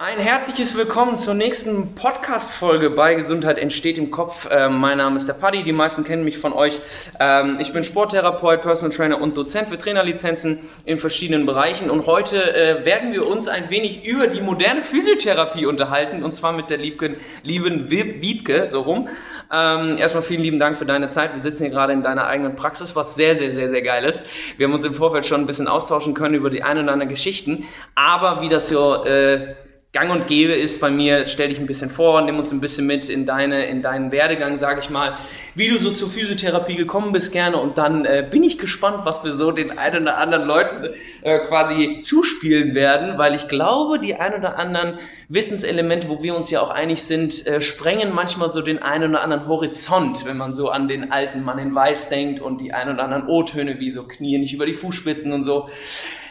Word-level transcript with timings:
Ein 0.00 0.20
herzliches 0.20 0.76
Willkommen 0.76 1.16
zur 1.16 1.34
nächsten 1.34 1.96
Podcast-Folge 1.96 2.88
bei 2.90 3.16
Gesundheit 3.16 3.58
entsteht 3.58 3.98
im 3.98 4.12
Kopf. 4.12 4.48
Ähm, 4.48 4.78
mein 4.78 4.98
Name 4.98 5.16
ist 5.16 5.26
der 5.26 5.32
Paddy, 5.32 5.64
die 5.64 5.72
meisten 5.72 6.04
kennen 6.04 6.22
mich 6.22 6.38
von 6.38 6.52
euch. 6.52 6.78
Ähm, 7.18 7.58
ich 7.58 7.72
bin 7.72 7.82
Sporttherapeut, 7.82 8.62
Personal 8.62 8.96
Trainer 8.96 9.20
und 9.20 9.36
Dozent 9.36 9.68
für 9.68 9.76
Trainerlizenzen 9.76 10.60
in 10.84 11.00
verschiedenen 11.00 11.46
Bereichen. 11.46 11.90
Und 11.90 12.06
heute 12.06 12.54
äh, 12.54 12.84
werden 12.84 13.12
wir 13.12 13.26
uns 13.26 13.48
ein 13.48 13.70
wenig 13.70 14.06
über 14.06 14.28
die 14.28 14.40
moderne 14.40 14.82
Physiotherapie 14.82 15.66
unterhalten, 15.66 16.22
und 16.22 16.32
zwar 16.32 16.52
mit 16.52 16.70
der 16.70 16.78
lieben, 16.78 17.16
lieben 17.42 17.90
Wiebke, 17.90 18.68
so 18.68 18.82
rum. 18.82 19.08
Ähm, 19.52 19.98
erstmal 19.98 20.22
vielen 20.22 20.42
lieben 20.42 20.60
Dank 20.60 20.76
für 20.76 20.86
deine 20.86 21.08
Zeit. 21.08 21.34
Wir 21.34 21.40
sitzen 21.40 21.64
hier 21.64 21.72
gerade 21.72 21.92
in 21.92 22.04
deiner 22.04 22.28
eigenen 22.28 22.54
Praxis, 22.54 22.94
was 22.94 23.16
sehr, 23.16 23.34
sehr, 23.34 23.50
sehr, 23.50 23.68
sehr 23.68 23.82
geil 23.82 24.04
ist. 24.04 24.28
Wir 24.58 24.68
haben 24.68 24.74
uns 24.74 24.84
im 24.84 24.94
Vorfeld 24.94 25.26
schon 25.26 25.40
ein 25.40 25.46
bisschen 25.48 25.66
austauschen 25.66 26.14
können 26.14 26.36
über 26.36 26.50
die 26.50 26.62
ein 26.62 26.78
oder 26.78 26.92
anderen 26.92 27.08
Geschichten. 27.08 27.66
Aber 27.96 28.42
wie 28.42 28.48
das 28.48 28.68
so... 28.68 29.04
Äh, 29.04 29.56
gang 29.92 30.10
und 30.10 30.26
gäbe 30.26 30.52
ist 30.52 30.82
bei 30.82 30.90
mir, 30.90 31.26
stell 31.26 31.48
dich 31.48 31.58
ein 31.58 31.66
bisschen 31.66 31.88
vor, 31.88 32.20
nimm 32.20 32.38
uns 32.38 32.52
ein 32.52 32.60
bisschen 32.60 32.86
mit 32.86 33.08
in, 33.08 33.24
deine, 33.24 33.64
in 33.66 33.80
deinen 33.80 34.12
Werdegang, 34.12 34.58
sage 34.58 34.80
ich 34.80 34.90
mal, 34.90 35.16
wie 35.54 35.68
du 35.68 35.78
so 35.78 35.90
zur 35.90 36.10
Physiotherapie 36.10 36.74
gekommen 36.74 37.12
bist 37.12 37.32
gerne 37.32 37.56
und 37.56 37.78
dann 37.78 38.04
äh, 38.04 38.26
bin 38.30 38.44
ich 38.44 38.58
gespannt, 38.58 39.00
was 39.04 39.24
wir 39.24 39.32
so 39.32 39.50
den 39.50 39.78
ein 39.78 40.02
oder 40.02 40.18
anderen 40.18 40.46
Leuten 40.46 40.90
äh, 41.22 41.38
quasi 41.38 42.00
zuspielen 42.02 42.74
werden, 42.74 43.16
weil 43.16 43.34
ich 43.34 43.48
glaube, 43.48 43.98
die 43.98 44.14
ein 44.14 44.34
oder 44.34 44.58
anderen 44.58 44.92
Wissenselemente, 45.30 46.10
wo 46.10 46.22
wir 46.22 46.36
uns 46.36 46.50
ja 46.50 46.60
auch 46.60 46.70
einig 46.70 47.02
sind, 47.02 47.46
äh, 47.46 47.62
sprengen 47.62 48.12
manchmal 48.12 48.50
so 48.50 48.60
den 48.60 48.82
einen 48.82 49.14
oder 49.14 49.22
anderen 49.22 49.48
Horizont, 49.48 50.26
wenn 50.26 50.36
man 50.36 50.52
so 50.52 50.68
an 50.68 50.88
den 50.88 51.12
alten 51.12 51.42
Mann 51.42 51.58
in 51.58 51.74
Weiß 51.74 52.10
denkt 52.10 52.40
und 52.42 52.60
die 52.60 52.74
ein 52.74 52.92
oder 52.92 53.04
anderen 53.04 53.26
O-Töne 53.26 53.80
wie 53.80 53.90
so 53.90 54.02
Knie 54.02 54.36
nicht 54.36 54.52
über 54.52 54.66
die 54.66 54.74
Fußspitzen 54.74 55.32
und 55.32 55.42
so. 55.42 55.70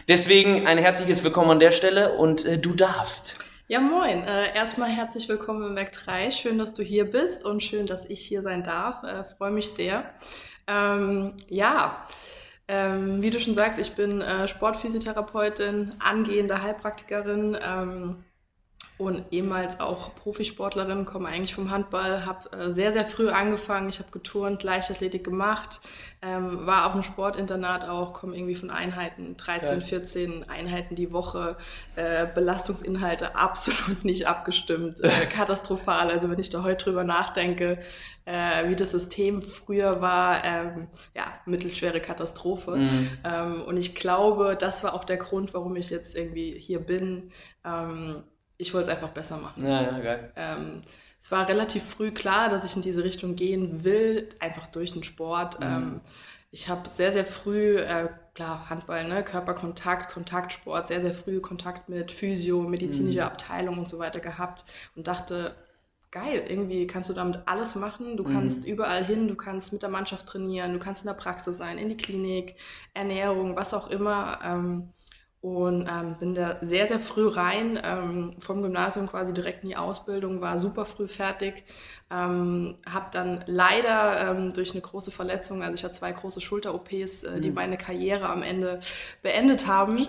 Deswegen 0.07 0.67
ein 0.67 0.77
herzliches 0.77 1.23
Willkommen 1.23 1.49
an 1.49 1.59
der 1.59 1.71
Stelle 1.71 2.13
und 2.13 2.45
äh, 2.45 2.59
du 2.59 2.75
darfst. 2.75 3.46
Ja, 3.69 3.81
moin. 3.81 4.23
Äh, 4.23 4.55
erstmal 4.55 4.89
herzlich 4.89 5.27
willkommen 5.27 5.61
im 5.61 5.75
Werk 5.75 5.91
3. 5.91 6.31
Schön, 6.31 6.57
dass 6.57 6.71
du 6.73 6.83
hier 6.83 7.03
bist 7.03 7.43
und 7.43 7.61
schön, 7.61 7.85
dass 7.85 8.05
ich 8.05 8.21
hier 8.21 8.41
sein 8.41 8.63
darf. 8.63 9.03
Äh, 9.03 9.25
Freue 9.25 9.51
mich 9.51 9.71
sehr. 9.71 10.09
Ähm, 10.67 11.33
ja, 11.49 12.07
ähm, 12.69 13.21
wie 13.21 13.29
du 13.29 13.41
schon 13.41 13.55
sagst, 13.55 13.77
ich 13.77 13.91
bin 13.91 14.21
äh, 14.21 14.47
Sportphysiotherapeutin, 14.47 15.95
angehende 15.99 16.61
Heilpraktikerin. 16.61 17.57
Ähm, 17.61 18.23
und 18.97 19.25
ehemals 19.31 19.79
auch 19.79 20.15
Profisportlerin, 20.15 21.05
komme 21.05 21.27
eigentlich 21.27 21.53
vom 21.53 21.69
Handball, 21.69 22.25
habe 22.25 22.51
äh, 22.51 22.73
sehr, 22.73 22.91
sehr 22.91 23.05
früh 23.05 23.29
angefangen. 23.29 23.89
Ich 23.89 23.99
habe 23.99 24.09
geturnt, 24.09 24.63
Leichtathletik 24.63 25.23
gemacht, 25.23 25.81
ähm, 26.23 26.65
war 26.65 26.87
auf 26.87 26.93
dem 26.93 27.03
Sportinternat 27.03 27.87
auch, 27.87 28.13
komme 28.13 28.35
irgendwie 28.35 28.55
von 28.55 28.71
Einheiten, 28.71 29.37
13, 29.37 29.81
14 29.81 30.49
Einheiten 30.49 30.95
die 30.95 31.11
Woche, 31.11 31.57
äh, 31.95 32.25
Belastungsinhalte 32.33 33.35
absolut 33.35 34.03
nicht 34.03 34.27
abgestimmt, 34.27 34.99
äh, 35.03 35.09
katastrophal. 35.27 36.09
Also 36.09 36.31
wenn 36.31 36.39
ich 36.39 36.49
da 36.49 36.63
heute 36.63 36.85
drüber 36.85 37.03
nachdenke, 37.03 37.77
äh, 38.25 38.67
wie 38.67 38.75
das 38.75 38.91
System 38.91 39.43
früher 39.43 40.01
war, 40.01 40.43
ähm, 40.43 40.87
ja, 41.15 41.25
mittelschwere 41.45 42.01
Katastrophe. 42.01 42.77
Mhm. 42.77 43.09
Ähm, 43.23 43.61
und 43.61 43.77
ich 43.77 43.93
glaube, 43.93 44.57
das 44.59 44.83
war 44.83 44.95
auch 44.95 45.05
der 45.05 45.17
Grund, 45.17 45.53
warum 45.53 45.75
ich 45.75 45.91
jetzt 45.91 46.15
irgendwie 46.15 46.59
hier 46.59 46.79
bin. 46.79 47.31
Ähm, 47.63 48.23
ich 48.57 48.73
wollte 48.73 48.89
es 48.89 48.95
einfach 48.95 49.13
besser 49.13 49.37
machen. 49.37 49.65
Ja, 49.65 49.81
ja, 49.81 49.99
geil. 49.99 50.31
Ähm, 50.35 50.81
es 51.19 51.31
war 51.31 51.47
relativ 51.47 51.83
früh 51.83 52.11
klar, 52.11 52.49
dass 52.49 52.63
ich 52.63 52.75
in 52.75 52.81
diese 52.81 53.03
Richtung 53.03 53.35
gehen 53.35 53.83
will, 53.83 54.29
einfach 54.39 54.67
durch 54.67 54.93
den 54.93 55.03
Sport. 55.03 55.59
Mhm. 55.59 55.65
Ähm, 55.65 56.01
ich 56.51 56.69
habe 56.69 56.87
sehr, 56.87 57.11
sehr 57.11 57.25
früh, 57.25 57.77
äh, 57.77 58.07
klar, 58.33 58.69
Handball, 58.69 59.07
ne, 59.07 59.23
Körperkontakt, 59.23 60.11
Kontaktsport, 60.11 60.87
sehr, 60.87 61.01
sehr 61.01 61.13
früh 61.13 61.39
Kontakt 61.39 61.89
mit 61.89 62.11
Physio, 62.11 62.61
medizinischer 62.61 63.25
mhm. 63.25 63.31
Abteilung 63.31 63.77
und 63.77 63.89
so 63.89 63.99
weiter 63.99 64.19
gehabt 64.19 64.63
und 64.95 65.07
dachte, 65.07 65.55
geil, 66.11 66.45
irgendwie 66.47 66.87
kannst 66.87 67.09
du 67.09 67.13
damit 67.13 67.41
alles 67.45 67.75
machen. 67.75 68.15
Du 68.15 68.23
mhm. 68.23 68.33
kannst 68.33 68.65
überall 68.65 69.03
hin, 69.03 69.27
du 69.27 69.35
kannst 69.35 69.73
mit 69.73 69.81
der 69.81 69.89
Mannschaft 69.89 70.25
trainieren, 70.27 70.73
du 70.73 70.79
kannst 70.79 71.03
in 71.03 71.07
der 71.07 71.15
Praxis 71.15 71.57
sein, 71.57 71.77
in 71.77 71.89
die 71.89 71.97
Klinik, 71.97 72.55
Ernährung, 72.93 73.55
was 73.55 73.73
auch 73.73 73.89
immer. 73.89 74.39
Ähm, 74.43 74.89
und 75.55 75.87
ähm, 75.87 76.15
bin 76.19 76.35
da 76.35 76.57
sehr, 76.61 76.87
sehr 76.87 76.99
früh 76.99 77.27
rein, 77.27 77.79
ähm, 77.83 78.33
vom 78.39 78.61
Gymnasium 78.61 79.07
quasi 79.07 79.33
direkt 79.33 79.63
in 79.63 79.69
die 79.69 79.77
Ausbildung, 79.77 80.41
war 80.41 80.57
super 80.57 80.85
früh 80.85 81.07
fertig, 81.07 81.63
ähm, 82.09 82.75
habe 82.89 83.07
dann 83.11 83.43
leider 83.47 84.29
ähm, 84.29 84.53
durch 84.53 84.71
eine 84.71 84.81
große 84.81 85.11
Verletzung, 85.11 85.61
also 85.61 85.73
ich 85.73 85.83
hatte 85.83 85.93
zwei 85.93 86.11
große 86.11 86.41
Schulter-OPs, 86.41 87.23
äh, 87.23 87.39
die 87.39 87.49
mhm. 87.49 87.55
meine 87.55 87.77
Karriere 87.77 88.29
am 88.29 88.43
Ende 88.43 88.79
beendet 89.21 89.67
haben 89.67 90.07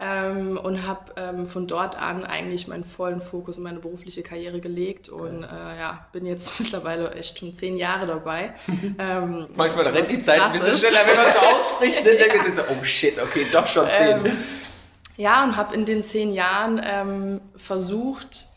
ähm, 0.00 0.58
und 0.58 0.86
habe 0.86 1.12
ähm, 1.16 1.46
von 1.46 1.66
dort 1.66 1.96
an 1.96 2.24
eigentlich 2.24 2.66
meinen 2.66 2.84
vollen 2.84 3.20
Fokus 3.20 3.58
in 3.58 3.62
meine 3.62 3.78
berufliche 3.78 4.22
Karriere 4.22 4.60
gelegt 4.60 5.08
und 5.08 5.42
äh, 5.42 5.78
ja, 5.78 6.06
bin 6.12 6.26
jetzt 6.26 6.58
mittlerweile 6.60 7.12
echt 7.12 7.38
schon 7.38 7.54
zehn 7.54 7.76
Jahre 7.76 8.06
dabei. 8.06 8.54
ähm, 8.98 9.46
Manchmal 9.54 9.86
rennt 9.88 10.10
die 10.10 10.20
Zeit 10.20 10.40
ein 10.40 10.52
bisschen 10.52 10.76
schneller, 10.76 11.06
wenn 11.06 11.16
man 11.16 11.32
so 11.32 11.38
ausspricht, 11.38 11.98
dann 12.06 12.16
denkt 12.16 12.36
man 12.36 12.54
so, 12.54 12.62
oh 12.62 12.84
shit, 12.84 13.18
okay, 13.18 13.46
doch 13.52 13.66
schon 13.66 13.88
zehn. 13.90 14.32
Ja, 15.16 15.44
und 15.44 15.56
habe 15.56 15.74
in 15.74 15.84
den 15.84 16.02
zehn 16.02 16.32
Jahren 16.32 16.80
ähm, 16.84 17.40
versucht, 17.56 18.48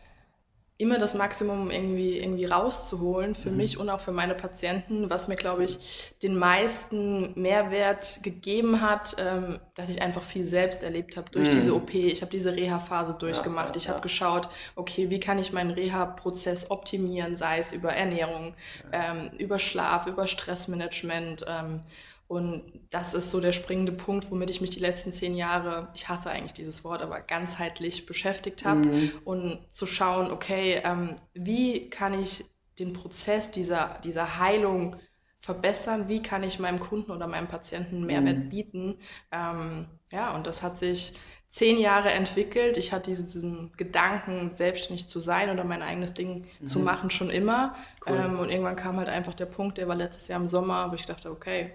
immer 0.79 0.99
das 0.99 1.15
Maximum 1.15 1.71
irgendwie, 1.71 2.19
irgendwie 2.19 2.45
rauszuholen 2.45 3.33
für 3.33 3.49
mhm. 3.49 3.57
mich 3.57 3.79
und 3.79 3.89
auch 3.89 3.99
für 3.99 4.11
meine 4.11 4.35
Patienten, 4.35 5.09
was 5.09 5.27
mir, 5.27 5.35
glaube 5.35 5.63
ich, 5.63 6.13
den 6.21 6.37
meisten 6.37 7.39
Mehrwert 7.39 8.19
gegeben 8.21 8.81
hat, 8.81 9.15
ähm, 9.17 9.59
dass 9.73 9.89
ich 9.89 10.03
einfach 10.03 10.21
viel 10.21 10.45
selbst 10.45 10.83
erlebt 10.83 11.17
habe 11.17 11.31
durch 11.31 11.47
mhm. 11.47 11.53
diese 11.53 11.73
OP. 11.73 11.93
Ich 11.95 12.21
habe 12.21 12.31
diese 12.31 12.55
Reha-Phase 12.55 13.15
durchgemacht. 13.17 13.69
Ja, 13.69 13.73
ja, 13.73 13.77
ich 13.77 13.87
habe 13.87 13.97
ja. 13.97 14.03
geschaut, 14.03 14.49
okay, 14.75 15.09
wie 15.09 15.19
kann 15.19 15.39
ich 15.39 15.51
meinen 15.51 15.71
Reha-Prozess 15.71 16.69
optimieren, 16.69 17.37
sei 17.37 17.57
es 17.57 17.73
über 17.73 17.93
Ernährung, 17.93 18.53
ähm, 18.91 19.31
über 19.39 19.57
Schlaf, 19.57 20.05
über 20.05 20.27
Stressmanagement. 20.27 21.43
Ähm, 21.47 21.81
und 22.27 22.63
das 22.89 23.13
ist 23.13 23.31
so 23.31 23.39
der 23.39 23.53
springende 23.53 23.93
Punkt, 23.93 24.29
womit 24.31 24.49
ich 24.49 24.59
mich 24.59 24.69
die 24.69 24.81
letzten 24.81 25.13
zehn 25.13 25.33
Jahre, 25.33 25.89
ich 25.95 26.09
hasse 26.09 26.29
eigentlich 26.29 26.53
dieses 26.53 26.83
Wort, 26.83 27.01
aber 27.01 27.21
ganzheitlich 27.21 28.05
beschäftigt 28.05 28.65
habe. 28.65 28.85
Mhm. 28.85 29.11
Und 29.23 29.59
zu 29.71 29.87
schauen, 29.87 30.31
okay, 30.31 30.81
ähm, 30.83 31.15
wie 31.33 31.89
kann 31.89 32.19
ich 32.19 32.43
den 32.79 32.91
Prozess 32.91 33.49
dieser, 33.49 33.99
dieser 34.03 34.39
Heilung 34.39 34.97
verbessern? 35.39 36.09
Wie 36.09 36.21
kann 36.21 36.43
ich 36.43 36.59
meinem 36.59 36.81
Kunden 36.81 37.11
oder 37.11 37.27
meinem 37.27 37.47
Patienten 37.47 38.05
Mehrwert 38.05 38.37
mhm. 38.39 38.49
bieten? 38.49 38.97
Ähm, 39.31 39.87
ja, 40.11 40.35
und 40.35 40.47
das 40.47 40.61
hat 40.61 40.77
sich 40.77 41.13
zehn 41.47 41.79
Jahre 41.79 42.11
entwickelt. 42.11 42.75
Ich 42.75 42.91
hatte 42.91 43.09
diesen 43.09 43.71
Gedanken, 43.77 44.49
selbstständig 44.49 45.07
zu 45.07 45.21
sein 45.21 45.49
oder 45.49 45.63
mein 45.63 45.81
eigenes 45.81 46.13
Ding 46.13 46.45
mhm. 46.59 46.67
zu 46.67 46.79
machen, 46.79 47.09
schon 47.09 47.29
immer. 47.29 47.73
Cool. 48.05 48.17
Ähm, 48.17 48.39
und 48.39 48.49
irgendwann 48.49 48.75
kam 48.75 48.97
halt 48.97 49.07
einfach 49.07 49.33
der 49.33 49.45
Punkt, 49.45 49.77
der 49.77 49.87
war 49.87 49.95
letztes 49.95 50.27
Jahr 50.27 50.41
im 50.41 50.49
Sommer, 50.49 50.91
wo 50.91 50.95
ich 50.95 51.05
dachte, 51.05 51.31
okay, 51.31 51.71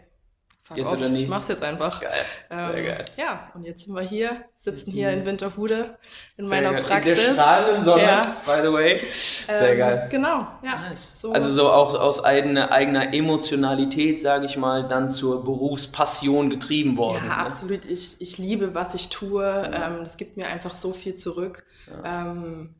fuck 0.75 0.93
jetzt 0.93 1.05
off, 1.05 1.13
ich 1.13 1.29
mach's 1.29 1.49
jetzt 1.49 1.63
einfach. 1.63 2.01
Geil, 2.01 2.25
sehr 2.51 2.75
ähm, 2.75 2.85
geil. 2.85 3.05
Ja, 3.17 3.51
und 3.55 3.65
jetzt 3.65 3.85
sind 3.85 3.95
wir 3.95 4.03
hier, 4.03 4.45
sitzen 4.55 4.91
hier 4.91 5.11
in 5.11 5.25
Winterhude 5.25 5.97
in 6.37 6.49
meiner 6.49 6.73
geil. 6.73 6.83
Praxis. 6.83 7.19
In 7.19 7.25
der 7.25 7.33
strahlenden 7.35 7.85
Sonne, 7.85 8.03
ja. 8.03 8.37
by 8.45 8.61
the 8.63 8.73
way. 8.73 9.11
Sehr 9.11 9.73
ähm, 9.73 9.79
geil. 9.79 10.09
Genau, 10.11 10.47
ja. 10.63 10.89
Nice. 10.89 11.21
So. 11.21 11.33
Also 11.33 11.51
so 11.53 11.71
auch 11.71 11.95
aus 11.95 12.25
eigener, 12.25 12.73
eigener 12.73 13.15
Emotionalität, 13.15 14.21
sage 14.21 14.47
ich 14.47 14.57
mal, 14.57 14.87
dann 14.89 15.11
zur 15.11 15.45
Berufspassion 15.45 16.51
getrieben 16.51 16.97
worden. 16.97 17.25
Ja, 17.25 17.37
ne? 17.37 17.37
absolut. 17.37 17.85
Ich, 17.85 18.21
ich 18.21 18.39
liebe, 18.39 18.75
was 18.75 18.95
ich 18.95 19.09
tue. 19.09 19.45
Ja. 19.45 19.89
Ähm, 19.89 19.99
das 20.01 20.17
gibt 20.17 20.37
mir 20.37 20.47
einfach 20.47 20.75
so 20.75 20.93
viel 20.93 21.15
zurück. 21.15 21.65
Ja. 21.89 22.31
Ähm, 22.31 22.75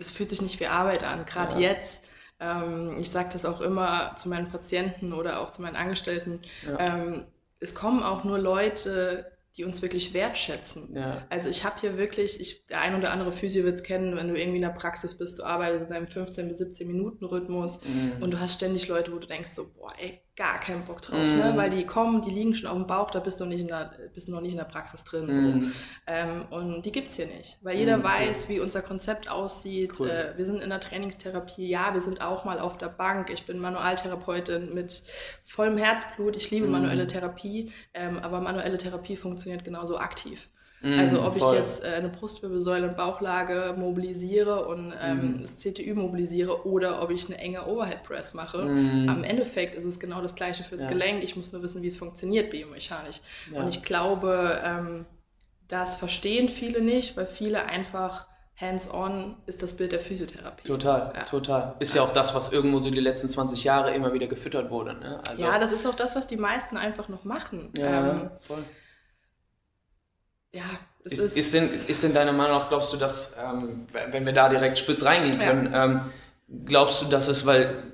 es 0.00 0.10
fühlt 0.10 0.30
sich 0.30 0.42
nicht 0.42 0.60
wie 0.60 0.66
Arbeit 0.66 1.04
an, 1.04 1.26
gerade 1.26 1.58
jetzt 1.58 2.08
ähm, 2.40 2.96
ich 2.98 3.10
sage 3.10 3.30
das 3.32 3.44
auch 3.44 3.60
immer 3.60 4.14
zu 4.16 4.28
meinen 4.28 4.48
Patienten 4.48 5.12
oder 5.12 5.40
auch 5.40 5.50
zu 5.50 5.62
meinen 5.62 5.76
Angestellten. 5.76 6.40
Ja. 6.66 6.78
Ähm, 6.78 7.26
es 7.60 7.74
kommen 7.74 8.02
auch 8.02 8.24
nur 8.24 8.38
Leute, 8.38 9.30
die 9.56 9.64
uns 9.64 9.82
wirklich 9.82 10.14
wertschätzen. 10.14 10.94
Ja. 10.96 11.26
Also 11.28 11.48
ich 11.48 11.64
habe 11.64 11.80
hier 11.80 11.98
wirklich, 11.98 12.40
ich, 12.40 12.66
der 12.68 12.80
ein 12.80 12.94
oder 12.94 13.10
andere 13.10 13.32
Physio 13.32 13.64
wird 13.64 13.74
es 13.74 13.82
kennen, 13.82 14.16
wenn 14.16 14.28
du 14.28 14.38
irgendwie 14.38 14.56
in 14.56 14.62
der 14.62 14.70
Praxis 14.70 15.18
bist, 15.18 15.38
du 15.38 15.42
arbeitest 15.42 15.90
in 15.90 15.96
einem 15.96 16.06
15 16.06 16.48
bis 16.48 16.58
17 16.58 16.86
Minuten 16.86 17.24
Rhythmus 17.24 17.80
mhm. 17.84 18.22
und 18.22 18.30
du 18.30 18.38
hast 18.38 18.54
ständig 18.54 18.88
Leute, 18.88 19.12
wo 19.12 19.18
du 19.18 19.26
denkst 19.26 19.50
so, 19.50 19.72
boah, 19.72 19.92
ey, 19.98 20.22
gar 20.40 20.58
keinen 20.58 20.86
Bock 20.86 21.02
drauf, 21.02 21.18
ne? 21.18 21.34
mhm. 21.34 21.38
ne? 21.38 21.52
weil 21.56 21.68
die 21.68 21.84
kommen, 21.84 22.22
die 22.22 22.30
liegen 22.30 22.54
schon 22.54 22.66
auf 22.66 22.76
dem 22.76 22.86
Bauch, 22.86 23.10
da 23.10 23.20
bist 23.20 23.38
du, 23.40 23.44
nicht 23.44 23.60
in 23.60 23.68
der, 23.68 23.92
bist 24.14 24.26
du 24.26 24.32
noch 24.32 24.40
nicht 24.40 24.52
in 24.52 24.56
der 24.56 24.64
Praxis 24.64 25.04
drin. 25.04 25.26
Mhm. 25.26 25.64
So. 25.64 25.70
Ähm, 26.06 26.46
und 26.48 26.86
die 26.86 26.92
gibt's 26.92 27.16
hier 27.16 27.26
nicht, 27.26 27.58
weil 27.60 27.76
jeder 27.76 27.98
mhm. 27.98 28.04
weiß, 28.04 28.48
wie 28.48 28.58
unser 28.58 28.80
Konzept 28.80 29.30
aussieht. 29.30 30.00
Cool. 30.00 30.08
Äh, 30.08 30.38
wir 30.38 30.46
sind 30.46 30.62
in 30.62 30.70
der 30.70 30.80
Trainingstherapie, 30.80 31.68
ja, 31.68 31.92
wir 31.92 32.00
sind 32.00 32.22
auch 32.22 32.46
mal 32.46 32.58
auf 32.58 32.78
der 32.78 32.88
Bank. 32.88 33.28
Ich 33.28 33.44
bin 33.44 33.58
Manualtherapeutin 33.58 34.72
mit 34.72 35.02
vollem 35.44 35.76
Herzblut. 35.76 36.36
Ich 36.36 36.50
liebe 36.50 36.64
mhm. 36.64 36.72
manuelle 36.72 37.06
Therapie, 37.06 37.70
ähm, 37.92 38.18
aber 38.18 38.40
manuelle 38.40 38.78
Therapie 38.78 39.18
funktioniert 39.18 39.62
genauso 39.62 39.98
aktiv. 39.98 40.48
Mm, 40.82 40.98
also 40.98 41.22
ob 41.22 41.38
voll. 41.38 41.54
ich 41.54 41.60
jetzt 41.60 41.84
äh, 41.84 41.88
eine 41.88 42.08
Brustwirbelsäule 42.08 42.88
und 42.88 42.96
Bauchlage 42.96 43.74
mobilisiere 43.76 44.66
und 44.66 44.94
ähm, 45.00 45.38
mm. 45.38 45.40
das 45.40 45.56
CTÜ 45.56 45.94
mobilisiere 45.94 46.66
oder 46.66 47.02
ob 47.02 47.10
ich 47.10 47.26
eine 47.26 47.38
enge 47.38 47.66
Overhead 47.66 48.02
Press 48.02 48.32
mache. 48.32 48.64
Mm. 48.64 49.08
Am 49.08 49.22
Endeffekt 49.22 49.74
ist 49.74 49.84
es 49.84 50.00
genau 50.00 50.22
das 50.22 50.34
gleiche 50.34 50.64
fürs 50.64 50.82
ja. 50.82 50.88
Gelenk. 50.88 51.22
Ich 51.22 51.36
muss 51.36 51.52
nur 51.52 51.62
wissen, 51.62 51.82
wie 51.82 51.88
es 51.88 51.98
funktioniert 51.98 52.50
biomechanisch. 52.50 53.20
Ja. 53.52 53.60
Und 53.60 53.68
ich 53.68 53.82
glaube, 53.82 54.60
ähm, 54.64 55.06
das 55.68 55.96
verstehen 55.96 56.48
viele 56.48 56.80
nicht, 56.80 57.16
weil 57.16 57.26
viele 57.26 57.66
einfach 57.68 58.26
hands-on 58.60 59.36
ist 59.46 59.62
das 59.62 59.74
Bild 59.76 59.92
der 59.92 60.00
Physiotherapie. 60.00 60.64
Total, 60.64 61.12
ja. 61.14 61.24
total. 61.24 61.74
Ist 61.78 61.94
ja. 61.94 62.02
ja. 62.02 62.08
auch 62.08 62.12
das, 62.12 62.34
was 62.34 62.52
irgendwo 62.52 62.78
so 62.78 62.90
die 62.90 63.00
letzten 63.00 63.28
20 63.28 63.64
Jahre 63.64 63.94
immer 63.94 64.12
wieder 64.12 64.26
gefüttert 64.26 64.70
wurde. 64.70 64.94
Ne? 64.94 65.20
Also 65.28 65.42
ja, 65.42 65.58
das 65.58 65.72
ist 65.72 65.86
auch 65.86 65.94
das, 65.94 66.14
was 66.16 66.26
die 66.26 66.36
meisten 66.36 66.76
einfach 66.76 67.08
noch 67.08 67.24
machen. 67.24 67.72
Ja, 67.76 68.10
ähm, 68.10 68.30
voll. 68.40 68.64
Ja, 70.52 70.64
ist, 71.04 71.20
ist, 71.20 71.36
ist, 71.36 71.54
denn, 71.54 71.64
ist 71.64 72.02
denn 72.02 72.12
deiner 72.12 72.32
Meinung 72.32 72.58
nach, 72.58 72.68
glaubst 72.68 72.92
du, 72.92 72.96
dass, 72.96 73.36
ähm, 73.42 73.86
wenn 74.10 74.26
wir 74.26 74.32
da 74.32 74.48
direkt 74.48 74.78
spitz 74.78 75.04
reingehen 75.04 75.38
können, 75.38 75.72
ähm, 75.72 76.00
glaubst 76.66 77.02
du, 77.02 77.06
dass 77.06 77.28
es, 77.28 77.46
weil, 77.46 77.84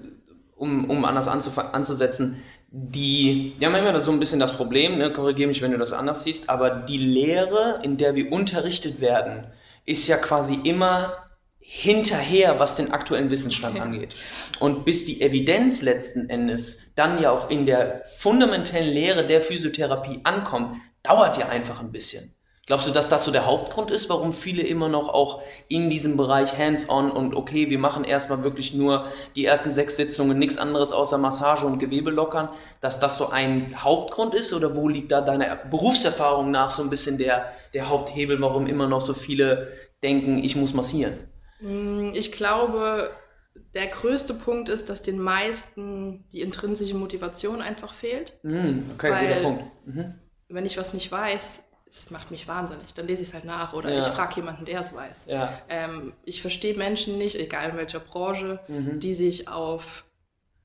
um, 0.56 0.88
um 0.88 1.04
anders 1.04 1.28
anzusetzen, 1.28 2.42
die, 2.68 3.54
die 3.60 3.66
haben 3.66 3.74
immer 3.74 3.98
so 4.00 4.10
ein 4.10 4.18
bisschen 4.18 4.40
das 4.40 4.56
Problem, 4.56 4.98
ne, 4.98 5.12
korrigiere 5.12 5.48
mich, 5.48 5.62
wenn 5.62 5.70
du 5.70 5.78
das 5.78 5.92
anders 5.92 6.24
siehst, 6.24 6.48
aber 6.50 6.70
die 6.70 6.98
Lehre, 6.98 7.80
in 7.82 7.96
der 7.96 8.14
wir 8.14 8.32
unterrichtet 8.32 9.00
werden, 9.00 9.46
ist 9.84 10.08
ja 10.08 10.16
quasi 10.16 10.54
immer 10.64 11.12
hinterher, 11.60 12.58
was 12.58 12.76
den 12.76 12.92
aktuellen 12.92 13.30
Wissensstand 13.30 13.80
angeht. 13.80 14.14
Und 14.60 14.84
bis 14.84 15.04
die 15.04 15.20
Evidenz 15.20 15.82
letzten 15.82 16.30
Endes 16.30 16.92
dann 16.94 17.20
ja 17.20 17.30
auch 17.30 17.50
in 17.50 17.66
der 17.66 18.02
fundamentellen 18.04 18.88
Lehre 18.88 19.26
der 19.26 19.40
Physiotherapie 19.40 20.20
ankommt, 20.24 20.80
dauert 21.02 21.38
ja 21.38 21.48
einfach 21.48 21.80
ein 21.80 21.92
bisschen. 21.92 22.34
Glaubst 22.66 22.88
du, 22.88 22.92
dass 22.92 23.08
das 23.08 23.24
so 23.24 23.30
der 23.30 23.46
Hauptgrund 23.46 23.92
ist, 23.92 24.08
warum 24.08 24.32
viele 24.32 24.64
immer 24.64 24.88
noch 24.88 25.08
auch 25.08 25.40
in 25.68 25.88
diesem 25.88 26.16
Bereich 26.16 26.58
hands-on 26.58 27.12
und 27.12 27.32
okay, 27.34 27.70
wir 27.70 27.78
machen 27.78 28.02
erstmal 28.02 28.42
wirklich 28.42 28.74
nur 28.74 29.06
die 29.36 29.44
ersten 29.44 29.70
sechs 29.70 29.94
Sitzungen, 29.94 30.36
nichts 30.36 30.58
anderes 30.58 30.92
außer 30.92 31.16
Massage 31.16 31.64
und 31.64 31.78
Gewebe 31.78 32.10
lockern, 32.10 32.48
dass 32.80 32.98
das 32.98 33.18
so 33.18 33.28
ein 33.28 33.84
Hauptgrund 33.84 34.34
ist 34.34 34.52
oder 34.52 34.74
wo 34.74 34.88
liegt 34.88 35.12
da 35.12 35.20
deiner 35.20 35.54
Berufserfahrung 35.54 36.50
nach 36.50 36.72
so 36.72 36.82
ein 36.82 36.90
bisschen 36.90 37.18
der, 37.18 37.52
der 37.72 37.88
Haupthebel, 37.88 38.40
warum 38.40 38.66
immer 38.66 38.88
noch 38.88 39.00
so 39.00 39.14
viele 39.14 39.68
denken, 40.02 40.42
ich 40.42 40.56
muss 40.56 40.74
massieren? 40.74 41.14
Mm, 41.60 42.10
ich 42.14 42.32
glaube, 42.32 43.10
der 43.74 43.86
größte 43.86 44.34
Punkt 44.34 44.70
ist, 44.70 44.90
dass 44.90 45.02
den 45.02 45.20
meisten 45.20 46.24
die 46.32 46.40
intrinsische 46.40 46.96
Motivation 46.96 47.62
einfach 47.62 47.94
fehlt. 47.94 48.34
Mm, 48.42 48.90
okay, 48.92 49.10
guter 49.10 49.40
Punkt. 49.42 49.64
Mhm. 49.86 50.14
Wenn 50.48 50.66
ich 50.66 50.78
was 50.78 50.92
nicht 50.92 51.12
weiß, 51.12 51.62
das 51.96 52.10
macht 52.10 52.30
mich 52.30 52.46
wahnsinnig. 52.46 52.92
Dann 52.94 53.06
lese 53.06 53.22
ich 53.22 53.28
es 53.28 53.34
halt 53.34 53.46
nach 53.46 53.72
oder 53.72 53.90
ja. 53.90 53.98
ich 53.98 54.04
frage 54.04 54.36
jemanden, 54.36 54.66
der 54.66 54.80
es 54.80 54.94
weiß. 54.94 55.26
Ja. 55.28 55.58
Ähm, 55.68 56.12
ich 56.24 56.42
verstehe 56.42 56.76
Menschen 56.76 57.16
nicht, 57.16 57.36
egal 57.36 57.70
in 57.70 57.76
welcher 57.76 58.00
Branche, 58.00 58.60
mhm. 58.68 59.00
die 59.00 59.14
sich 59.14 59.48
auf 59.48 60.04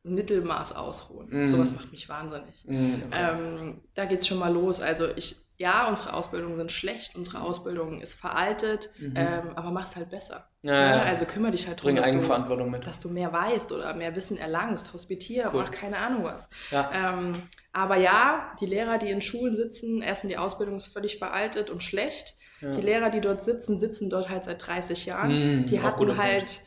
Mittelmaß 0.04 0.75
ausruhen. 0.75 1.28
Mhm. 1.30 1.48
Sowas 1.48 1.74
macht 1.74 1.92
mich 1.92 2.10
wahnsinnig. 2.10 2.66
Mhm, 2.66 3.04
okay. 3.07 3.36
ähm, 3.38 3.81
da 3.94 4.06
geht 4.06 4.22
es 4.22 4.28
schon 4.28 4.39
mal 4.39 4.51
los. 4.51 4.81
Also 4.81 5.07
ich, 5.16 5.38
ja, 5.57 5.88
unsere 5.88 6.13
Ausbildungen 6.13 6.57
sind 6.57 6.72
schlecht, 6.72 7.16
unsere 7.16 7.42
Ausbildung 7.42 8.01
ist 8.01 8.16
veraltet, 8.16 8.89
mhm. 9.00 9.13
ähm, 9.16 9.51
aber 9.56 9.72
mach's 9.72 9.95
halt 9.95 10.10
besser. 10.10 10.50
Ja, 10.63 10.74
ja. 10.74 10.95
Ne? 10.98 11.01
Also 11.04 11.25
kümmere 11.25 11.51
dich 11.51 11.68
halt 11.68 11.80
darum, 11.80 11.95
dass 11.95 12.12
du, 12.12 12.80
dass 12.80 13.00
du 13.00 13.10
mehr 13.10 13.31
weißt 13.31 13.72
oder 13.72 13.94
mehr 13.94 14.16
Wissen 14.16 14.38
erlangst, 14.38 14.92
hospitier, 14.94 15.51
cool. 15.54 15.62
mach 15.62 15.72
keine 15.72 15.98
Ahnung 15.98 16.25
was. 16.25 16.50
Ja. 16.72 16.89
Ähm, 16.94 17.44
aber 17.74 17.96
ja, 17.98 18.54
die 18.60 18.66
Lehrer, 18.66 18.98
die 18.98 19.10
in 19.10 19.22
Schulen 19.22 19.56
sitzen, 19.56 20.02
erstmal 20.02 20.30
die 20.30 20.38
Ausbildung 20.38 20.76
ist 20.76 20.88
völlig 20.88 21.18
veraltet 21.18 21.70
und 21.70 21.82
schlecht. 21.82 22.36
Die 22.62 22.82
Lehrer, 22.82 23.10
die 23.10 23.22
dort 23.22 23.44
sitzen, 23.44 23.78
sitzen 23.78 24.10
dort 24.10 24.30
halt 24.30 24.46
seit 24.46 24.68
30 24.68 25.08
Jahren. 25.08 25.62
Mhm, 25.62 25.66
die 25.66 25.82
hatten 25.82 26.18
halt 26.18 26.62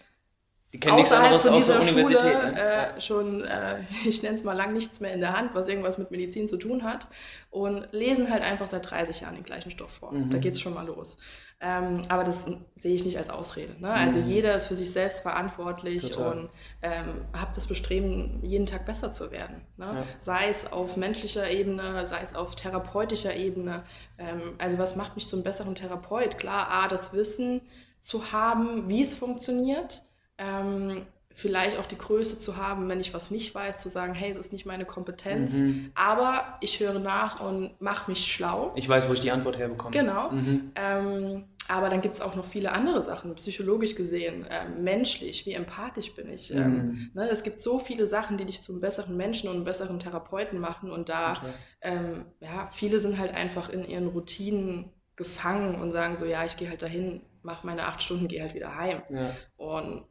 die 0.75 0.81
kennen 0.81 0.97
nichts 0.97 1.13
anderes 1.13 1.47
außer 1.47 1.81
Universität. 1.81 2.21
Schule, 2.21 2.53
ne? 2.53 2.95
äh, 2.97 3.01
schon, 3.01 3.45
äh, 3.45 3.79
ich 4.05 4.25
nenne 4.25 4.35
es 4.35 4.43
mal 4.43 4.55
lang, 4.55 4.73
nichts 4.73 4.99
mehr 4.99 5.13
in 5.15 5.21
der 5.21 5.39
Hand, 5.39 5.55
was 5.55 5.69
irgendwas 5.69 5.99
mit 5.99 6.11
Medizin 6.11 6.49
zu 6.49 6.57
tun 6.57 6.83
hat. 6.83 7.07
Und 7.53 7.87
lesen 7.93 8.29
halt 8.29 8.43
einfach 8.43 8.67
seit 8.67 8.91
30 8.91 9.21
Jahren 9.21 9.37
den 9.37 9.45
gleichen 9.45 9.71
Stoff 9.71 9.93
vor. 9.93 10.11
Mhm. 10.11 10.31
Da 10.31 10.39
geht 10.39 10.55
es 10.55 10.61
schon 10.61 10.75
mal 10.75 10.85
los. 10.85 11.17
Ähm, 11.61 12.03
aber 12.09 12.25
das 12.25 12.47
sehe 12.75 12.93
ich 12.93 13.05
nicht 13.05 13.17
als 13.17 13.31
Ausrede. 13.31 13.81
Ne? 13.81 13.89
Also 13.89 14.19
mhm. 14.19 14.27
jeder 14.27 14.57
ist 14.57 14.67
für 14.67 14.75
sich 14.75 14.91
selbst 14.91 15.21
verantwortlich 15.21 16.11
Total. 16.11 16.33
und 16.33 16.51
ähm, 16.83 17.25
hat 17.33 17.57
das 17.57 17.69
Bestreben, 17.69 18.41
jeden 18.43 18.67
Tag 18.67 18.85
besser 18.85 19.13
zu 19.13 19.31
werden. 19.31 19.61
Ne? 19.77 19.87
Ja. 19.87 20.05
Sei 20.19 20.49
es 20.49 20.73
auf 20.73 20.97
menschlicher 20.97 21.49
Ebene, 21.49 22.05
sei 22.05 22.21
es 22.21 22.35
auf 22.35 22.57
therapeutischer 22.57 23.37
Ebene. 23.37 23.85
Ähm, 24.19 24.55
also 24.59 24.79
was 24.79 24.97
macht 24.97 25.15
mich 25.15 25.29
zum 25.29 25.45
besseren 25.45 25.77
Therapeut? 25.77 26.37
Klar, 26.37 26.69
A, 26.69 26.89
das 26.89 27.13
Wissen 27.13 27.61
zu 28.01 28.33
haben, 28.33 28.89
wie 28.89 29.05
es 29.05 29.15
funktioniert 29.15 30.03
ähm, 30.39 31.07
vielleicht 31.35 31.79
auch 31.79 31.87
die 31.87 31.99
Größe 31.99 32.39
zu 32.39 32.57
haben, 32.57 32.89
wenn 32.89 33.01
ich 33.01 33.13
was 33.13 33.31
nicht 33.31 33.55
weiß, 33.55 33.83
zu 33.83 33.89
sagen, 33.89 34.15
hey, 34.15 34.31
es 34.31 34.37
ist 34.37 34.53
nicht 34.53 34.67
meine 34.67 34.85
Kompetenz, 34.85 35.55
mhm. 35.55 35.91
aber 35.95 36.59
ich 36.61 36.79
höre 36.79 37.01
nach 37.01 37.41
und 37.41 37.81
mache 37.81 38.11
mich 38.11 38.33
schlau. 38.33 38.73
Ich 38.77 38.89
weiß, 38.89 39.09
wo 39.09 39.13
ich 39.13 39.21
die 39.21 39.33
Antwort 39.33 39.59
herbekomme. 39.59 39.91
Genau. 39.91 40.31
Mhm. 40.31 40.71
Ähm, 40.77 41.45
aber 41.67 41.89
dann 41.89 42.03
gibt 42.03 42.15
es 42.15 42.21
auch 42.21 42.37
noch 42.37 42.45
viele 42.45 42.73
andere 42.73 43.03
Sachen, 43.03 43.35
psychologisch 43.35 43.97
gesehen, 43.97 44.47
ähm, 44.49 44.85
menschlich, 44.85 45.45
wie 45.45 45.55
empathisch 45.55 46.15
bin 46.15 46.31
ich. 46.31 46.53
Ähm, 46.53 46.87
mhm. 46.89 47.11
ne, 47.15 47.29
es 47.29 47.43
gibt 47.43 47.61
so 47.61 47.81
viele 47.81 48.07
Sachen, 48.07 48.37
die 48.37 48.45
dich 48.45 48.63
zum 48.63 48.81
besseren 48.81 49.17
Menschen 49.17 49.49
und 49.49 49.57
einem 49.57 49.65
besseren 49.65 49.99
Therapeuten 49.99 50.61
machen 50.61 50.91
und 50.91 51.09
da, 51.09 51.43
ähm, 51.81 52.27
ja, 52.41 52.69
viele 52.71 53.01
sind 53.01 53.19
halt 53.19 53.35
einfach 53.35 53.71
in 53.71 53.85
ihren 53.85 54.09
Routinen 54.09 54.93
gefangen 55.17 55.81
und 55.81 55.93
sagen 55.93 56.15
so, 56.15 56.27
ja, 56.27 56.45
ich 56.45 56.57
gehe 56.57 56.69
halt 56.69 56.83
dahin, 56.83 57.23
mache 57.43 57.67
meine 57.67 57.87
acht 57.87 58.03
Stunden, 58.03 58.29
gehe 58.29 58.43
halt 58.43 58.55
wieder 58.55 58.77
heim. 58.77 59.03
Ja. 59.09 59.31
Und 59.57 60.05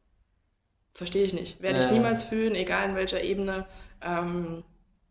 Verstehe 0.94 1.24
ich 1.24 1.34
nicht. 1.34 1.62
Werde 1.62 1.80
ich 1.80 1.90
niemals 1.90 2.24
fühlen, 2.24 2.54
egal 2.54 2.90
in 2.90 2.96
welcher 2.96 3.24
Ebene. 3.24 3.66
Ähm, 4.02 4.64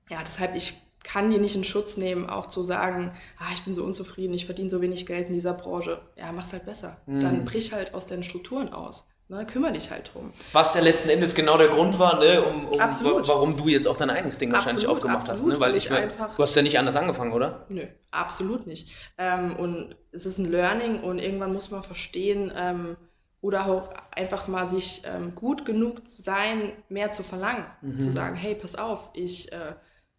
ja, 0.09 0.21
deshalb, 0.23 0.55
ich 0.55 0.75
kann 1.03 1.31
die 1.31 1.39
nicht 1.39 1.57
in 1.57 1.65
Schutz 1.65 1.97
nehmen, 1.97 2.29
auch 2.31 2.47
zu 2.47 2.63
sagen, 2.63 3.13
ah, 3.39 3.51
ich 3.53 3.65
bin 3.65 3.75
so 3.75 3.83
unzufrieden, 3.83 4.35
ich 4.35 4.47
verdiene 4.47 4.71
so 4.71 4.81
wenig 4.81 5.07
Geld 5.07 5.29
in 5.29 5.35
dieser 5.35 5.55
Branche. 5.55 6.01
Ja, 6.17 6.31
mach's 6.31 6.53
halt 6.53 6.65
besser. 6.65 6.99
Mhm. 7.07 7.21
Dann 7.21 7.45
brich 7.45 7.73
halt 7.73 7.95
aus 7.95 8.07
deinen 8.07 8.23
Strukturen 8.23 8.73
aus. 8.73 9.09
Ne, 9.29 9.47
kümmere 9.47 9.73
dich 9.73 9.91
halt 9.91 10.11
drum. 10.13 10.33
Was 10.53 10.75
ja 10.75 10.83
letzten 10.83 11.09
Endes 11.09 11.35
genau 11.35 11.57
der 11.57 11.69
Grund 11.69 11.99
war, 11.99 12.19
ne, 12.19 12.43
um, 12.43 12.67
um 12.67 12.79
warum 12.79 13.57
du 13.57 13.67
jetzt 13.69 13.89
auch 13.89 13.97
dein 13.97 14.11
eigenes 14.11 14.37
Ding 14.37 14.53
wahrscheinlich 14.53 14.87
absolut, 14.87 14.97
aufgemacht 14.99 15.31
absolut, 15.31 15.55
hast. 15.55 15.59
Ne? 15.59 15.65
Weil 15.65 15.75
ich, 15.75 15.89
mein, 15.89 16.03
einfach, 16.03 16.37
du 16.37 16.43
hast 16.43 16.55
ja 16.55 16.61
nicht 16.61 16.79
anders 16.79 16.97
angefangen, 16.97 17.33
oder? 17.33 17.65
Nö, 17.71 17.87
absolut 18.11 18.67
nicht. 18.67 18.93
Ähm, 19.17 19.57
und 19.57 19.97
es 20.11 20.27
ist 20.27 20.39
ein 20.39 20.45
Learning 20.45 21.01
und 21.01 21.19
irgendwann 21.19 21.53
muss 21.53 21.71
man 21.71 21.83
verstehen, 21.83 22.53
ähm, 22.55 22.97
oder 23.43 23.67
auch 23.67 23.93
einfach 24.13 24.49
mal 24.49 24.69
sich 24.69 25.03
ähm, 25.05 25.35
gut 25.35 25.67
genug 25.67 26.01
sein, 26.07 26.73
mehr 26.89 27.11
zu 27.11 27.23
verlangen. 27.23 27.67
Mhm. 27.83 28.01
Zu 28.01 28.11
sagen, 28.11 28.37
hey, 28.37 28.55
pass 28.55 28.77
auf, 28.77 29.11
ich, 29.15 29.53
äh, 29.53 29.75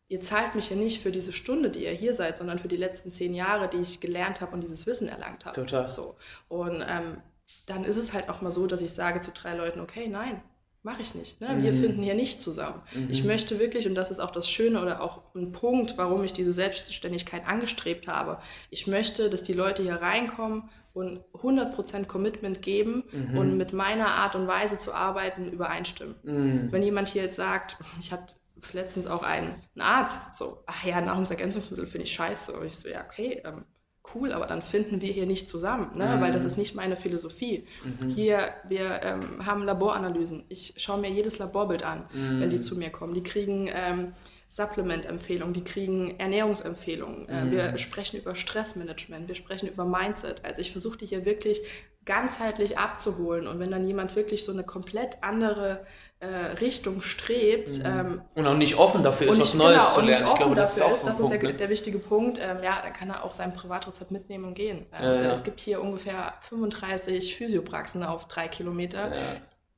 ihr 0.10 0.20
zahlt 0.20 0.54
mich 0.56 0.70
ja 0.70 0.76
nicht 0.76 1.02
für 1.02 1.12
diese 1.12 1.32
Stunde, 1.32 1.72
die 1.72 1.86
ihr 1.86 1.92
hier 1.92 2.14
seid, 2.14 2.38
sondern 2.38 2.60
für 2.60 2.68
die 2.68 2.76
letzten 2.76 3.14
zehn 3.14 3.34
Jahre, 3.34 3.70
die 3.70 3.78
ich 3.78 4.02
gelernt 4.02 4.42
habe 4.42 4.54
und 4.54 4.62
dieses 4.62 4.86
Wissen 4.86 5.08
erlangt 5.08 5.46
habe. 5.46 5.56
Total. 5.56 5.88
So. 5.88 6.18
Und 6.50 6.84
ähm, 6.86 7.18
dann 7.66 7.86
ist 7.86 7.98
es 7.98 8.14
halt 8.14 8.30
auch 8.30 8.42
mal 8.42 8.52
so, 8.52 8.68
dass 8.68 8.82
ich 8.82 8.92
sage 8.92 9.22
zu 9.22 9.32
drei 9.32 9.56
Leuten, 9.56 9.80
okay, 9.80 10.08
nein, 10.10 10.44
mache 10.84 11.02
ich 11.02 11.16
nicht. 11.16 11.40
Ne? 11.40 11.58
Wir 11.62 11.72
mhm. 11.72 11.78
finden 11.78 12.04
hier 12.04 12.14
nicht 12.14 12.42
zusammen. 12.42 12.82
Mhm. 12.94 13.08
Ich 13.10 13.24
möchte 13.24 13.58
wirklich, 13.60 13.88
und 13.88 13.96
das 13.96 14.12
ist 14.12 14.20
auch 14.20 14.32
das 14.32 14.50
Schöne 14.50 14.82
oder 14.82 15.02
auch 15.02 15.22
ein 15.34 15.52
Punkt, 15.52 15.98
warum 15.98 16.24
ich 16.24 16.34
diese 16.34 16.52
Selbstständigkeit 16.52 17.48
angestrebt 17.48 18.08
habe, 18.08 18.40
ich 18.70 18.86
möchte, 18.86 19.30
dass 19.30 19.44
die 19.44 19.54
Leute 19.54 19.82
hier 19.82 19.96
reinkommen 19.96 20.70
und 20.94 21.22
100% 21.34 22.06
Commitment 22.06 22.62
geben 22.62 23.04
mhm. 23.12 23.38
und 23.38 23.58
mit 23.58 23.74
meiner 23.74 24.08
Art 24.08 24.36
und 24.36 24.48
Weise 24.48 24.78
zu 24.78 24.94
arbeiten 24.94 25.52
übereinstimmen. 25.52 26.16
Mhm. 26.24 26.72
Wenn 26.72 26.84
jemand 26.84 27.10
hier 27.10 27.24
jetzt 27.24 27.38
sagt, 27.38 27.78
ich 28.00 28.12
hatte 28.12 28.36
letztens 28.74 29.08
auch 29.08 29.24
einen, 29.24 29.56
einen 29.76 29.82
Arzt, 29.82 30.36
so, 30.36 30.64
ach 30.68 30.86
ja, 30.86 31.02
Nahrungsergänzungsmittel 31.02 31.88
finde 31.88 32.06
ich 32.06 32.14
scheiße. 32.14 32.54
Und 32.54 32.66
ich 32.66 32.78
so, 32.78 32.88
ja, 32.88 33.04
okay, 33.04 33.42
ähm, 33.44 33.66
cool, 34.14 34.34
aber 34.34 34.48
dann 34.48 34.62
finden 34.62 35.02
wir 35.02 35.12
hier 35.12 35.26
nicht 35.26 35.48
zusammen, 35.48 35.98
ne? 35.98 36.16
Mhm. 36.16 36.22
weil 36.22 36.32
das 36.32 36.44
ist 36.44 36.58
nicht 36.58 36.76
meine 36.76 36.98
Philosophie. 36.98 37.66
Mhm. 37.84 38.10
Hier, 38.10 38.54
wir 38.68 39.02
ähm, 39.02 39.46
haben 39.46 39.64
Laboranalysen. 39.64 40.44
Ich 40.50 40.74
schaue 40.78 41.00
mir 41.00 41.10
jedes 41.10 41.40
Laborbild 41.40 41.84
an, 41.84 42.04
mhm. 42.14 42.42
wenn 42.42 42.50
die 42.50 42.60
zu 42.60 42.76
mir 42.76 42.90
kommen. 42.90 43.14
Die 43.14 43.24
kriegen 43.24 43.70
ähm, 43.74 44.14
Supplement-Empfehlungen, 44.48 45.54
die 45.54 45.64
kriegen 45.64 46.20
Ernährungsempfehlungen. 46.20 47.30
Äh, 47.30 47.46
mhm. 47.46 47.52
Wir 47.52 47.78
sprechen 47.78 48.20
über 48.20 48.36
Stressmanagement, 48.36 49.28
wir 49.28 49.36
sprechen 49.36 49.70
über 49.70 49.86
Mindset. 49.86 50.44
Also 50.44 50.62
ich 50.62 50.72
versuche 50.72 50.98
die 50.98 51.06
hier 51.06 51.26
wirklich 51.26 51.62
ganzheitlich 52.06 52.78
abzuholen. 52.78 53.48
Und 53.48 53.60
wenn 53.60 53.72
dann 53.72 53.88
jemand 53.88 54.16
wirklich 54.16 54.44
so 54.44 54.52
eine 54.52 54.64
komplett 54.64 55.24
andere 55.24 55.86
Richtung 56.26 57.02
strebt. 57.02 57.80
Mhm. 57.80 57.86
Ähm, 57.86 58.22
und 58.36 58.48
auch 58.48 58.56
nicht 58.56 58.76
offen 58.76 59.04
dafür 59.04 59.32
ist, 59.32 59.40
was 59.40 59.54
Neues 59.54 59.78
genau, 59.78 59.90
zu 59.90 60.02
lernen. 60.02 60.28
ich 60.28 60.36
glaube, 60.36 60.56
das 60.56 60.78
ist 60.78 60.82
auch 60.82 60.96
so 60.96 61.06
das 61.06 61.16
ist 61.16 61.22
Punkt, 61.22 61.42
der, 61.42 61.52
ne? 61.52 61.56
der, 61.56 61.70
wichtige 61.70 62.00
Punkt. 62.00 62.40
Ähm, 62.40 62.64
ja, 62.64 62.82
dann 62.82 62.94
kann 62.94 63.10
er 63.10 63.24
auch 63.24 63.34
sein 63.34 63.54
Privatrezept 63.54 64.12
mitnehmen 64.12 64.46
und 64.46 64.54
gehen. 64.54 64.86
Ähm, 64.94 65.04
ja, 65.04 65.22
ja. 65.22 65.32
Es 65.32 65.44
gibt 65.44 65.60
hier 65.60 65.82
ungefähr 65.82 66.34
35 66.42 67.36
Physiopraxen 67.36 68.04
auf 68.04 68.28
drei 68.28 68.48
Kilometer. 68.48 69.10
Ja 69.10 69.38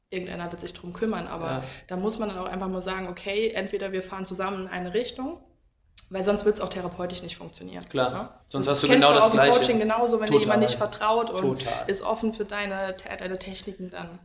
irgendeiner 0.10 0.52
wird 0.52 0.62
sich 0.62 0.74
drum 0.74 0.94
kümmern. 0.94 1.28
Aber 1.28 1.62
da 1.88 1.96
muss 1.96 2.20
man 2.20 2.30
dann 2.30 2.38
auch 2.38 2.48
einfach 2.48 2.68
mal 2.68 2.82
sagen, 2.82 3.08
okay, 3.08 3.50
entweder 3.50 3.92
wir 3.92 4.04
fahren 4.04 4.26
zusammen 4.26 4.64
in 4.64 4.68
eine 4.68 4.94
Richtung, 4.94 5.40
weil 6.10 6.24
sonst 6.24 6.46
wird 6.46 6.56
es 6.56 6.62
auch 6.62 6.70
therapeutisch 6.70 7.24
nicht 7.24 7.38
funktionieren. 7.38 7.88
Klar. 7.90 8.12
Ne? 8.12 8.30
Sonst 8.46 8.68
das 8.68 8.76
hast 8.76 8.84
du 8.84 8.88
genau 8.88 9.10
du 9.10 9.16
das 9.16 9.26
auch 9.26 9.32
Gleiche. 9.32 9.60
Coaching 9.60 9.80
genauso, 9.80 10.20
wenn 10.20 10.28
Total. 10.28 10.40
dir 10.40 10.46
jemand 10.46 10.62
nicht 10.62 10.76
vertraut 10.76 11.32
und 11.32 11.60
Total. 11.60 11.90
ist 11.90 12.02
offen 12.04 12.34
für 12.34 12.46
deine, 12.46 12.96
deine 13.20 13.40
Techniken, 13.40 13.90
dann, 13.90 14.20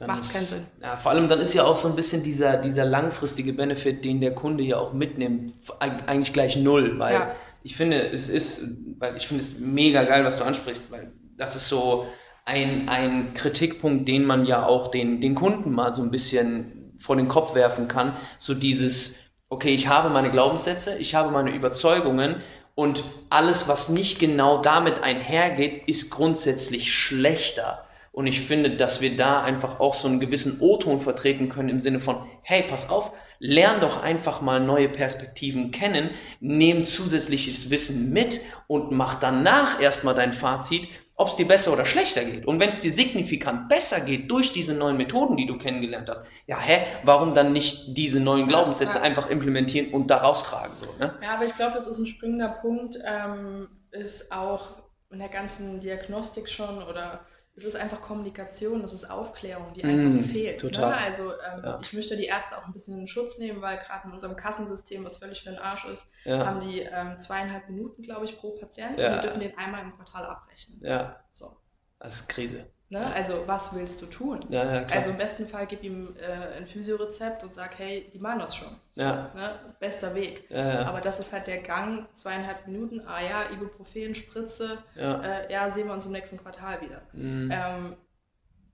dann 0.00 0.08
macht 0.08 0.24
es 0.24 0.32
keinen 0.32 0.44
Sinn. 0.44 0.66
Ja, 0.82 0.96
vor 0.96 1.12
allem 1.12 1.28
dann 1.28 1.40
ist 1.40 1.54
ja 1.54 1.64
auch 1.64 1.76
so 1.76 1.88
ein 1.88 1.94
bisschen 1.94 2.22
dieser, 2.22 2.56
dieser 2.56 2.84
langfristige 2.84 3.52
Benefit, 3.52 4.04
den 4.04 4.20
der 4.20 4.34
Kunde 4.34 4.64
ja 4.64 4.78
auch 4.78 4.92
mitnimmt, 4.92 5.52
eigentlich 5.78 6.32
gleich 6.32 6.56
null, 6.56 6.98
weil 6.98 7.14
ja. 7.14 7.30
ich 7.62 7.76
finde, 7.76 8.10
es 8.10 8.28
ist, 8.28 8.76
weil 8.98 9.16
ich 9.16 9.28
finde 9.28 9.44
es 9.44 9.60
mega 9.60 10.02
geil, 10.02 10.24
was 10.24 10.38
du 10.38 10.44
ansprichst, 10.44 10.90
weil 10.90 11.12
das 11.36 11.54
ist 11.54 11.68
so, 11.68 12.06
ein, 12.50 12.88
ein 12.88 13.34
Kritikpunkt, 13.34 14.08
den 14.08 14.24
man 14.24 14.44
ja 14.44 14.66
auch 14.66 14.90
den, 14.90 15.20
den 15.20 15.34
Kunden 15.34 15.72
mal 15.72 15.92
so 15.92 16.02
ein 16.02 16.10
bisschen 16.10 16.94
vor 16.98 17.16
den 17.16 17.28
Kopf 17.28 17.54
werfen 17.54 17.88
kann. 17.88 18.16
So 18.38 18.54
dieses, 18.54 19.18
okay, 19.48 19.72
ich 19.72 19.88
habe 19.88 20.10
meine 20.10 20.30
Glaubenssätze, 20.30 20.96
ich 20.98 21.14
habe 21.14 21.30
meine 21.30 21.54
Überzeugungen 21.54 22.36
und 22.74 23.04
alles, 23.28 23.68
was 23.68 23.88
nicht 23.88 24.18
genau 24.18 24.58
damit 24.58 25.02
einhergeht, 25.02 25.88
ist 25.88 26.10
grundsätzlich 26.10 26.92
schlechter. 26.92 27.84
Und 28.12 28.26
ich 28.26 28.40
finde, 28.40 28.76
dass 28.76 29.00
wir 29.00 29.16
da 29.16 29.42
einfach 29.42 29.78
auch 29.78 29.94
so 29.94 30.08
einen 30.08 30.20
gewissen 30.20 30.60
O-Ton 30.60 31.00
vertreten 31.00 31.48
können 31.48 31.68
im 31.68 31.80
Sinne 31.80 32.00
von, 32.00 32.28
hey, 32.42 32.64
pass 32.68 32.90
auf, 32.90 33.12
lern 33.38 33.80
doch 33.80 34.02
einfach 34.02 34.40
mal 34.40 34.60
neue 34.60 34.88
Perspektiven 34.88 35.70
kennen, 35.70 36.10
nehm 36.40 36.84
zusätzliches 36.84 37.70
Wissen 37.70 38.12
mit 38.12 38.40
und 38.66 38.90
mach 38.90 39.20
danach 39.20 39.80
erstmal 39.80 40.14
dein 40.14 40.32
Fazit, 40.32 40.88
ob 41.20 41.28
es 41.28 41.36
dir 41.36 41.46
besser 41.46 41.72
oder 41.72 41.84
schlechter 41.84 42.24
geht. 42.24 42.46
Und 42.46 42.60
wenn 42.60 42.70
es 42.70 42.80
dir 42.80 42.92
signifikant 42.92 43.68
besser 43.68 44.00
geht 44.00 44.30
durch 44.30 44.52
diese 44.52 44.74
neuen 44.74 44.96
Methoden, 44.96 45.36
die 45.36 45.46
du 45.46 45.58
kennengelernt 45.58 46.08
hast, 46.08 46.26
ja, 46.46 46.58
hä, 46.58 46.80
warum 47.04 47.34
dann 47.34 47.52
nicht 47.52 47.96
diese 47.96 48.20
neuen 48.20 48.48
Glaubenssätze 48.48 48.98
ja. 48.98 49.04
einfach 49.04 49.28
implementieren 49.28 49.92
und 49.92 50.10
daraus 50.10 50.44
tragen? 50.44 50.72
So, 50.76 50.86
ne? 50.98 51.14
Ja, 51.22 51.34
aber 51.34 51.44
ich 51.44 51.54
glaube, 51.54 51.74
das 51.74 51.86
ist 51.86 51.98
ein 51.98 52.06
springender 52.06 52.48
Punkt, 52.48 52.98
ähm, 53.06 53.68
ist 53.90 54.32
auch 54.32 54.78
in 55.10 55.18
der 55.18 55.28
ganzen 55.28 55.80
Diagnostik 55.80 56.48
schon 56.48 56.82
oder 56.82 57.20
es 57.60 57.74
ist 57.74 57.76
einfach 57.76 58.00
Kommunikation, 58.00 58.82
es 58.82 58.92
ist 58.92 59.08
Aufklärung, 59.10 59.72
die 59.74 59.84
einfach 59.84 60.08
mm, 60.08 60.18
fehlt. 60.18 60.62
Ne? 60.62 60.70
Total. 60.70 60.90
Ne? 60.90 60.96
Also 60.96 61.30
ähm, 61.30 61.62
ja. 61.64 61.78
ich 61.82 61.92
möchte 61.92 62.16
die 62.16 62.24
Ärzte 62.24 62.56
auch 62.56 62.66
ein 62.66 62.72
bisschen 62.72 62.98
in 62.98 63.06
Schutz 63.06 63.38
nehmen, 63.38 63.60
weil 63.60 63.78
gerade 63.78 64.06
in 64.06 64.12
unserem 64.12 64.34
Kassensystem, 64.34 65.04
was 65.04 65.18
völlig 65.18 65.42
für 65.42 65.50
den 65.50 65.58
Arsch 65.58 65.84
ist, 65.84 66.06
ja. 66.24 66.46
haben 66.46 66.60
die 66.60 66.80
ähm, 66.80 67.18
zweieinhalb 67.18 67.68
Minuten, 67.68 68.02
glaube 68.02 68.24
ich, 68.24 68.38
pro 68.38 68.52
Patient 68.52 68.98
ja. 68.98 69.08
und 69.08 69.14
wir 69.16 69.22
dürfen 69.22 69.40
den 69.40 69.56
einmal 69.58 69.82
im 69.82 69.94
Quartal 69.94 70.24
abrechnen. 70.24 70.80
Ja. 70.82 71.22
So. 71.28 71.56
Das 71.98 72.20
ist 72.20 72.28
Krise. 72.28 72.66
Ne? 72.92 73.06
Also 73.14 73.44
was 73.46 73.72
willst 73.72 74.02
du 74.02 74.06
tun? 74.06 74.40
Ja, 74.48 74.80
ja, 74.80 74.86
also 74.86 75.10
im 75.10 75.16
besten 75.16 75.46
Fall 75.46 75.66
gib 75.66 75.84
ihm 75.84 76.16
äh, 76.16 76.56
ein 76.56 76.66
Physiorezept 76.66 77.44
und 77.44 77.54
sag, 77.54 77.78
hey, 77.78 78.10
die 78.12 78.18
machen 78.18 78.40
das 78.40 78.56
schon. 78.56 78.68
So, 78.90 79.02
ja. 79.02 79.30
ne? 79.34 79.60
Bester 79.78 80.16
Weg. 80.16 80.50
Aber 80.52 81.00
das 81.00 81.20
ist 81.20 81.32
halt 81.32 81.46
der 81.46 81.62
Gang, 81.62 82.08
zweieinhalb 82.16 82.66
Minuten, 82.66 83.00
ah 83.06 83.20
ja, 83.22 83.48
Ibuprofen, 83.52 84.16
Spritze, 84.16 84.78
ja, 84.96 85.22
äh, 85.22 85.52
ja 85.52 85.70
sehen 85.70 85.86
wir 85.86 85.94
uns 85.94 86.04
im 86.06 86.12
nächsten 86.12 86.36
Quartal 86.36 86.80
wieder. 86.80 87.00
Mhm. 87.12 87.48
Ähm, 87.52 87.96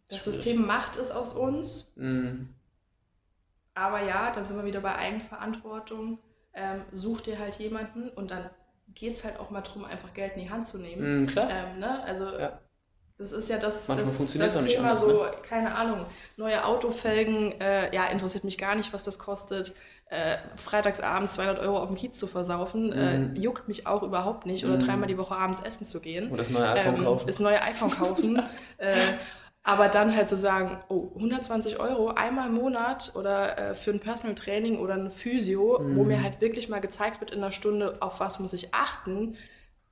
das 0.08 0.22
Schwierig. 0.22 0.34
System 0.34 0.66
macht 0.66 0.96
es 0.96 1.10
aus 1.10 1.34
uns. 1.34 1.92
Mhm. 1.96 2.48
Aber 3.74 4.02
ja, 4.02 4.32
dann 4.32 4.46
sind 4.46 4.56
wir 4.56 4.64
wieder 4.64 4.80
bei 4.80 4.96
Eigenverantwortung. 4.96 6.18
Ähm, 6.54 6.82
such 6.90 7.20
dir 7.20 7.38
halt 7.38 7.56
jemanden 7.56 8.08
und 8.08 8.30
dann 8.30 8.48
geht 8.94 9.16
es 9.16 9.24
halt 9.24 9.38
auch 9.38 9.50
mal 9.50 9.60
darum, 9.60 9.84
einfach 9.84 10.14
Geld 10.14 10.36
in 10.36 10.44
die 10.44 10.50
Hand 10.50 10.66
zu 10.66 10.78
nehmen. 10.78 11.22
Mhm, 11.22 11.26
klar. 11.26 11.50
Ähm, 11.50 11.80
ne? 11.80 12.02
Also 12.04 12.30
das 13.18 13.32
ist 13.32 13.48
ja 13.48 13.58
das, 13.58 13.86
das, 13.86 13.96
das 13.96 14.32
Thema 14.32 14.44
anders, 14.44 15.00
so, 15.00 15.24
ne? 15.24 15.30
keine 15.42 15.74
Ahnung, 15.74 16.04
neue 16.36 16.64
Autofelgen, 16.64 17.58
äh, 17.60 17.94
ja, 17.94 18.06
interessiert 18.08 18.44
mich 18.44 18.58
gar 18.58 18.74
nicht, 18.74 18.92
was 18.92 19.04
das 19.04 19.18
kostet. 19.18 19.74
Äh, 20.08 20.36
freitagsabends 20.56 21.32
200 21.32 21.58
Euro 21.58 21.78
auf 21.78 21.88
dem 21.88 21.96
Kiez 21.96 22.16
zu 22.16 22.26
versaufen, 22.26 22.92
äh, 22.92 23.18
mhm. 23.18 23.36
äh, 23.36 23.40
juckt 23.40 23.68
mich 23.68 23.86
auch 23.86 24.02
überhaupt 24.02 24.46
nicht. 24.46 24.64
Oder 24.64 24.74
mhm. 24.74 24.80
dreimal 24.80 25.08
die 25.08 25.18
Woche 25.18 25.34
abends 25.34 25.60
essen 25.62 25.86
zu 25.86 26.00
gehen. 26.00 26.28
Oder 26.28 26.38
das 26.38 26.50
neue 26.50 26.68
iPhone 26.68 26.96
ähm, 26.96 27.04
kaufen. 27.04 27.26
Das 27.26 27.40
neue 27.40 27.62
iPhone 27.62 27.90
kaufen. 27.90 28.42
äh, 28.78 29.14
aber 29.64 29.88
dann 29.88 30.14
halt 30.14 30.28
zu 30.28 30.36
so 30.36 30.42
sagen, 30.42 30.78
oh, 30.88 31.08
120 31.16 31.80
Euro 31.80 32.10
einmal 32.10 32.46
im 32.48 32.54
Monat 32.54 33.12
oder 33.16 33.58
äh, 33.58 33.74
für 33.74 33.90
ein 33.90 33.98
Personal 33.98 34.36
Training 34.36 34.78
oder 34.78 34.94
ein 34.94 35.10
Physio, 35.10 35.80
mhm. 35.80 35.96
wo 35.96 36.04
mir 36.04 36.22
halt 36.22 36.40
wirklich 36.40 36.68
mal 36.68 36.80
gezeigt 36.80 37.20
wird 37.20 37.32
in 37.32 37.38
einer 37.38 37.50
Stunde, 37.50 37.96
auf 38.00 38.20
was 38.20 38.38
muss 38.38 38.52
ich 38.52 38.72
achten, 38.72 39.36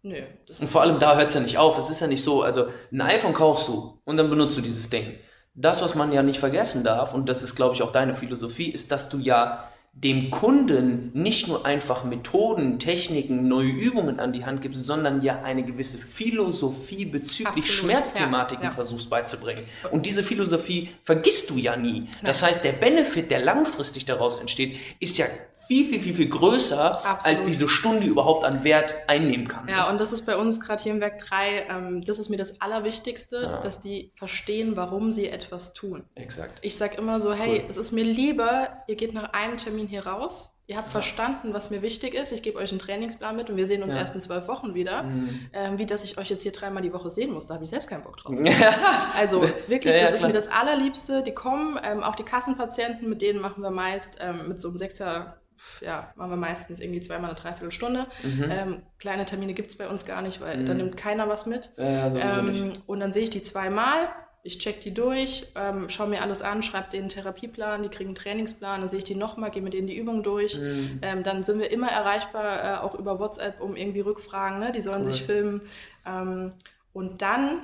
Nö. 0.05 0.17
und 0.61 0.69
vor 0.69 0.83
allem 0.83 1.01
da 1.01 1.17
hört 1.17 1.29
es 1.29 1.35
ja 1.35 1.41
nicht 1.41 1.57
auf. 1.57 1.79
Es 1.79 1.89
ist 1.89 2.01
ja 2.01 2.07
nicht 2.07 2.23
so, 2.23 2.43
also 2.43 2.69
ein 2.93 3.01
iPhone 3.01 3.33
kaufst 3.33 3.69
du 3.69 3.99
und 4.05 4.19
dann 4.19 4.29
benutzt 4.29 4.55
du 4.57 4.61
dieses 4.61 4.91
Ding. 4.91 5.15
Das, 5.55 5.81
was 5.81 5.95
man 5.95 6.13
ja 6.13 6.23
nicht 6.23 6.41
vergessen 6.41 6.85
darf, 6.85 7.15
und 7.15 7.29
das 7.29 7.43
ist, 7.43 7.55
glaube 7.55 7.75
ich, 7.75 7.83
auch 7.83 7.91
deine 7.91 8.15
Philosophie, 8.15 8.69
ist, 8.71 8.93
dass 8.93 9.09
du 9.09 9.19
ja 9.19 9.71
dem 9.95 10.31
Kunden 10.31 11.11
nicht 11.15 11.49
nur 11.49 11.65
einfach 11.65 12.05
Methoden, 12.05 12.79
Techniken, 12.79 13.49
neue 13.49 13.69
Übungen 13.69 14.21
an 14.21 14.33
die 14.33 14.45
Hand 14.45 14.61
gibst, 14.61 14.85
sondern 14.85 15.23
ja 15.23 15.43
eine 15.43 15.63
gewisse 15.63 15.99
Philosophie 15.99 17.07
bezüglich 17.07 17.65
Absolut, 17.65 17.67
Schmerzthematiken 17.67 18.65
ja, 18.65 18.71
ja. 18.71 18.75
versuchst 18.75 19.09
beizubringen. 19.09 19.63
Und 19.91 20.05
diese 20.05 20.23
Philosophie 20.23 20.91
vergisst 21.05 21.49
du 21.49 21.57
ja 21.57 21.77
nie. 21.77 22.01
Nein. 22.01 22.09
Das 22.25 22.43
heißt, 22.43 22.63
der 22.65 22.73
Benefit, 22.73 23.31
der 23.31 23.39
langfristig 23.39 24.05
daraus 24.05 24.39
entsteht, 24.39 24.77
ist 24.99 25.17
ja 25.17 25.27
viel, 25.67 25.87
viel, 25.87 26.01
viel, 26.01 26.15
viel 26.15 26.29
größer, 26.29 27.05
Absolut. 27.05 27.39
als 27.39 27.47
diese 27.47 27.69
Stunde 27.69 28.07
überhaupt 28.07 28.45
an 28.45 28.65
Wert 28.65 28.97
einnehmen 29.07 29.49
kann. 29.49 29.69
Ja, 29.69 29.89
und 29.91 30.01
das 30.01 30.13
ist 30.13 30.23
bei 30.23 30.37
uns 30.37 30.61
gerade 30.61 30.83
hier 30.83 30.93
im 30.93 31.01
Werk 31.01 31.19
3, 31.19 31.67
ähm, 31.69 32.05
das 32.05 32.19
ist 32.19 32.29
mir 32.29 32.37
das 32.37 32.61
Allerwichtigste, 32.61 33.43
ja. 33.43 33.61
dass 33.61 33.81
die 33.81 34.13
verstehen, 34.15 34.77
warum 34.77 35.13
sie 35.13 35.29
etwas 35.29 35.73
tun. 35.73 36.05
Exakt. 36.15 36.59
Ich 36.63 36.77
sage 36.77 36.97
immer 36.97 37.21
so, 37.21 37.33
hey, 37.33 37.61
cool. 37.61 37.67
es 37.69 37.77
ist 37.77 37.93
mir 37.93 38.05
lieber, 38.05 38.69
ihr 38.87 38.97
geht 38.97 39.15
nach 39.15 39.33
einem 39.33 39.59
Termin 39.59 39.87
hier 39.87 40.07
raus, 40.07 40.55
Ihr 40.67 40.79
habt 40.79 40.89
ja. 40.89 40.93
verstanden, 40.93 41.53
was 41.53 41.69
mir 41.69 41.83
wichtig 41.83 42.15
ist. 42.15 42.33
Ich 42.33 42.43
gebe 42.43 42.59
euch 42.59 42.71
einen 42.71 42.79
Trainingsplan 42.79 43.37
mit 43.37 43.51
und 43.51 43.59
wir 43.59 43.67
sehen 43.67 43.83
uns 43.83 43.93
ja. 43.93 44.01
erst 44.01 44.15
in 44.15 44.23
zwölf 44.23 44.49
Wochen 44.49 44.75
wieder. 44.75 45.03
Mhm. 45.03 45.51
Ähm, 45.53 45.79
wie 45.79 45.85
dass 45.85 46.05
ich 46.05 46.17
euch 46.17 46.31
jetzt 46.31 46.43
hier 46.43 46.53
dreimal 46.53 46.83
die 46.83 46.93
Woche 46.95 47.11
sehen 47.11 47.35
muss. 47.35 47.47
Da 47.47 47.55
habe 47.55 47.65
ich 47.65 47.71
selbst 47.71 47.91
keinen 47.91 48.03
Bock 48.03 48.17
drauf. 48.17 48.33
also 49.19 49.43
wirklich, 49.67 49.95
das 49.95 50.13
ist 50.13 50.23
mir 50.23 50.33
das 50.33 50.49
Allerliebste. 50.49 51.23
Die 51.23 51.35
kommen, 51.35 51.79
ähm, 51.83 52.03
auch 52.03 52.15
die 52.15 52.23
Kassenpatienten, 52.23 53.11
mit 53.11 53.21
denen 53.21 53.41
machen 53.41 53.63
wir 53.63 53.71
meist 53.71 54.19
ähm, 54.23 54.49
mit 54.49 54.59
so 54.59 54.69
einem 54.69 54.79
Sechser 54.79 55.37
ja, 55.81 56.13
machen 56.17 56.31
wir 56.31 56.37
meistens 56.37 56.81
irgendwie 56.81 57.01
zweimal 57.01 57.31
eine 57.31 57.39
Dreiviertelstunde. 57.39 58.07
Mhm. 58.23 58.45
Ähm, 58.49 58.83
kleine 58.99 59.25
Termine 59.25 59.55
gibt 59.55 59.71
es 59.71 59.77
bei 59.77 59.89
uns 59.89 60.05
gar 60.05 60.23
nicht, 60.23 60.41
weil 60.41 60.59
mhm. 60.59 60.67
da 60.67 60.75
nimmt 60.75 60.97
keiner 60.97 61.29
was 61.29 61.47
mit. 61.47 61.71
Ja, 61.77 62.11
so 62.11 62.19
ähm, 62.19 62.73
und 62.87 63.01
dann 63.01 63.13
sehe 63.13 63.25
ich 63.25 63.31
die 63.31 63.43
zweimal, 63.43 64.09
ich 64.43 64.59
check 64.59 64.81
die 64.81 64.93
durch, 64.93 65.53
ähm, 65.57 65.89
schaue 65.89 66.09
mir 66.09 66.21
alles 66.21 66.43
an, 66.43 66.63
schreibe 66.63 66.91
denen 66.91 67.05
einen 67.05 67.09
Therapieplan, 67.09 67.83
die 67.83 67.89
kriegen 67.89 68.11
einen 68.11 68.15
Trainingsplan, 68.15 68.83
dann 68.83 68.91
sehe 68.91 68.99
ich 68.99 69.05
die 69.05 69.15
nochmal, 69.15 69.51
gehe 69.51 69.63
mit 69.63 69.73
denen 69.73 69.87
die 69.87 69.97
Übung 69.97 70.23
durch. 70.23 70.59
Mhm. 70.59 70.99
Ähm, 71.01 71.23
dann 71.23 71.43
sind 71.43 71.59
wir 71.59 71.71
immer 71.71 71.89
erreichbar, 71.89 72.63
äh, 72.63 72.85
auch 72.85 72.95
über 72.95 73.19
WhatsApp, 73.19 73.61
um 73.61 73.75
irgendwie 73.75 74.01
Rückfragen, 74.01 74.61
ne? 74.61 74.71
die 74.71 74.83
sollen 74.83 75.05
cool. 75.05 75.13
sich 75.13 75.25
filmen. 75.25 75.63
Ähm, 76.07 76.53
und 76.93 77.23
dann 77.23 77.63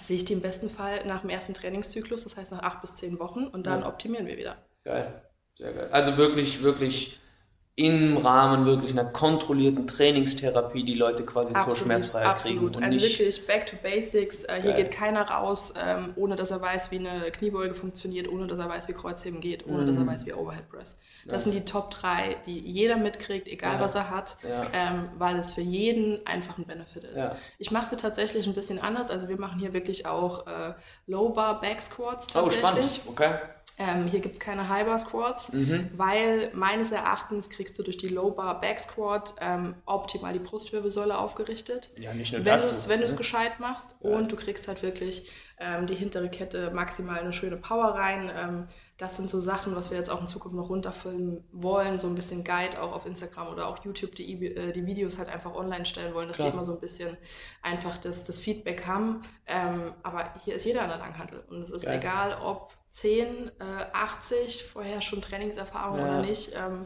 sehe 0.00 0.16
ich 0.16 0.24
die 0.24 0.32
im 0.32 0.40
besten 0.40 0.70
Fall 0.70 1.04
nach 1.06 1.20
dem 1.20 1.28
ersten 1.28 1.52
Trainingszyklus, 1.52 2.24
das 2.24 2.36
heißt 2.36 2.50
nach 2.50 2.62
acht 2.62 2.80
bis 2.80 2.96
zehn 2.96 3.18
Wochen, 3.18 3.46
und 3.46 3.66
dann 3.66 3.82
ja. 3.82 3.88
optimieren 3.88 4.26
wir 4.26 4.38
wieder. 4.38 4.56
Geil. 4.84 5.22
Sehr 5.60 5.72
geil. 5.74 5.88
Also 5.92 6.16
wirklich, 6.16 6.62
wirklich 6.62 7.20
im 7.76 8.18
Rahmen 8.18 8.66
wirklich 8.66 8.90
einer 8.90 9.06
kontrollierten 9.06 9.86
Trainingstherapie 9.86 10.84
die 10.84 10.94
Leute 10.94 11.24
quasi 11.24 11.54
absolut, 11.54 11.76
zur 11.76 11.86
Schmerzfreiheit 11.86 12.28
absolut. 12.28 12.74
kriegen. 12.74 12.84
also 12.84 13.00
wirklich 13.00 13.46
back 13.46 13.66
to 13.66 13.76
basics. 13.82 14.42
Äh, 14.42 14.60
hier 14.60 14.72
geht 14.72 14.90
keiner 14.90 15.22
raus, 15.22 15.72
ähm, 15.82 16.12
ohne 16.16 16.36
dass 16.36 16.50
er 16.50 16.60
weiß, 16.60 16.90
wie 16.90 16.98
eine 16.98 17.30
Kniebeuge 17.30 17.74
funktioniert, 17.74 18.28
ohne 18.28 18.46
dass 18.48 18.58
er 18.58 18.68
weiß, 18.68 18.88
wie 18.88 18.92
Kreuzheben 18.92 19.40
geht, 19.40 19.66
ohne 19.66 19.84
mm. 19.84 19.86
dass 19.86 19.96
er 19.96 20.02
mhm. 20.02 20.08
weiß, 20.08 20.26
wie 20.26 20.34
Overhead 20.34 20.68
Press. 20.68 20.98
Das, 21.24 21.32
das, 21.32 21.44
sind 21.44 21.54
die 21.54 21.64
Top 21.64 21.90
3, 21.90 22.36
die 22.44 22.58
jeder 22.58 22.96
mitkriegt, 22.96 23.48
egal 23.48 23.76
ja. 23.76 23.80
was 23.80 23.94
er 23.94 24.10
hat, 24.10 24.36
ja. 24.46 24.66
ähm, 24.72 25.08
weil 25.16 25.36
es 25.36 25.52
für 25.52 25.60
jeden 25.60 26.26
einfach 26.26 26.58
ein 26.58 26.66
Benefit 26.66 27.04
ist. 27.04 27.18
Ja. 27.18 27.36
Ich 27.58 27.70
mache 27.70 27.88
sie 27.88 27.96
tatsächlich 27.96 28.46
ein 28.46 28.54
bisschen 28.54 28.78
anders. 28.78 29.10
Also 29.10 29.28
wir 29.28 29.38
machen 29.38 29.58
hier 29.58 29.72
wirklich 29.72 30.06
auch 30.06 30.46
äh, 30.46 30.74
Low 31.06 31.30
Bar 31.30 31.60
Back 31.60 31.80
Squats 31.80 32.26
tatsächlich. 32.26 32.62
Oh, 32.62 32.68
spannend. 32.68 33.00
Okay. 33.06 33.30
Ähm, 33.80 34.06
hier 34.08 34.20
gibt 34.20 34.34
es 34.34 34.40
keine 34.40 34.68
High 34.68 34.84
Bar 34.84 34.98
Squats, 34.98 35.50
mhm. 35.54 35.88
weil 35.96 36.50
meines 36.52 36.92
Erachtens 36.92 37.48
kriegst 37.48 37.78
du 37.78 37.82
durch 37.82 37.96
die 37.96 38.08
Low 38.08 38.30
Bar 38.30 38.60
Back 38.60 38.78
Squat 38.78 39.34
ähm, 39.40 39.74
optimal 39.86 40.34
die 40.34 40.38
Brustwirbelsäule 40.38 41.16
aufgerichtet. 41.16 41.90
Ja, 41.96 42.12
nicht 42.12 42.30
nur 42.30 42.44
wenn 42.44 42.58
du 42.58 42.66
es 42.66 42.90
wenn 42.90 43.00
ne? 43.00 43.06
gescheit 43.06 43.58
machst 43.58 43.96
ja. 44.02 44.10
und 44.10 44.30
du 44.30 44.36
kriegst 44.36 44.68
halt 44.68 44.82
wirklich 44.82 45.32
ähm, 45.58 45.86
die 45.86 45.94
hintere 45.94 46.28
Kette 46.28 46.70
maximal 46.72 47.20
eine 47.20 47.32
schöne 47.32 47.56
Power 47.56 47.94
rein. 47.94 48.30
Ähm, 48.36 48.66
das 48.98 49.16
sind 49.16 49.30
so 49.30 49.40
Sachen, 49.40 49.74
was 49.74 49.90
wir 49.90 49.96
jetzt 49.96 50.10
auch 50.10 50.20
in 50.20 50.26
Zukunft 50.26 50.54
noch 50.54 50.68
runterfilmen 50.68 51.42
wollen, 51.50 51.98
so 51.98 52.06
ein 52.06 52.14
bisschen 52.14 52.44
Guide 52.44 52.82
auch 52.82 52.92
auf 52.92 53.06
Instagram 53.06 53.48
oder 53.48 53.66
auch 53.66 53.82
YouTube 53.82 54.14
die, 54.14 54.44
äh, 54.44 54.72
die 54.72 54.84
Videos 54.84 55.16
halt 55.16 55.30
einfach 55.30 55.54
online 55.54 55.86
stellen 55.86 56.12
wollen, 56.12 56.28
dass 56.28 56.36
Klar. 56.36 56.50
die 56.50 56.54
immer 56.54 56.64
so 56.64 56.74
ein 56.74 56.80
bisschen 56.80 57.16
einfach 57.62 57.96
das, 57.96 58.24
das 58.24 58.40
Feedback 58.40 58.86
haben. 58.86 59.22
Ähm, 59.46 59.94
aber 60.02 60.34
hier 60.44 60.54
ist 60.54 60.66
jeder 60.66 60.82
an 60.82 60.90
der 60.90 60.98
Langhantel 60.98 61.44
und 61.48 61.62
es 61.62 61.70
ist 61.70 61.86
Geil. 61.86 61.98
egal, 61.98 62.36
ob 62.42 62.74
10, 62.90 63.52
äh, 63.60 63.86
80, 63.92 64.64
vorher 64.64 65.00
schon 65.00 65.22
Trainingserfahrung 65.22 65.98
ja, 65.98 66.04
oder 66.04 66.20
nicht. 66.22 66.52
Ähm, 66.54 66.80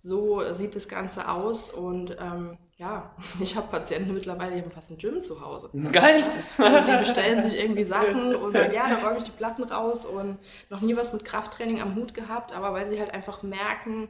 so 0.00 0.52
sieht 0.52 0.74
das 0.74 0.88
Ganze 0.88 1.28
aus 1.28 1.70
und 1.70 2.16
ähm, 2.18 2.58
ja, 2.76 3.14
ich 3.40 3.54
habe 3.54 3.68
Patienten 3.68 4.14
mittlerweile, 4.14 4.56
die 4.56 4.62
haben 4.62 4.70
fast 4.72 4.90
ein 4.90 4.98
Gym 4.98 5.22
zu 5.22 5.40
Hause. 5.40 5.70
Geil! 5.92 6.24
Also 6.58 6.90
die 6.90 6.98
bestellen 6.98 7.40
sich 7.42 7.58
irgendwie 7.58 7.84
Sachen 7.84 8.34
und 8.34 8.54
ja, 8.54 8.88
da 8.88 9.06
räume 9.06 9.18
ich 9.18 9.24
die 9.24 9.30
Platten 9.30 9.62
raus 9.62 10.04
und 10.04 10.38
noch 10.70 10.80
nie 10.80 10.96
was 10.96 11.12
mit 11.12 11.24
Krafttraining 11.24 11.80
am 11.80 11.94
Hut 11.94 12.14
gehabt, 12.14 12.54
aber 12.54 12.72
weil 12.72 12.90
sie 12.90 12.98
halt 12.98 13.12
einfach 13.12 13.42
merken, 13.44 14.08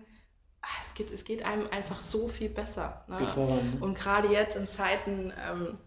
ah, 0.62 0.82
es 0.86 0.94
geht, 0.94 1.10
es 1.10 1.24
geht 1.24 1.44
einem 1.44 1.68
einfach 1.70 2.00
so 2.00 2.26
viel 2.28 2.48
besser. 2.48 3.04
Ne? 3.08 3.76
Und 3.80 3.94
gerade 3.96 4.28
jetzt 4.28 4.56
in 4.56 4.66
Zeiten, 4.66 5.32
ähm, 5.50 5.78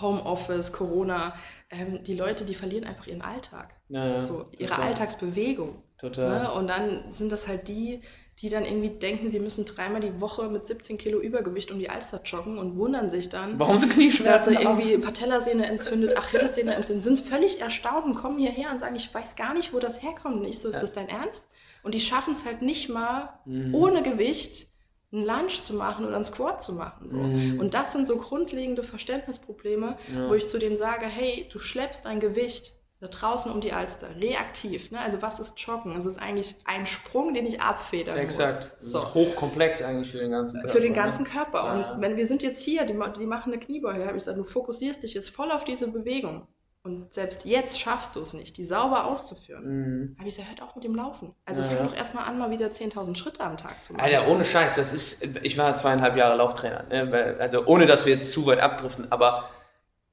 Homeoffice, 0.00 0.72
Corona, 0.72 1.34
ähm, 1.70 2.02
die 2.04 2.14
Leute, 2.14 2.44
die 2.44 2.54
verlieren 2.54 2.84
einfach 2.84 3.06
ihren 3.06 3.22
Alltag. 3.22 3.74
Ja, 3.88 4.20
so, 4.20 4.44
ihre 4.58 4.70
total. 4.70 4.84
Alltagsbewegung. 4.88 5.82
Total. 5.98 6.42
Ne? 6.42 6.52
Und 6.52 6.66
dann 6.68 7.12
sind 7.12 7.32
das 7.32 7.48
halt 7.48 7.68
die, 7.68 8.00
die 8.42 8.50
dann 8.50 8.66
irgendwie 8.66 8.90
denken, 8.90 9.30
sie 9.30 9.40
müssen 9.40 9.64
dreimal 9.64 10.00
die 10.02 10.20
Woche 10.20 10.48
mit 10.50 10.66
17 10.66 10.98
Kilo 10.98 11.18
Übergewicht 11.20 11.70
um 11.72 11.78
die 11.78 11.88
Alster 11.88 12.20
joggen 12.22 12.58
und 12.58 12.76
wundern 12.76 13.08
sich 13.08 13.30
dann, 13.30 13.58
Warum 13.58 13.76
dass 13.76 13.88
Knieschmerzen? 13.88 14.54
sie 14.54 14.60
irgendwie 14.62 14.98
Patellasehne 14.98 15.64
entzündet, 15.66 16.18
Achillessehne 16.18 16.74
entzündet, 16.74 17.04
sind 17.04 17.20
völlig 17.20 17.60
erstaunt 17.62 18.04
und 18.04 18.14
kommen 18.14 18.38
hierher 18.38 18.70
und 18.72 18.80
sagen, 18.80 18.94
ich 18.94 19.12
weiß 19.14 19.36
gar 19.36 19.54
nicht, 19.54 19.72
wo 19.72 19.78
das 19.78 20.02
herkommt. 20.02 20.36
Und 20.36 20.44
ich 20.44 20.58
so, 20.58 20.68
ist 20.68 20.74
Ja. 20.74 20.80
das 20.82 20.92
dein 20.92 21.08
Ernst? 21.08 21.46
Und 21.82 21.94
die 21.94 22.00
schaffen 22.00 22.34
es 22.34 22.44
halt 22.44 22.60
nicht 22.60 22.90
mal, 22.90 23.30
Mhm. 23.46 23.74
ohne 23.74 24.02
Gewicht 24.02 24.66
einen 25.12 25.24
Lunge 25.24 25.48
zu 25.48 25.74
machen 25.74 26.04
oder 26.04 26.16
einen 26.16 26.24
Squat 26.24 26.60
zu 26.60 26.72
machen. 26.74 27.08
So. 27.08 27.16
Mhm. 27.16 27.60
Und 27.60 27.74
das 27.74 27.92
sind 27.92 28.06
so 28.06 28.16
grundlegende 28.16 28.82
Verständnisprobleme, 28.82 29.96
Ja. 30.12 30.28
wo 30.28 30.34
ich 30.34 30.48
zu 30.48 30.58
denen 30.58 30.78
sage, 30.78 31.06
hey, 31.06 31.48
du 31.52 31.58
schleppst 31.58 32.04
dein 32.06 32.20
Gewicht 32.20 32.72
da 33.00 33.08
draußen 33.08 33.52
um 33.52 33.60
die 33.60 33.72
Alster, 33.72 34.08
reaktiv. 34.16 34.90
Ne? 34.90 34.98
Also 34.98 35.20
was 35.20 35.38
ist 35.38 35.58
Joggen? 35.60 35.94
Es 35.96 36.06
ist 36.06 36.18
eigentlich 36.18 36.56
ein 36.64 36.86
Sprung, 36.86 37.34
den 37.34 37.44
ich 37.44 37.60
abfedern 37.60 38.16
Exakt. 38.16 38.72
muss. 38.80 38.90
So. 38.90 39.14
Hochkomplex 39.14 39.82
eigentlich 39.82 40.12
für 40.12 40.18
den 40.18 40.30
ganzen 40.30 40.60
Körper. 40.60 40.72
Für 40.72 40.80
den 40.80 40.92
ne? 40.92 40.96
ganzen 40.96 41.24
Körper. 41.26 41.58
Ja. 41.58 41.92
Und 41.92 42.00
wenn 42.00 42.16
wir 42.16 42.26
sind 42.26 42.42
jetzt 42.42 42.62
hier, 42.62 42.86
die, 42.86 42.98
die 43.18 43.26
machen 43.26 43.52
eine 43.52 43.60
Kniebeuge, 43.60 44.00
habe 44.00 44.16
ich 44.16 44.24
gesagt, 44.24 44.38
du 44.38 44.44
fokussierst 44.44 45.02
dich 45.02 45.12
jetzt 45.12 45.28
voll 45.28 45.50
auf 45.50 45.64
diese 45.64 45.88
Bewegung. 45.88 46.48
Und 46.86 47.12
selbst 47.12 47.44
jetzt 47.44 47.80
schaffst 47.80 48.14
du 48.14 48.20
es 48.20 48.32
nicht, 48.32 48.56
die 48.58 48.64
sauber 48.64 49.06
auszuführen. 49.06 49.64
Mhm. 49.64 50.16
Habe 50.20 50.28
ich 50.28 50.36
gesagt, 50.36 50.50
hört 50.50 50.62
auf 50.62 50.76
mit 50.76 50.84
dem 50.84 50.94
Laufen. 50.94 51.34
Also 51.44 51.62
Ja, 51.62 51.68
fang 51.68 51.84
doch 51.84 51.96
erstmal 51.96 52.28
an, 52.28 52.38
mal 52.38 52.52
wieder 52.52 52.68
10.000 52.68 53.16
Schritte 53.16 53.40
am 53.40 53.56
Tag 53.56 53.82
zu 53.82 53.92
machen. 53.92 54.04
Alter, 54.04 54.28
ohne 54.28 54.44
Scheiß, 54.44 54.76
das 54.76 54.92
ist, 54.92 55.36
ich 55.42 55.58
war 55.58 55.74
zweieinhalb 55.74 56.16
Jahre 56.16 56.36
Lauftrainer, 56.36 56.84
ne? 56.84 57.38
also 57.40 57.66
ohne 57.66 57.86
dass 57.86 58.06
wir 58.06 58.12
jetzt 58.12 58.30
zu 58.30 58.46
weit 58.46 58.60
abdriften, 58.60 59.10
aber 59.10 59.50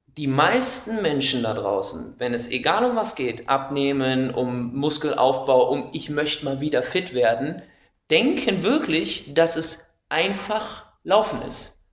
die 0.08 0.26
meisten 0.26 1.04
Menschen 1.04 1.44
da 1.44 1.54
draußen, 1.54 2.16
wenn 2.18 2.34
es 2.34 2.50
egal 2.50 2.90
um 2.90 2.96
was 2.96 3.14
geht, 3.14 3.50
abnehmen, 3.50 4.32
um 4.32 4.74
Muskelaufbau, 4.74 5.70
um 5.70 5.90
ich 5.94 6.10
möchte 6.10 6.44
mal 6.44 6.60
wieder 6.60 6.82
fit 6.82 7.14
werden, 7.14 7.62
denken 8.10 8.64
wirklich, 8.64 9.36
dass 9.36 9.58
es 9.58 9.96
einfach 10.10 10.86
Laufen 11.04 11.44
ist. 11.44 11.84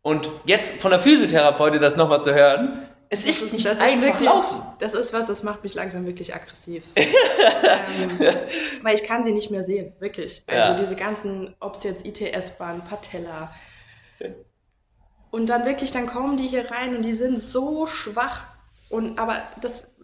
Und 0.00 0.30
jetzt 0.46 0.80
von 0.80 0.90
der 0.90 1.00
Physiotherapeutin 1.00 1.82
das 1.82 1.96
nochmal 1.96 2.22
zu 2.22 2.34
hören, 2.34 2.88
es 3.12 3.24
Das 3.26 3.42
ist 3.42 3.52
nicht 3.52 3.66
das 3.66 3.78
einfach 3.78 4.00
wirklich, 4.00 4.28
Laufen. 4.28 4.62
Das 4.78 4.94
ist 4.94 5.12
was, 5.12 5.26
das 5.26 5.42
macht 5.42 5.62
mich 5.62 5.74
langsam 5.74 6.06
wirklich 6.06 6.34
aggressiv. 6.34 6.84
ähm, 6.96 8.18
weil 8.82 8.94
ich 8.94 9.04
kann 9.04 9.22
sie 9.24 9.32
nicht 9.32 9.50
mehr 9.50 9.64
sehen, 9.64 9.92
wirklich. 10.00 10.42
Also 10.46 10.70
Ja. 10.72 10.74
diese 10.76 10.96
ganzen, 10.96 11.54
ob 11.60 11.76
es 11.76 11.82
jetzt 11.84 12.06
ITS-Bahn, 12.06 12.82
Patella. 12.88 13.54
Und 15.30 15.46
dann 15.48 15.64
wirklich, 15.64 15.90
dann 15.90 16.06
kommen 16.06 16.36
die 16.36 16.46
hier 16.46 16.70
rein 16.70 16.96
und 16.96 17.02
die 17.02 17.12
sind 17.14 17.38
so 17.40 17.86
schwach. 17.86 18.48
Und 18.88 19.18
aber 19.18 19.42
das, 19.62 19.94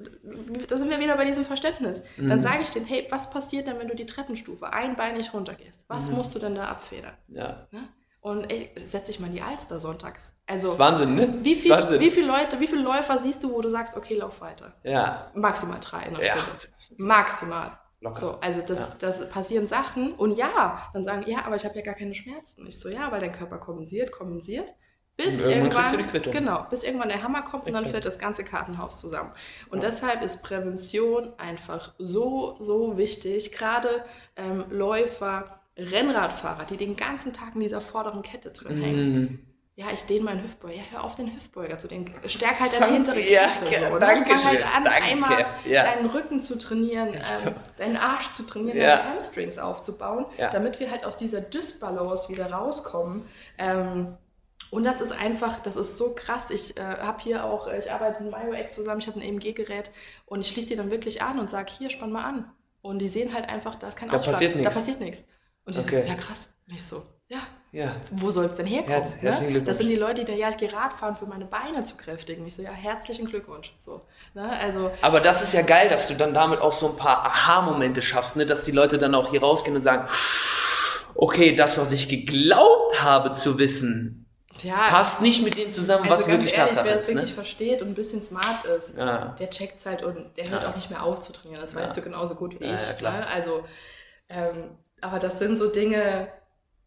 da 0.69 0.79
sind 0.79 0.89
wir 0.89 0.99
wieder 1.01 1.17
bei 1.17 1.27
diesem 1.27 1.45
Verständnis. 1.45 2.03
Dann 2.17 2.39
Mhm. 2.39 2.43
sage 2.43 2.63
ich 2.63 2.71
denen, 2.71 2.87
hey, 2.87 3.07
was 3.11 3.29
passiert 3.31 3.67
denn, 3.67 3.79
wenn 3.79 3.89
du 3.89 3.95
die 3.95 4.07
Treppenstufe 4.07 4.73
einbeinig 4.73 5.33
runtergehst? 5.35 5.85
Was 5.89 6.09
Mhm. 6.09 6.17
musst 6.17 6.35
du 6.35 6.39
denn 6.39 6.55
da 6.55 6.69
abfedern? 6.69 7.15
Ja. 7.29 7.67
Ne? 7.71 7.81
Und 8.29 8.53
ey, 8.53 8.71
setz 8.77 9.07
dich 9.07 9.21
mal 9.21 9.29
in 9.29 9.33
die 9.35 9.41
Alster 9.43 9.81
sonntags. 9.81 10.35
Das 10.47 10.57
Also 10.57 10.73
ist 10.75 10.79
Wahnsinn, 10.79 11.15
ne? 11.15 11.35
wie, 11.43 11.55
Das 11.55 11.63
viel, 11.63 11.71
Wahnsinn. 11.71 12.01
wie 12.01 12.11
viele 12.11 12.27
Leute, 12.27 12.61
wie 12.61 12.67
viele 12.67 12.83
Läufer 12.83 13.17
siehst 13.19 13.43
du, 13.43 13.53
wo 13.53 13.61
du 13.63 13.71
sagst, 13.71 13.97
okay, 13.97 14.15
lauf 14.15 14.41
weiter? 14.43 14.73
Ja. 14.83 15.31
Maximal 15.35 15.79
drei 15.81 16.03
in 16.03 16.15
der 16.15 16.27
Ja. 16.27 16.37
Stunde. 16.37 16.67
Maximal. 16.99 17.79
Locker. 18.01 18.21
So, 18.21 18.39
also 18.41 18.61
das, 18.63 18.91
Ja. 18.91 18.95
das 18.99 19.29
passieren 19.31 19.67
Sachen 19.67 20.13
und 20.13 20.33
ja, 20.37 20.89
dann 20.93 21.05
sagen, 21.05 21.25
ja, 21.27 21.45
aber 21.47 21.57
ich 21.57 21.65
habe 21.65 21.75
ja 21.77 21.81
gar 21.83 21.95
keine 21.95 22.15
Schmerzen. 22.15 22.67
Ich 22.67 22.79
so, 22.79 22.89
ja, 22.91 23.11
weil 23.11 23.21
dein 23.21 23.33
Körper 23.33 23.59
kompensiert, 23.59 24.13
kompensiert. 24.13 24.73
Bis 25.17 25.43
irgendwann 25.43 25.95
irgendwann, 25.99 26.31
genau, 26.31 26.67
bis 26.71 26.85
irgendwann 26.85 27.09
der 27.09 27.23
Hammer 27.25 27.43
kommt 27.43 27.67
und 27.67 27.73
dann 27.73 27.83
Exakt. 27.83 27.91
fällt 27.91 28.05
das 28.05 28.19
ganze 28.21 28.45
Kartenhaus 28.45 29.01
zusammen. 29.01 29.33
Und 29.71 29.83
Ja. 29.83 29.89
deshalb 29.89 30.23
ist 30.23 30.43
Prävention 30.45 31.33
einfach 31.39 31.93
so, 31.99 32.55
so 32.61 32.97
wichtig. 32.99 33.51
Gerade 33.51 34.05
ähm, 34.37 34.67
Läufer, 34.71 35.58
Rennradfahrer, 35.79 36.65
die 36.65 36.77
den 36.77 36.97
ganzen 36.97 37.33
Tag 37.33 37.55
in 37.55 37.61
dieser 37.61 37.81
vorderen 37.81 38.23
Kette 38.23 38.51
drin 38.51 38.83
hängen. 38.83 39.13
Mhm. 39.13 39.39
Ja, 39.77 39.87
ich 39.93 40.03
dehne 40.07 40.25
meinen 40.25 40.43
Hüftbeuger. 40.43 40.75
Ja, 40.75 40.83
hör 40.91 41.05
auf 41.05 41.15
den 41.15 41.33
Hüftbeuger 41.33 41.79
zu 41.79 41.87
dehnen. 41.87 42.13
Stärk 42.27 42.59
halt 42.59 42.73
deine 42.73 42.87
hintere 42.93 43.21
Kette. 43.21 43.33
ja, 43.33 43.49
so, 43.87 43.95
ne? 43.95 44.01
danke 44.01 44.31
Fang 44.31 44.45
halt 44.45 44.77
an, 44.77 44.83
danke, 44.83 45.03
einmal 45.05 45.47
ja. 45.67 45.85
deinen 45.85 46.07
Rücken 46.07 46.41
zu 46.41 46.59
trainieren, 46.59 47.15
ähm, 47.15 47.55
deinen 47.77 47.97
Arsch 47.97 48.33
zu 48.33 48.43
trainieren, 48.45 48.77
Ja. 48.77 48.97
deine 48.97 49.11
Hamstrings 49.11 49.57
aufzubauen, 49.57 50.27
Ja. 50.37 50.51
damit 50.51 50.81
wir 50.81 50.91
halt 50.91 51.05
aus 51.05 51.17
dieser 51.17 51.41
Dysbalance 51.41 52.29
wieder 52.29 52.51
rauskommen. 52.51 53.25
Ähm, 53.57 54.17
und 54.71 54.83
das 54.83 55.01
ist 55.01 55.13
einfach, 55.13 55.61
das 55.61 55.77
ist 55.77 55.97
so 55.97 56.13
krass. 56.13 56.51
Ich 56.51 56.77
äh, 56.77 56.81
habe 56.83 57.23
hier 57.23 57.45
auch, 57.45 57.69
ich 57.73 57.93
arbeite 57.93 58.21
mit 58.25 58.33
MyoAct 58.33 58.73
zusammen, 58.73 59.01
ich 59.01 59.07
habe 59.07 59.21
ein 59.21 59.23
EMG-Gerät 59.23 59.93
und 60.27 60.41
ich 60.41 60.49
schließe 60.49 60.69
die 60.69 60.77
dann 60.77 60.91
wirklich 60.91 61.23
an 61.23 61.39
und 61.39 61.49
sage, 61.51 61.71
hier, 61.71 61.89
spann 61.89 62.11
mal 62.11 62.25
an. 62.25 62.51
Und 62.83 62.99
die 62.99 63.09
sehen 63.09 63.33
halt 63.33 63.49
einfach, 63.49 63.77
da 63.77 63.87
ist 63.87 63.97
kein 63.97 64.09
Da 64.09 64.19
passiert 64.19 64.57
Da 64.57 64.71
passiert 64.71 64.99
nichts. 64.99 65.23
Und 65.69 65.75
die 65.77 65.81
Okay. 65.81 66.03
so, 66.03 66.09
ja 66.09 66.15
krass. 66.15 66.49
Und 66.67 66.75
ich 66.75 66.85
so, 66.85 67.03
ja, 67.29 67.39
Ja. 67.73 67.97
wo 68.13 68.31
soll 68.31 68.47
es 68.47 68.55
denn 68.55 68.67
herkommen? 68.67 68.95
Herz- 68.95 69.15
herzlichen 69.17 69.45
ne? 69.47 69.51
Glückwunsch. 69.53 69.67
Das 69.67 69.79
sind 69.79 69.89
die 69.89 69.97
Leute, 69.97 70.25
die 70.25 70.33
ja, 70.33 70.49
ich 70.49 70.57
gehe 70.57 70.73
Radfahren 70.73 71.15
für 71.17 71.27
meine 71.27 71.45
Beine 71.45 71.85
zu 71.85 71.97
kräftigen. 71.97 72.47
Ich 72.47 72.57
so, 72.57 72.63
ja, 72.63 72.71
herzlichen 72.73 73.27
Glückwunsch. 73.27 73.75
So, 73.81 74.01
ne? 74.35 74.51
Also, 74.61 74.91
Aber 75.03 75.21
das 75.21 75.43
ist 75.43 75.53
ja 75.53 75.63
geil, 75.63 75.89
dass 75.91 76.09
du 76.09 76.15
dann 76.15 76.33
damit 76.35 76.61
auch 76.61 76.73
so 76.73 76.89
ein 76.89 76.97
paar 76.97 77.25
Aha-Momente 77.27 78.01
schaffst, 78.03 78.37
ne? 78.37 78.47
dass 78.47 78.65
die 78.65 78.73
Leute 78.73 78.99
dann 78.99 79.15
auch 79.15 79.31
hier 79.31 79.41
rausgehen 79.41 79.77
und 79.77 79.83
sagen, 79.83 80.09
okay, 81.15 81.55
das, 81.55 81.79
was 81.79 81.93
ich 81.93 82.09
geglaubt 82.09 83.03
habe 83.03 83.33
zu 83.35 83.59
wissen, 83.59 84.25
ja, 84.63 84.77
passt 84.89 85.21
nicht 85.21 85.45
mit 85.45 85.57
dem 85.57 85.71
zusammen, 85.71 86.03
also 86.03 86.13
was 86.15 86.21
ganz 86.27 86.31
wirklich 86.33 86.55
ehrlich, 86.57 86.71
Tatsache 86.77 86.89
wer 86.89 86.97
es. 86.97 87.09
Ne? 87.09 87.15
wirklich 87.17 87.35
versteht 87.35 87.81
und 87.83 87.89
ein 87.89 87.95
bisschen 87.95 88.23
smart 88.23 88.65
ist, 88.65 88.93
Ja. 88.97 89.37
der 89.39 89.51
checkt 89.51 89.85
halt 89.87 90.03
und 90.03 90.37
der 90.37 90.49
hört 90.51 90.63
Ja. 90.65 90.71
auch 90.71 90.75
nicht 90.75 90.91
mehr 90.91 91.05
auf 91.05 91.21
zu 91.21 91.33
trainieren. 91.33 91.61
Das 91.61 91.75
weißt 91.77 91.97
du 91.97 92.03
genauso 92.03 92.35
gut 92.35 92.59
wie 92.59 92.65
ich. 92.65 92.87
ja, 92.89 92.93
klar. 92.95 93.19
Ne? 93.19 93.27
Also, 93.29 93.65
ähm, 94.29 94.71
aber 95.01 95.19
das 95.19 95.39
sind 95.39 95.57
so 95.57 95.69
Dinge, 95.69 96.29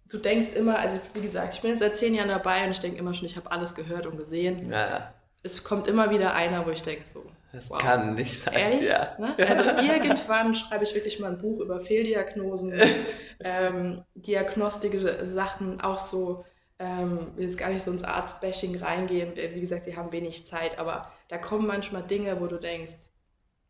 du 0.10 0.18
denkst 0.18 0.54
immer, 0.54 0.80
also 0.80 1.00
wie 1.14 1.22
gesagt, 1.22 1.56
ich 1.56 1.62
bin 1.62 1.72
jetzt 1.72 1.80
seit 1.80 1.98
zehn 1.98 2.14
Jahren 2.14 2.30
dabei 2.30 2.66
und 2.66 2.72
ich 2.72 2.80
denke 2.80 3.00
immer 3.00 3.14
schon, 3.14 3.26
ich 3.26 3.38
habe 3.38 3.52
alles 3.52 3.76
gehört 3.76 4.06
und 4.06 4.18
gesehen. 4.18 4.72
ja, 4.72 5.14
Es 5.44 5.64
kommt 5.64 5.88
immer 5.88 6.10
wieder 6.10 6.34
einer, 6.34 6.66
wo 6.66 6.70
ich 6.70 6.84
denke 6.84 7.06
so, 7.06 7.26
das 7.54 7.70
wow. 7.70 7.80
kann 7.80 8.16
nicht 8.16 8.38
sein. 8.40 8.54
Ehrlich? 8.54 8.88
Ja. 8.88 9.16
Ne? 9.18 9.36
Also 9.38 9.70
irgendwann 9.82 10.56
schreibe 10.56 10.84
ich 10.84 10.94
wirklich 10.94 11.20
mal 11.20 11.32
ein 11.32 11.40
Buch 11.40 11.60
über 11.60 11.82
Fehldiagnosen, 11.82 12.74
ähm, 13.40 14.04
diagnostische 14.16 15.26
Sachen, 15.26 15.82
auch 15.82 16.00
so, 16.00 16.46
ähm, 16.80 17.28
will 17.36 17.46
jetzt 17.46 17.58
gar 17.58 17.70
nicht 17.70 17.84
so 17.84 17.92
ins 17.92 18.04
Arztbashing 18.04 18.78
reingehen. 18.78 19.34
Wie 19.36 19.62
gesagt, 19.62 19.86
sie 19.86 19.96
haben 19.96 20.12
wenig 20.12 20.48
Zeit, 20.48 20.80
aber 20.80 21.12
da 21.28 21.38
kommen 21.38 21.68
manchmal 21.68 22.04
Dinge, 22.04 22.40
wo 22.42 22.48
du 22.48 22.58
denkst, 22.58 22.94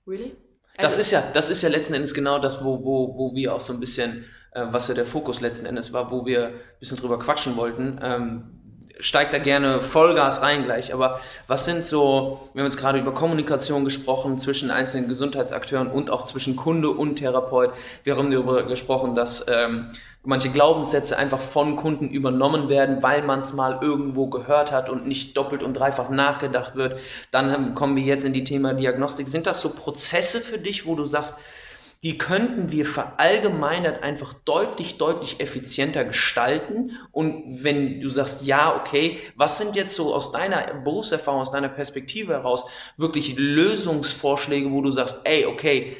really? 0.07 0.35
Das 0.79 0.97
Also, 0.97 1.01
ist 1.01 1.11
ja, 1.11 1.23
das 1.33 1.49
ist 1.49 1.61
ja 1.61 1.69
letzten 1.69 1.93
Endes 1.93 2.13
genau 2.13 2.39
das, 2.39 2.63
wo, 2.63 2.83
wo, 2.83 3.17
wo 3.17 3.35
wir 3.35 3.53
auch 3.53 3.61
so 3.61 3.73
ein 3.73 3.79
bisschen, 3.79 4.25
äh, 4.51 4.65
was 4.71 4.87
ja 4.87 4.93
der 4.93 5.05
Fokus 5.05 5.41
letzten 5.41 5.65
Endes 5.65 5.93
war, 5.93 6.11
wo 6.11 6.25
wir 6.25 6.47
ein 6.47 6.53
bisschen 6.79 6.97
drüber 6.97 7.19
quatschen 7.19 7.55
wollten. 7.57 7.99
Ähm, 8.01 8.60
steigt 9.01 9.33
da 9.33 9.39
gerne 9.39 9.81
Vollgas 9.81 10.41
rein 10.41 10.63
gleich, 10.63 10.93
aber 10.93 11.19
was 11.47 11.65
sind 11.65 11.83
so, 11.83 12.49
wir 12.53 12.61
haben 12.61 12.69
jetzt 12.69 12.79
gerade 12.79 12.99
über 12.99 13.13
Kommunikation 13.13 13.83
gesprochen 13.83 14.37
zwischen 14.37 14.71
einzelnen 14.71 15.09
Gesundheitsakteuren 15.09 15.87
und 15.87 16.09
auch 16.09 16.23
zwischen 16.23 16.55
Kunde 16.55 16.89
und 16.89 17.17
Therapeut. 17.17 17.71
Wir 18.03 18.15
haben 18.15 18.31
darüber 18.31 18.63
gesprochen, 18.63 19.15
dass 19.15 19.45
ähm, 19.49 19.89
manche 20.23 20.49
Glaubenssätze 20.49 21.17
einfach 21.17 21.41
von 21.41 21.75
Kunden 21.75 22.09
übernommen 22.09 22.69
werden, 22.69 23.01
weil 23.01 23.23
man 23.23 23.39
es 23.39 23.53
mal 23.53 23.79
irgendwo 23.81 24.27
gehört 24.27 24.71
hat 24.71 24.89
und 24.89 25.07
nicht 25.07 25.35
doppelt 25.35 25.63
und 25.63 25.73
dreifach 25.73 26.09
nachgedacht 26.09 26.75
wird. 26.75 26.99
Dann 27.31 27.73
kommen 27.75 27.95
wir 27.95 28.03
jetzt 28.03 28.23
in 28.23 28.33
die 28.33 28.43
Thema 28.43 28.73
Diagnostik. 28.73 29.27
Sind 29.27 29.47
das 29.47 29.61
so 29.61 29.73
Prozesse 29.73 30.39
für 30.41 30.59
dich, 30.59 30.85
wo 30.85 30.95
du 30.95 31.05
sagst, 31.05 31.39
die 32.03 32.17
könnten 32.17 32.71
wir 32.71 32.85
verallgemeinert 32.85 34.01
einfach 34.01 34.33
deutlich, 34.33 34.97
deutlich 34.97 35.39
effizienter 35.39 36.03
gestalten. 36.03 36.97
Und 37.11 37.63
wenn 37.63 38.01
du 38.01 38.09
sagst, 38.09 38.43
ja, 38.43 38.75
okay, 38.75 39.19
was 39.35 39.59
sind 39.59 39.75
jetzt 39.75 39.95
so 39.95 40.13
aus 40.15 40.31
deiner 40.31 40.81
Berufserfahrung, 40.83 41.41
aus 41.41 41.51
deiner 41.51 41.69
Perspektive 41.69 42.33
heraus 42.33 42.65
wirklich 42.97 43.37
Lösungsvorschläge, 43.37 44.71
wo 44.71 44.81
du 44.81 44.91
sagst, 44.91 45.21
ey, 45.25 45.45
okay, 45.45 45.95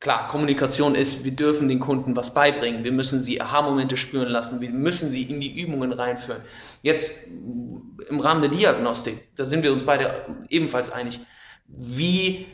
klar, 0.00 0.28
Kommunikation 0.28 0.94
ist, 0.94 1.24
wir 1.24 1.32
dürfen 1.32 1.68
den 1.68 1.80
Kunden 1.80 2.16
was 2.16 2.32
beibringen, 2.32 2.82
wir 2.82 2.92
müssen 2.92 3.20
sie 3.20 3.42
Aha-Momente 3.42 3.98
spüren 3.98 4.28
lassen, 4.28 4.62
wir 4.62 4.70
müssen 4.70 5.10
sie 5.10 5.24
in 5.24 5.40
die 5.42 5.60
Übungen 5.60 5.92
reinführen. 5.92 6.42
Jetzt 6.80 7.26
im 7.26 8.20
Rahmen 8.20 8.40
der 8.40 8.50
Diagnostik, 8.50 9.28
da 9.36 9.44
sind 9.44 9.62
wir 9.62 9.72
uns 9.72 9.82
beide 9.82 10.24
ebenfalls 10.48 10.90
einig, 10.90 11.20
wie 11.66 12.46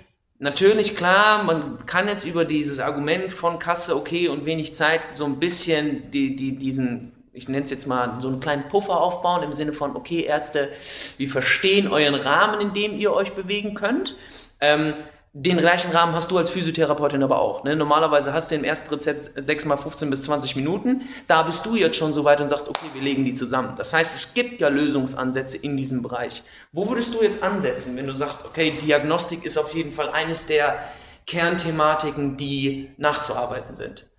Natürlich, 0.42 0.96
klar, 0.96 1.44
man 1.44 1.84
kann 1.84 2.08
jetzt 2.08 2.24
über 2.24 2.46
dieses 2.46 2.78
Argument 2.78 3.30
von 3.30 3.58
Kasse, 3.58 3.94
okay, 3.94 4.28
und 4.28 4.46
wenig 4.46 4.74
Zeit 4.74 5.02
so 5.12 5.26
ein 5.26 5.38
bisschen 5.38 6.10
die, 6.12 6.34
die, 6.34 6.56
diesen, 6.56 7.12
ich 7.34 7.50
nenne 7.50 7.64
es 7.64 7.70
jetzt 7.70 7.86
mal, 7.86 8.18
so 8.22 8.28
einen 8.28 8.40
kleinen 8.40 8.66
Puffer 8.70 8.98
aufbauen 8.98 9.42
im 9.42 9.52
Sinne 9.52 9.74
von, 9.74 9.94
okay, 9.94 10.22
Ärzte, 10.22 10.70
wir 11.18 11.28
verstehen 11.28 11.88
euren 11.88 12.14
Rahmen, 12.14 12.62
in 12.62 12.72
dem 12.72 12.96
ihr 12.96 13.12
euch 13.12 13.32
bewegen 13.32 13.74
könnt. 13.74 14.16
Ähm, 14.62 14.94
den 15.32 15.58
gleichen 15.58 15.92
Rahmen 15.92 16.12
hast 16.14 16.32
du 16.32 16.38
als 16.38 16.50
Physiotherapeutin 16.50 17.22
aber 17.22 17.40
auch. 17.40 17.62
Ne? 17.62 17.76
Normalerweise 17.76 18.32
hast 18.32 18.50
du 18.50 18.56
im 18.56 18.64
ersten 18.64 18.92
Rezept 18.92 19.30
6 19.36 19.64
mal 19.64 19.76
15 19.76 20.10
bis 20.10 20.24
20 20.24 20.56
Minuten. 20.56 21.02
Da 21.28 21.44
bist 21.44 21.64
du 21.64 21.76
jetzt 21.76 21.96
schon 21.96 22.12
so 22.12 22.24
weit 22.24 22.40
und 22.40 22.48
sagst, 22.48 22.68
okay, 22.68 22.86
wir 22.94 23.02
legen 23.02 23.24
die 23.24 23.34
zusammen. 23.34 23.74
Das 23.76 23.92
heißt, 23.92 24.14
es 24.16 24.34
gibt 24.34 24.60
ja 24.60 24.68
Lösungsansätze 24.68 25.56
in 25.56 25.76
diesem 25.76 26.02
Bereich. 26.02 26.42
Wo 26.72 26.88
würdest 26.88 27.14
du 27.14 27.22
jetzt 27.22 27.44
ansetzen, 27.44 27.96
wenn 27.96 28.08
du 28.08 28.12
sagst, 28.12 28.44
okay, 28.44 28.72
Diagnostik 28.82 29.44
ist 29.44 29.56
auf 29.56 29.72
jeden 29.72 29.92
Fall 29.92 30.10
eines 30.10 30.46
der 30.46 30.80
Kernthematiken, 31.28 32.36
die 32.36 32.90
nachzuarbeiten 32.96 33.76
sind? 33.76 34.10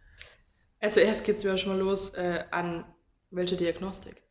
Also 0.79 1.01
erst 1.01 1.25
geht 1.25 1.37
es 1.37 1.43
mir 1.43 1.57
schon 1.57 1.73
mal 1.73 1.79
los 1.79 2.11
äh, 2.11 2.45
an 2.51 2.85
welche 3.31 3.57
Diagnostik. 3.57 4.23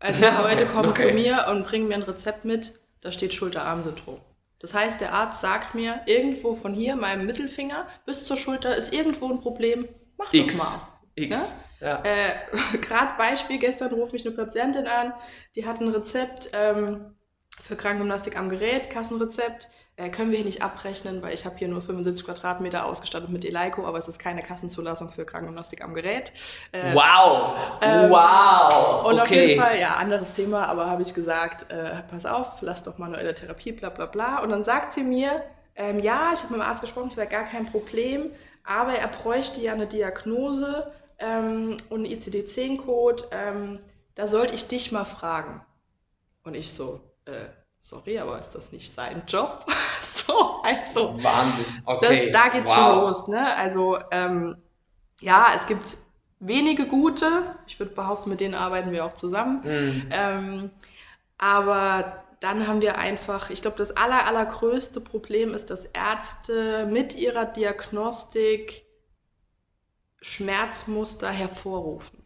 Also 0.00 0.20
die 0.26 0.36
Leute 0.42 0.66
kommen 0.66 0.88
okay. 0.88 1.10
zu 1.10 1.14
mir 1.14 1.46
und 1.48 1.64
bringen 1.64 1.86
mir 1.86 1.94
ein 1.94 2.02
Rezept 2.02 2.44
mit, 2.44 2.74
da 3.02 3.12
steht 3.12 3.32
Schulter-Arm-Syndrom. 3.32 4.20
Das 4.64 4.72
heißt, 4.72 4.98
der 5.02 5.12
Arzt 5.12 5.42
sagt 5.42 5.74
mir, 5.74 6.00
irgendwo 6.06 6.54
von 6.54 6.72
hier, 6.72 6.96
meinem 6.96 7.26
Mittelfinger 7.26 7.86
bis 8.06 8.24
zur 8.24 8.38
Schulter 8.38 8.74
ist 8.74 8.94
irgendwo 8.94 9.30
ein 9.30 9.38
Problem, 9.38 9.86
mach 10.16 10.32
X. 10.32 10.56
doch 10.56 10.64
mal. 10.64 10.80
X. 11.16 11.60
Ja? 11.80 12.02
Ja. 12.02 12.02
Äh, 12.02 12.78
Gerade 12.78 13.18
Beispiel, 13.18 13.58
gestern 13.58 13.92
ruft 13.92 14.14
mich 14.14 14.26
eine 14.26 14.34
Patientin 14.34 14.86
an, 14.86 15.12
die 15.54 15.66
hat 15.66 15.82
ein 15.82 15.88
Rezept 15.88 16.48
ähm, 16.54 17.14
für 17.60 17.76
Krankengymnastik 17.76 18.38
am 18.38 18.48
Gerät, 18.48 18.90
Kassenrezept. 18.90 19.68
Äh, 19.96 20.10
können 20.10 20.30
wir 20.30 20.38
hier 20.38 20.46
nicht 20.46 20.62
abrechnen, 20.62 21.22
weil 21.22 21.32
ich 21.34 21.44
habe 21.44 21.56
hier 21.56 21.68
nur 21.68 21.80
75 21.80 22.26
Quadratmeter 22.26 22.84
ausgestattet 22.84 23.30
mit 23.30 23.44
Eleiko, 23.44 23.86
aber 23.86 23.98
es 23.98 24.08
ist 24.08 24.18
keine 24.18 24.42
Kassenzulassung 24.42 25.10
für 25.10 25.24
Krankengymnastik 25.24 25.82
am 25.82 25.94
Gerät. 25.94 26.32
Äh, 26.72 26.94
wow! 26.94 27.54
Ähm, 27.80 28.10
wow! 28.10 29.06
Und 29.06 29.14
okay. 29.14 29.22
auf 29.22 29.30
jeden 29.30 29.60
Fall, 29.60 29.78
ja, 29.78 29.94
anderes 29.96 30.32
Thema, 30.32 30.66
aber 30.66 30.90
habe 30.90 31.02
ich 31.02 31.14
gesagt, 31.14 31.70
äh, 31.70 32.02
pass 32.10 32.26
auf, 32.26 32.60
lass 32.60 32.82
doch 32.82 32.98
manuelle 32.98 33.34
Therapie, 33.34 33.72
bla 33.72 33.88
bla 33.88 34.06
bla. 34.06 34.40
Und 34.40 34.50
dann 34.50 34.64
sagt 34.64 34.92
sie 34.92 35.04
mir, 35.04 35.42
ähm, 35.76 36.00
ja, 36.00 36.32
ich 36.34 36.42
habe 36.42 36.54
mit 36.54 36.62
dem 36.62 36.68
Arzt 36.68 36.80
gesprochen, 36.80 37.08
es 37.08 37.16
wäre 37.16 37.28
gar 37.28 37.44
kein 37.44 37.66
Problem, 37.66 38.30
aber 38.64 38.94
er 38.94 39.08
bräuchte 39.08 39.60
ja 39.60 39.72
eine 39.72 39.86
Diagnose 39.86 40.92
ähm, 41.18 41.76
und 41.88 42.04
einen 42.04 42.12
ICD-10-Code. 42.12 43.24
Ähm, 43.30 43.78
da 44.14 44.26
sollte 44.26 44.54
ich 44.54 44.68
dich 44.68 44.92
mal 44.92 45.04
fragen. 45.04 45.64
Und 46.44 46.54
ich 46.54 46.72
so, 46.72 47.00
äh, 47.26 47.46
sorry, 47.78 48.18
aber 48.18 48.38
ist 48.38 48.50
das 48.50 48.72
nicht 48.72 48.94
sein 48.94 49.22
Job? 49.26 49.66
so, 50.00 50.62
also. 50.62 51.22
Wahnsinn. 51.22 51.66
Okay. 51.84 52.30
Das, 52.32 52.42
da 52.42 52.48
geht's 52.50 52.70
wow. 52.70 52.76
schon 52.76 53.00
los, 53.00 53.28
ne? 53.28 53.54
Also, 53.56 53.98
ähm, 54.10 54.56
ja, 55.20 55.52
es 55.56 55.66
gibt 55.66 55.98
wenige 56.40 56.86
gute. 56.86 57.56
Ich 57.66 57.78
würde 57.78 57.94
behaupten, 57.94 58.30
mit 58.30 58.40
denen 58.40 58.54
arbeiten 58.54 58.92
wir 58.92 59.04
auch 59.04 59.12
zusammen. 59.12 59.62
Mhm. 59.64 60.08
Ähm, 60.10 60.70
aber 61.38 62.24
dann 62.40 62.66
haben 62.66 62.82
wir 62.82 62.98
einfach, 62.98 63.50
ich 63.50 63.62
glaube, 63.62 63.78
das 63.78 63.96
aller, 63.96 64.26
allergrößte 64.26 65.00
Problem 65.00 65.54
ist, 65.54 65.70
dass 65.70 65.86
Ärzte 65.86 66.86
mit 66.86 67.14
ihrer 67.14 67.46
Diagnostik 67.46 68.84
Schmerzmuster 70.20 71.30
hervorrufen. 71.30 72.22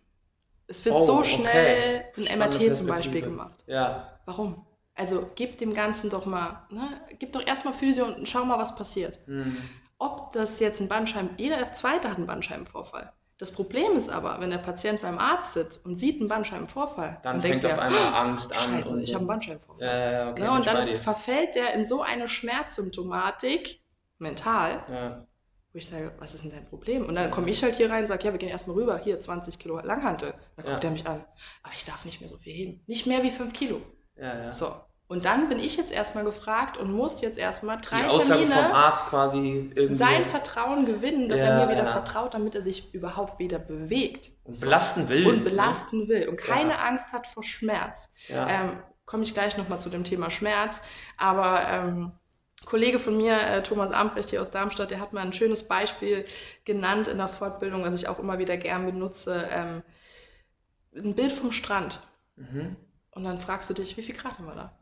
Es 0.67 0.85
wird 0.85 0.97
oh, 0.97 1.05
so 1.05 1.23
schnell 1.23 2.05
okay. 2.13 2.29
ein 2.29 2.39
MRT 2.39 2.77
zum 2.77 2.87
Beispiel 2.87 3.23
gemacht. 3.23 3.65
Ja. 3.67 4.19
Warum? 4.25 4.67
Also 4.99 5.31
gib 5.37 5.59
dem 5.59 5.75
Ganzen 5.75 6.11
doch 6.11 6.27
mal, 6.27 6.67
ne, 6.71 7.01
gib 7.21 7.33
doch 7.33 7.47
erstmal 7.47 7.73
Physio 7.73 8.05
und 8.05 8.29
schau 8.29 8.45
mal, 8.45 8.59
was 8.59 8.75
passiert. 8.75 9.21
Mhm. 9.29 9.57
Ob 9.99 10.33
das 10.33 10.59
jetzt 10.59 10.81
ein 10.81 10.89
Bandscheiben, 10.89 11.31
jeder 11.37 11.73
zweite 11.73 12.11
hat 12.11 12.17
einen 12.17 12.27
Bandscheibenvorfall. 12.27 13.13
Das 13.39 13.53
Problem 13.53 13.97
ist 13.97 14.09
aber, 14.09 14.41
wenn 14.41 14.51
der 14.51 14.59
Patient 14.59 15.01
beim 15.01 15.17
Arzt 15.19 15.53
sitzt 15.53 15.85
und 15.85 15.97
sieht 15.97 16.19
einen 16.19 16.29
Bandscheibenvorfall, 16.29 17.21
dann, 17.23 17.41
fängt 17.41 17.63
denkt 17.63 17.67
auf 17.67 17.79
einmal 17.79 18.13
Angst 18.13 18.53
an. 18.53 18.73
Scheiße, 18.73 18.91
und 18.91 18.99
ich 18.99 19.07
so. 19.07 19.15
habe 19.15 19.21
einen 19.21 19.29
Bandscheibenvorfall. 19.29 19.87
Ja, 19.87 20.11
ja, 20.11 20.31
okay, 20.33 20.43
ne, 20.43 20.51
und 20.51 20.67
dann 20.67 20.97
verfällt 20.97 21.55
der 21.55 21.75
in 21.75 21.87
so 21.87 22.03
eine 22.03 22.27
Schmerzsymptomatik, 22.27 23.81
mental, 24.19 24.83
ja. 24.91 25.27
wo 25.73 25.79
ich 25.79 25.87
sage, 25.87 26.13
was 26.19 26.35
ist 26.35 26.43
denn 26.43 26.51
dein 26.51 26.67
Problem? 26.67 27.07
Und 27.07 27.15
dann 27.15 27.31
komme 27.31 27.49
ich 27.49 27.63
halt 27.63 27.77
hier 27.77 27.89
rein 27.89 28.01
und 28.01 28.09
sage, 28.09 28.25
ja, 28.25 28.33
wir 28.33 28.39
gehen 28.39 28.49
erstmal 28.49 28.77
rüber, 28.77 28.99
hier 28.99 29.21
20 29.21 29.61
Kilo 29.61 29.79
Langhantel. 29.79 30.35
Dann 30.57 30.67
guckt 30.67 30.83
er 30.83 30.91
mich 30.91 31.07
an, 31.07 31.25
aber 31.63 31.73
ich 31.77 31.85
darf 31.85 32.05
nicht 32.05 32.21
mehr 32.21 32.29
so 32.29 32.39
viel 32.39 32.53
heben. 32.53 32.83
Nicht 32.89 33.07
mehr 33.07 33.23
wie 33.23 33.31
5 33.31 33.53
Kilo. 33.53 33.81
Ja, 34.17 34.37
ja. 34.43 34.51
So, 34.51 34.75
und 35.09 35.25
dann 35.25 35.49
bin 35.49 35.59
ich 35.59 35.79
jetzt 35.79 35.90
erstmal 35.90 36.23
gefragt 36.23 36.77
und 36.77 36.92
muss 36.92 37.23
jetzt 37.23 37.38
erstmal 37.38 37.79
drei 37.81 38.03
Die 38.03 38.09
Aussage 38.09 38.44
Termine 38.44 38.62
vom 38.62 38.73
Arzt 38.73 39.07
quasi 39.07 39.73
irgendwie 39.75 39.97
sein 39.97 40.23
Vertrauen 40.23 40.85
gewinnen, 40.85 41.31
dass 41.31 41.40
ja, 41.40 41.47
er 41.47 41.64
mir 41.64 41.73
wieder 41.73 41.85
ja. 41.85 41.90
vertraut, 41.90 42.35
damit 42.35 42.55
er 42.55 42.61
sich 42.61 42.92
überhaupt 42.92 43.38
wieder 43.38 43.59
bewegt. 43.59 44.33
Und 44.44 44.61
belasten 44.61 45.09
will. 45.09 45.27
Und 45.27 45.44
belasten 45.44 46.01
ne? 46.01 46.09
will. 46.09 46.29
Und 46.29 46.37
keine 46.37 46.73
ja. 46.73 46.81
Angst 46.81 47.14
hat 47.14 47.27
vor 47.27 47.42
Schmerz. 47.42 48.11
Ähm, 48.29 48.83
Komme 49.07 49.23
ich 49.23 49.33
gleich 49.33 49.57
nochmal 49.57 49.81
zu 49.81 49.88
dem 49.88 50.05
Thema 50.05 50.29
Schmerz. 50.29 50.83
Aber 51.16 51.66
ähm, 51.66 52.12
Kollege 52.66 52.99
von 52.99 53.16
mir, 53.16 53.40
äh, 53.40 53.62
Thomas 53.62 53.92
Ambrecht 53.92 54.29
hier 54.29 54.42
aus 54.42 54.51
Darmstadt, 54.51 54.90
der 54.90 55.01
hat 55.01 55.14
mal 55.14 55.23
ein 55.23 55.33
schönes 55.33 55.66
Beispiel 55.66 56.27
genannt 56.66 57.09
in 57.09 57.16
der 57.16 57.29
Fortbildung, 57.29 57.83
was 57.83 57.99
ich 57.99 58.09
auch 58.09 58.18
immer 58.18 58.38
wieder 58.38 58.59
gern 58.59 58.85
benutze. 58.85 59.49
Ähm, 59.51 59.83
ein 60.94 61.14
Bild 61.14 61.33
vom 61.33 61.51
Strand. 61.51 62.03
Mhm. 62.37 62.77
Und 63.12 63.25
dann 63.25 63.40
fragst 63.40 63.71
du 63.71 63.75
dich, 63.75 63.97
wie 63.97 64.03
viel 64.03 64.14
Grad 64.14 64.37
haben 64.37 64.47
wir 64.47 64.55
da? 64.55 64.78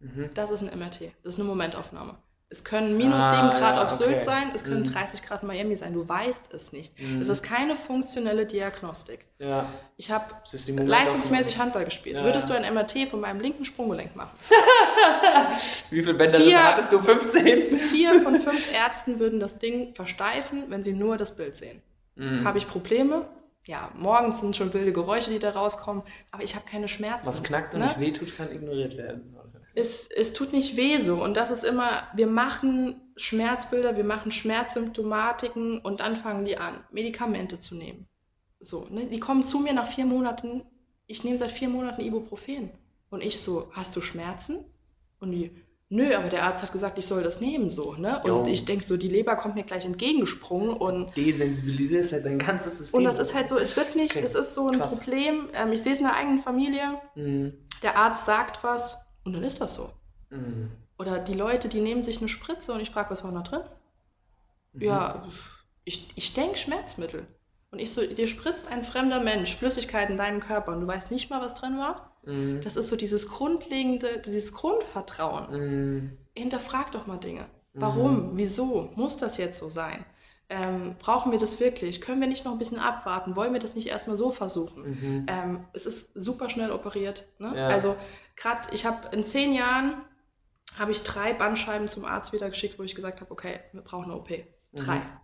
Mhm. 0.00 0.30
Das 0.34 0.50
ist 0.50 0.62
ein 0.62 0.78
MRT. 0.78 1.12
Das 1.22 1.34
ist 1.34 1.40
eine 1.40 1.48
Momentaufnahme. 1.48 2.16
Es 2.48 2.62
können 2.62 2.96
minus 2.96 3.24
ah, 3.24 3.50
7 3.50 3.60
Grad 3.60 3.74
ja, 3.74 3.82
auf 3.82 3.90
Sylt 3.90 4.10
okay. 4.10 4.20
sein, 4.20 4.52
es 4.54 4.62
können 4.62 4.80
mhm. 4.80 4.92
30 4.92 5.22
Grad 5.24 5.42
in 5.42 5.48
Miami 5.48 5.74
sein. 5.74 5.94
Du 5.94 6.08
weißt 6.08 6.54
es 6.54 6.72
nicht. 6.72 6.96
Mhm. 7.00 7.20
Es 7.20 7.28
ist 7.28 7.42
keine 7.42 7.74
funktionelle 7.74 8.46
Diagnostik. 8.46 9.24
Ja. 9.40 9.68
Ich 9.96 10.12
habe 10.12 10.26
leistungsmäßig 10.66 11.58
Handball 11.58 11.84
gespielt. 11.84 12.14
Ja. 12.14 12.22
Würdest 12.22 12.48
du 12.48 12.54
ein 12.54 12.72
MRT 12.72 13.10
von 13.10 13.20
meinem 13.20 13.40
linken 13.40 13.64
Sprunggelenk 13.64 14.14
machen? 14.14 14.30
Wie 15.90 16.02
viele 16.02 16.14
Bänder 16.14 16.38
vier, 16.38 16.62
hattest 16.62 16.92
du? 16.92 17.00
15? 17.00 17.76
Vier 17.78 18.20
von 18.20 18.38
fünf 18.38 18.72
Ärzten 18.72 19.18
würden 19.18 19.40
das 19.40 19.58
Ding 19.58 19.92
versteifen, 19.96 20.66
wenn 20.68 20.84
sie 20.84 20.92
nur 20.92 21.16
das 21.16 21.34
Bild 21.34 21.56
sehen. 21.56 21.82
Mhm. 22.14 22.44
Habe 22.44 22.58
ich 22.58 22.68
Probleme? 22.68 23.26
ja, 23.66 23.90
morgens 23.96 24.38
sind 24.38 24.54
schon 24.54 24.72
wilde 24.72 24.92
Geräusche, 24.92 25.30
die 25.30 25.40
da 25.40 25.50
rauskommen, 25.50 26.04
aber 26.30 26.44
ich 26.44 26.54
habe 26.54 26.64
keine 26.70 26.86
Schmerzen. 26.86 27.26
Was 27.26 27.42
knackt 27.42 27.74
und 27.74 27.80
ne? 27.80 27.86
nicht 27.86 27.98
wehtut, 27.98 28.36
kann 28.36 28.50
ignoriert 28.52 28.96
werden. 28.96 29.36
Es, 29.76 30.08
es 30.08 30.32
tut 30.32 30.52
nicht 30.52 30.76
weh 30.76 30.98
so. 30.98 31.22
Und 31.22 31.36
das 31.36 31.50
ist 31.50 31.62
immer, 31.62 32.08
wir 32.14 32.26
machen 32.26 33.00
Schmerzbilder, 33.16 33.96
wir 33.96 34.04
machen 34.04 34.32
Schmerzsymptomatiken 34.32 35.78
und 35.78 36.00
dann 36.00 36.16
fangen 36.16 36.44
die 36.44 36.56
an, 36.56 36.74
Medikamente 36.90 37.60
zu 37.60 37.76
nehmen. 37.76 38.08
So, 38.60 38.86
ne? 38.90 39.06
Die 39.06 39.20
kommen 39.20 39.44
zu 39.44 39.58
mir 39.58 39.74
nach 39.74 39.86
vier 39.86 40.06
Monaten, 40.06 40.62
ich 41.06 41.24
nehme 41.24 41.38
seit 41.38 41.52
vier 41.52 41.68
Monaten 41.68 42.00
Ibuprofen. 42.00 42.70
Und 43.10 43.22
ich 43.22 43.40
so, 43.40 43.68
hast 43.72 43.94
du 43.94 44.00
Schmerzen? 44.00 44.64
Und 45.20 45.30
die, 45.30 45.52
nö, 45.88 46.14
aber 46.14 46.28
der 46.28 46.42
Arzt 46.44 46.62
hat 46.62 46.72
gesagt, 46.72 46.98
ich 46.98 47.06
soll 47.06 47.22
das 47.22 47.40
nehmen, 47.40 47.70
so, 47.70 47.94
ne? 47.94 48.20
Und 48.24 48.28
jo. 48.28 48.46
ich 48.46 48.64
denke 48.64 48.84
so, 48.84 48.96
die 48.96 49.08
Leber 49.08 49.36
kommt 49.36 49.54
mir 49.54 49.62
gleich 49.62 49.84
entgegengesprungen 49.84 50.70
und. 50.70 51.16
Desensibilisierst 51.16 52.12
halt 52.12 52.24
dein 52.24 52.38
ganzes 52.38 52.78
System. 52.78 52.98
Und 52.98 53.04
das 53.04 53.18
ist 53.18 53.34
halt 53.34 53.48
so, 53.48 53.56
es 53.56 53.76
wird 53.76 53.94
nicht, 53.94 54.16
okay. 54.16 54.24
es 54.24 54.34
ist 54.34 54.54
so 54.54 54.68
ein 54.68 54.78
Krass. 54.78 54.98
Problem. 54.98 55.48
Ähm, 55.54 55.72
ich 55.72 55.82
sehe 55.82 55.92
es 55.92 56.00
in 56.00 56.06
der 56.06 56.16
eigenen 56.16 56.40
Familie. 56.40 57.00
Mhm. 57.14 57.52
Der 57.82 57.96
Arzt 57.96 58.26
sagt 58.26 58.64
was 58.64 59.05
und 59.26 59.32
dann 59.32 59.42
ist 59.42 59.60
das 59.60 59.74
so. 59.74 59.90
Mhm. 60.30 60.70
Oder 60.98 61.18
die 61.18 61.34
Leute, 61.34 61.68
die 61.68 61.80
nehmen 61.80 62.04
sich 62.04 62.18
eine 62.18 62.28
Spritze 62.28 62.72
und 62.72 62.80
ich 62.80 62.90
frage, 62.90 63.10
was 63.10 63.24
war 63.24 63.32
da 63.32 63.42
drin? 63.42 63.62
Mhm. 64.72 64.82
Ja, 64.82 65.26
ich, 65.84 66.08
ich 66.14 66.32
denke 66.34 66.56
Schmerzmittel. 66.56 67.26
Und 67.70 67.80
ich 67.80 67.92
so, 67.92 68.06
dir 68.06 68.28
spritzt 68.28 68.68
ein 68.68 68.84
fremder 68.84 69.20
Mensch 69.20 69.56
Flüssigkeit 69.56 70.08
in 70.08 70.16
deinen 70.16 70.40
Körper 70.40 70.72
und 70.72 70.80
du 70.80 70.86
weißt 70.86 71.10
nicht 71.10 71.28
mal, 71.28 71.42
was 71.42 71.54
drin 71.54 71.78
war. 71.78 72.16
Mhm. 72.24 72.60
Das 72.62 72.76
ist 72.76 72.88
so 72.88 72.96
dieses 72.96 73.28
grundlegende, 73.28 74.18
dieses 74.18 74.52
Grundvertrauen. 74.54 75.50
Mhm. 75.50 76.18
Hinterfrag 76.34 76.92
doch 76.92 77.06
mal 77.06 77.18
Dinge. 77.18 77.46
Warum? 77.74 78.32
Mhm. 78.32 78.38
Wieso? 78.38 78.90
Muss 78.94 79.18
das 79.18 79.36
jetzt 79.36 79.58
so 79.58 79.68
sein? 79.68 80.04
Ähm, 80.48 80.94
brauchen 81.00 81.32
wir 81.32 81.38
das 81.38 81.58
wirklich? 81.58 82.00
Können 82.00 82.20
wir 82.20 82.28
nicht 82.28 82.44
noch 82.44 82.52
ein 82.52 82.58
bisschen 82.58 82.78
abwarten? 82.78 83.34
Wollen 83.34 83.52
wir 83.52 83.58
das 83.58 83.74
nicht 83.74 83.88
erstmal 83.88 84.16
so 84.16 84.30
versuchen? 84.30 84.82
Mhm. 84.82 85.26
Ähm, 85.28 85.64
es 85.72 85.86
ist 85.86 86.10
super 86.14 86.48
schnell 86.48 86.70
operiert. 86.70 87.26
Ne? 87.38 87.52
Ja. 87.56 87.68
Also 87.68 87.96
gerade, 88.36 88.68
ich 88.72 88.86
habe 88.86 89.08
in 89.14 89.24
zehn 89.24 89.52
Jahren 89.52 89.94
habe 90.78 90.92
ich 90.92 91.02
drei 91.02 91.32
Bandscheiben 91.32 91.88
zum 91.88 92.04
Arzt 92.04 92.32
wieder 92.32 92.48
geschickt, 92.48 92.78
wo 92.78 92.84
ich 92.84 92.94
gesagt 92.94 93.20
habe, 93.20 93.30
okay, 93.30 93.58
wir 93.72 93.82
brauchen 93.82 94.04
eine 94.04 94.16
OP. 94.16 94.28
Drei. 94.72 94.98
Mhm. 94.98 95.20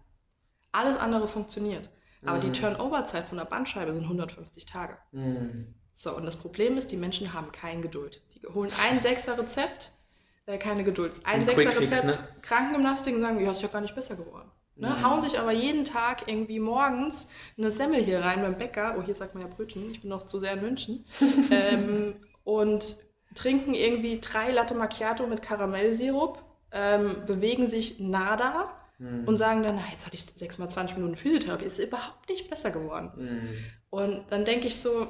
Alles 0.73 0.97
andere 0.97 1.29
funktioniert. 1.29 1.89
Aber 2.25 2.39
mhm. 2.39 2.41
die 2.41 2.53
Turnover-Zeit 2.53 3.29
von 3.29 3.39
der 3.39 3.45
Bandscheibe 3.45 3.93
sind 3.93 4.05
150 4.05 4.67
Tage. 4.67 4.97
Mhm. 5.13 5.75
So, 5.93 6.17
und 6.17 6.25
das 6.25 6.37
Problem 6.37 6.79
ist, 6.79 6.91
die 6.91 6.97
Menschen 6.97 7.33
haben 7.33 7.53
keine 7.53 7.83
Geduld. 7.83 8.23
Die 8.35 8.47
holen 8.47 8.73
ein 8.81 9.01
Sechser-Rezept, 9.01 9.93
äh, 10.47 10.59
keine 10.59 10.85
Geduld. 10.85 11.21
Ein 11.25 11.43
Sechser-Rezept, 11.43 12.05
ne? 12.05 12.19
Krankengymnastik 12.41 13.15
und 13.15 13.21
sagen, 13.21 13.45
ja, 13.45 13.51
ist 13.51 13.63
ja 13.63 13.69
gar 13.69 13.83
nicht 13.83 13.95
besser 13.95 14.17
geworden. 14.17 14.51
Ne? 14.77 14.89
Mhm. 14.89 15.03
Hauen 15.05 15.23
sich 15.23 15.39
aber 15.39 15.53
jeden 15.53 15.85
Tag 15.85 16.29
irgendwie 16.29 16.59
morgens 16.59 17.29
eine 17.59 17.71
Semmel 17.71 18.03
hier 18.03 18.21
rein 18.21 18.41
beim 18.41 18.57
Bäcker. 18.57 18.97
Oh, 18.99 19.03
hier 19.03 19.15
sagt 19.15 19.35
man 19.35 19.43
ja 19.43 19.55
Brötchen, 19.55 19.91
ich 19.91 20.01
bin 20.01 20.11
noch 20.11 20.25
zu 20.25 20.39
sehr 20.39 20.55
in 20.55 20.63
München. 20.63 21.05
ähm, 21.51 22.15
und 22.45 22.97
trinken 23.35 23.75
irgendwie 23.75 24.21
drei 24.21 24.51
Latte 24.51 24.75
Macchiato 24.75 25.27
mit 25.27 25.43
Karamellsirup, 25.43 26.43
ähm, 26.73 27.25
bewegen 27.27 27.69
sich 27.69 28.01
nada 28.01 28.71
mhm. 28.99 29.25
und 29.27 29.37
sagen 29.37 29.63
dann, 29.63 29.77
na, 29.77 29.83
jetzt 29.91 30.07
hatte 30.07 30.17
ich 30.17 30.25
sechs 30.35 30.59
mal 30.59 30.69
20 30.69 30.97
Minuten 30.97 31.17
Physiotherapie, 31.17 31.65
ist 31.65 31.79
überhaupt 31.79 32.29
nicht 32.29 32.51
besser 32.51 32.71
geworden. 32.71 33.11
Mhm. 33.17 33.49
Und 33.91 34.25
dann 34.31 34.45
denke 34.45 34.67
ich 34.67 34.81
so, 34.81 35.09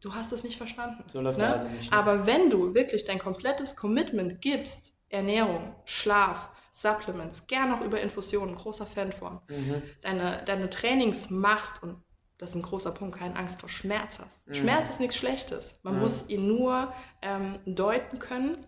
du 0.00 0.14
hast 0.14 0.32
es 0.32 0.44
nicht 0.44 0.56
verstanden. 0.56 1.04
So 1.06 1.20
läuft 1.20 1.38
ne? 1.38 1.52
also 1.52 1.68
nicht. 1.68 1.90
Ne? 1.90 1.96
Aber 1.96 2.26
wenn 2.26 2.50
du 2.50 2.74
wirklich 2.74 3.04
dein 3.04 3.18
komplettes 3.18 3.76
Commitment 3.76 4.40
gibst, 4.40 4.94
Ernährung, 5.08 5.74
Schlaf, 5.84 6.50
Supplements, 6.74 7.46
gerne 7.46 7.76
auch 7.76 7.80
über 7.82 8.00
Infusionen, 8.00 8.56
großer 8.56 8.84
Fan 8.84 9.12
von, 9.12 9.40
mhm. 9.48 9.80
deine, 10.02 10.42
deine 10.44 10.68
Trainings 10.68 11.30
machst 11.30 11.82
und 11.84 12.02
das 12.36 12.50
ist 12.50 12.56
ein 12.56 12.62
großer 12.62 12.90
Punkt, 12.90 13.16
keine 13.16 13.36
Angst 13.36 13.60
vor 13.60 13.68
Schmerz 13.68 14.18
hast. 14.18 14.44
Mhm. 14.48 14.54
Schmerz 14.54 14.90
ist 14.90 14.98
nichts 14.98 15.16
Schlechtes. 15.16 15.78
Man 15.84 15.94
mhm. 15.94 16.00
muss 16.00 16.28
ihn 16.28 16.48
nur 16.48 16.92
ähm, 17.22 17.60
deuten 17.64 18.18
können 18.18 18.66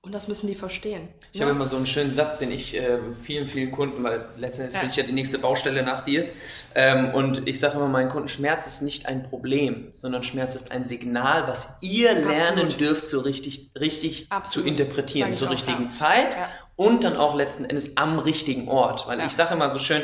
und 0.00 0.14
das 0.14 0.26
müssen 0.26 0.46
die 0.46 0.54
verstehen. 0.54 1.08
Ich 1.32 1.40
ne? 1.40 1.46
habe 1.46 1.54
immer 1.54 1.66
so 1.66 1.76
einen 1.76 1.84
schönen 1.84 2.14
Satz, 2.14 2.38
den 2.38 2.50
ich 2.50 2.74
äh, 2.74 2.98
vielen, 3.22 3.46
vielen 3.46 3.72
Kunden, 3.72 4.02
weil 4.02 4.24
letztendlich 4.38 4.74
ja. 4.76 4.80
bin 4.80 4.88
ich 4.88 4.96
ja 4.96 5.02
die 5.02 5.12
nächste 5.12 5.38
Baustelle 5.38 5.82
nach 5.82 6.04
dir. 6.04 6.30
Ähm, 6.74 7.12
und 7.12 7.46
ich 7.46 7.60
sage 7.60 7.76
immer 7.76 7.88
meinen 7.88 8.08
Kunden, 8.08 8.28
Schmerz 8.28 8.66
ist 8.66 8.80
nicht 8.80 9.04
ein 9.04 9.28
Problem, 9.28 9.90
sondern 9.92 10.22
Schmerz 10.22 10.54
ist 10.54 10.72
ein 10.72 10.84
Signal, 10.84 11.46
was 11.46 11.76
ihr 11.82 12.12
Absolut. 12.12 12.30
lernen 12.30 12.68
dürft, 12.70 13.06
so 13.06 13.20
richtig, 13.20 13.72
richtig 13.78 14.30
zu 14.44 14.62
interpretieren, 14.62 15.34
zur 15.34 15.50
richtigen 15.50 15.82
ja. 15.82 15.88
Zeit 15.88 16.36
ja. 16.36 16.48
Und 16.78 17.02
dann 17.02 17.16
auch 17.16 17.34
letzten 17.34 17.64
Endes 17.64 17.96
am 17.96 18.20
richtigen 18.20 18.68
Ort. 18.68 19.08
Weil 19.08 19.20
ich 19.20 19.32
sage 19.32 19.54
immer 19.54 19.68
so 19.68 19.80
schön, 19.80 20.00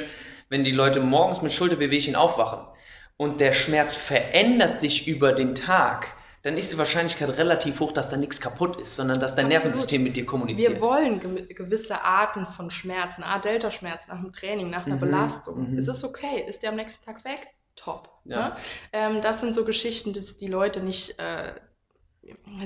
wenn 0.48 0.64
die 0.64 0.72
Leute 0.72 1.00
morgens 1.00 1.40
mit 1.40 1.52
Schulterbewegungen 1.52 2.16
aufwachen 2.16 2.66
und 3.16 3.40
der 3.40 3.52
Schmerz 3.52 3.96
verändert 3.96 4.78
sich 4.78 5.06
über 5.06 5.32
den 5.32 5.54
Tag, 5.54 6.14
dann 6.42 6.58
ist 6.58 6.72
die 6.72 6.76
Wahrscheinlichkeit 6.76 7.30
relativ 7.38 7.78
hoch, 7.78 7.92
dass 7.92 8.10
da 8.10 8.16
nichts 8.16 8.40
kaputt 8.40 8.76
ist, 8.76 8.96
sondern 8.96 9.20
dass 9.20 9.36
dein 9.36 9.46
Absolut. 9.46 9.64
Nervensystem 9.64 10.02
mit 10.02 10.16
dir 10.16 10.26
kommuniziert. 10.26 10.74
Wir 10.74 10.80
wollen 10.80 11.20
gewisse 11.48 12.02
Arten 12.02 12.46
von 12.46 12.70
Schmerzen, 12.70 13.22
Art 13.22 13.44
Delta-Schmerz 13.44 14.08
nach 14.08 14.20
dem 14.20 14.32
Training, 14.32 14.68
nach 14.68 14.84
einer 14.84 14.96
mhm. 14.96 15.00
Belastung. 15.00 15.70
Mhm. 15.70 15.78
Ist 15.78 15.88
es 15.88 16.02
okay? 16.02 16.44
Ist 16.46 16.64
der 16.64 16.70
am 16.70 16.76
nächsten 16.76 17.04
Tag 17.04 17.24
weg? 17.24 17.46
Top. 17.76 18.10
Ja. 18.24 18.48
Ne? 18.48 18.56
Ähm, 18.92 19.20
das 19.20 19.40
sind 19.40 19.54
so 19.54 19.64
Geschichten, 19.64 20.12
die 20.12 20.20
die 20.40 20.48
Leute 20.48 20.80
nicht. 20.80 21.20
Äh, 21.20 21.54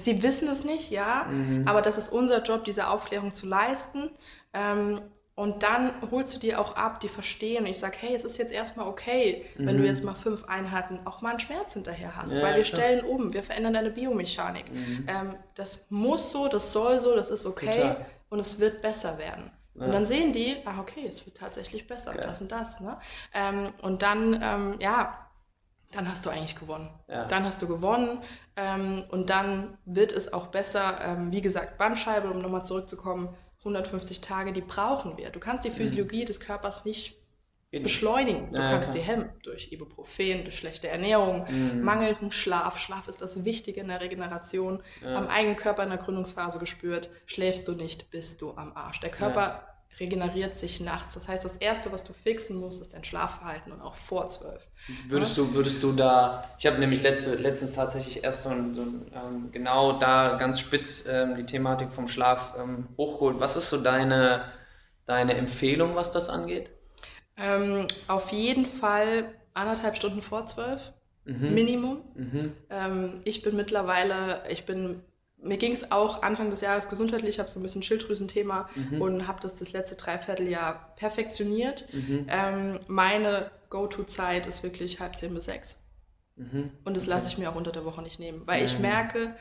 sie 0.00 0.22
wissen 0.22 0.48
es 0.48 0.64
nicht, 0.64 0.90
ja, 0.90 1.26
mhm. 1.30 1.66
aber 1.66 1.82
das 1.82 1.98
ist 1.98 2.10
unser 2.10 2.42
Job, 2.42 2.64
diese 2.64 2.88
Aufklärung 2.88 3.32
zu 3.32 3.46
leisten. 3.46 4.10
Ähm, 4.52 5.00
und 5.38 5.62
dann 5.62 5.92
holst 6.10 6.34
du 6.34 6.40
dir 6.40 6.60
auch 6.60 6.74
ab, 6.74 6.98
die 6.98 7.08
verstehen. 7.08 7.62
Und 7.62 7.70
ich 7.70 7.78
sage, 7.78 7.96
hey, 8.00 8.12
es 8.12 8.24
ist 8.24 8.38
jetzt 8.38 8.50
erstmal 8.52 8.88
okay, 8.88 9.44
mhm. 9.56 9.66
wenn 9.66 9.76
du 9.76 9.82
mhm. 9.82 9.88
jetzt 9.88 10.02
mal 10.02 10.16
fünf 10.16 10.44
Einheiten 10.46 10.98
auch 11.04 11.22
mal 11.22 11.30
einen 11.30 11.38
Schmerz 11.38 11.74
hinterher 11.74 12.16
hast. 12.16 12.32
Ja, 12.32 12.42
weil 12.42 12.56
wir 12.56 12.64
klar. 12.64 12.82
stellen 12.82 13.04
um, 13.04 13.32
wir 13.32 13.44
verändern 13.44 13.74
deine 13.74 13.90
Biomechanik. 13.90 14.64
Mhm. 14.72 15.06
Ähm, 15.06 15.36
das 15.54 15.86
muss 15.90 16.32
so, 16.32 16.48
das 16.48 16.72
soll 16.72 16.98
so, 16.98 17.14
das 17.14 17.30
ist 17.30 17.46
okay 17.46 17.66
Total. 17.66 18.06
und 18.30 18.40
es 18.40 18.58
wird 18.58 18.82
besser 18.82 19.16
werden. 19.18 19.52
Ja. 19.76 19.86
Und 19.86 19.92
dann 19.92 20.06
sehen 20.06 20.32
die, 20.32 20.56
ah, 20.64 20.80
okay, 20.80 21.06
es 21.06 21.24
wird 21.24 21.36
tatsächlich 21.36 21.86
besser, 21.86 22.14
Geil. 22.14 22.24
das 22.26 22.40
und 22.40 22.50
das. 22.50 22.80
Ne? 22.80 22.98
Ähm, 23.32 23.68
und 23.82 24.02
dann, 24.02 24.40
ähm, 24.42 24.74
ja, 24.80 25.27
dann 25.92 26.08
hast 26.08 26.26
du 26.26 26.30
eigentlich 26.30 26.56
gewonnen. 26.56 26.90
Ja. 27.08 27.24
Dann 27.24 27.44
hast 27.44 27.62
du 27.62 27.68
gewonnen 27.68 28.22
ähm, 28.56 29.04
und 29.10 29.30
dann 29.30 29.78
wird 29.86 30.12
es 30.12 30.32
auch 30.32 30.48
besser. 30.48 31.00
Ähm, 31.02 31.32
wie 31.32 31.40
gesagt, 31.40 31.78
Bandscheibe, 31.78 32.28
um 32.28 32.42
nochmal 32.42 32.64
zurückzukommen, 32.64 33.34
150 33.60 34.20
Tage, 34.20 34.52
die 34.52 34.60
brauchen 34.60 35.16
wir. 35.16 35.30
Du 35.30 35.40
kannst 35.40 35.64
die 35.64 35.70
mhm. 35.70 35.74
Physiologie 35.74 36.22
mhm. 36.22 36.26
des 36.26 36.40
Körpers 36.40 36.84
nicht 36.84 37.16
beschleunigen. 37.70 38.52
Du 38.52 38.60
ja, 38.60 38.70
kannst 38.70 38.94
sie 38.94 39.00
hemmen 39.00 39.30
durch 39.42 39.72
Ibuprofen, 39.72 40.44
durch 40.44 40.56
schlechte 40.56 40.88
Ernährung, 40.88 41.46
mhm. 41.50 41.82
mangelnden 41.82 42.30
Schlaf. 42.30 42.78
Schlaf 42.78 43.08
ist 43.08 43.20
das 43.20 43.44
Wichtige 43.44 43.80
in 43.80 43.88
der 43.88 44.00
Regeneration. 44.00 44.82
Ja. 45.02 45.16
Am 45.16 45.26
eigenen 45.26 45.56
Körper 45.56 45.82
in 45.82 45.90
der 45.90 45.98
Gründungsphase 45.98 46.58
gespürt, 46.58 47.10
schläfst 47.26 47.68
du 47.68 47.72
nicht, 47.72 48.10
bist 48.10 48.40
du 48.40 48.52
am 48.56 48.72
Arsch. 48.74 49.00
Der 49.00 49.10
Körper 49.10 49.66
regeneriert 50.00 50.56
sich 50.56 50.80
nachts. 50.80 51.14
Das 51.14 51.28
heißt, 51.28 51.44
das 51.44 51.56
Erste, 51.56 51.92
was 51.92 52.04
du 52.04 52.12
fixen 52.12 52.56
musst, 52.56 52.80
ist 52.80 52.94
dein 52.94 53.04
Schlafverhalten 53.04 53.72
und 53.72 53.80
auch 53.80 53.94
vor 53.94 54.28
zwölf. 54.28 54.68
Würdest 55.08 55.36
ja? 55.36 55.44
du, 55.44 55.54
würdest 55.54 55.82
du 55.82 55.92
da, 55.92 56.48
ich 56.58 56.66
habe 56.66 56.78
nämlich 56.78 57.02
letzte, 57.02 57.34
letztens 57.34 57.72
tatsächlich 57.72 58.24
erst 58.24 58.44
so, 58.44 58.50
ein, 58.50 58.74
so 58.74 58.82
ein, 58.82 59.10
ähm, 59.14 59.52
genau 59.52 59.92
da 59.98 60.36
ganz 60.36 60.60
spitz 60.60 61.06
ähm, 61.08 61.36
die 61.36 61.46
Thematik 61.46 61.92
vom 61.92 62.08
Schlaf 62.08 62.54
ähm, 62.58 62.88
hochgeholt. 62.96 63.40
Was 63.40 63.56
ist 63.56 63.70
so 63.70 63.82
deine, 63.82 64.44
deine 65.06 65.34
Empfehlung, 65.34 65.94
was 65.94 66.10
das 66.10 66.28
angeht? 66.28 66.70
Ähm, 67.36 67.86
auf 68.08 68.32
jeden 68.32 68.66
Fall 68.66 69.34
anderthalb 69.54 69.96
Stunden 69.96 70.22
vor 70.22 70.46
zwölf. 70.46 70.92
Mhm. 71.24 71.54
Minimum. 71.54 71.98
Mhm. 72.14 72.52
Ähm, 72.70 73.20
ich 73.24 73.42
bin 73.42 73.54
mittlerweile, 73.56 74.42
ich 74.48 74.64
bin 74.64 75.02
mir 75.40 75.56
ging 75.56 75.72
es 75.72 75.92
auch 75.92 76.22
Anfang 76.22 76.50
des 76.50 76.60
Jahres 76.60 76.88
gesundheitlich, 76.88 77.36
ich 77.36 77.38
habe 77.38 77.48
so 77.48 77.60
ein 77.60 77.62
bisschen 77.62 77.82
Schilddrüsenthema 77.82 78.68
mhm. 78.74 79.00
und 79.00 79.28
habe 79.28 79.40
das 79.40 79.54
das 79.54 79.72
letzte 79.72 79.96
Dreivierteljahr 79.96 80.94
perfektioniert. 80.96 81.86
Mhm. 81.92 82.26
Ähm, 82.28 82.80
meine 82.88 83.50
Go-To-Zeit 83.70 84.46
ist 84.46 84.62
wirklich 84.62 85.00
halb 85.00 85.16
zehn 85.16 85.34
bis 85.34 85.44
sechs. 85.44 85.78
Mhm. 86.36 86.70
Und 86.84 86.96
das 86.96 87.06
lasse 87.06 87.28
ich 87.28 87.38
mir 87.38 87.50
auch 87.50 87.56
unter 87.56 87.72
der 87.72 87.84
Woche 87.84 88.02
nicht 88.02 88.18
nehmen, 88.18 88.42
weil 88.46 88.64
ich 88.64 88.78
merke, 88.78 89.36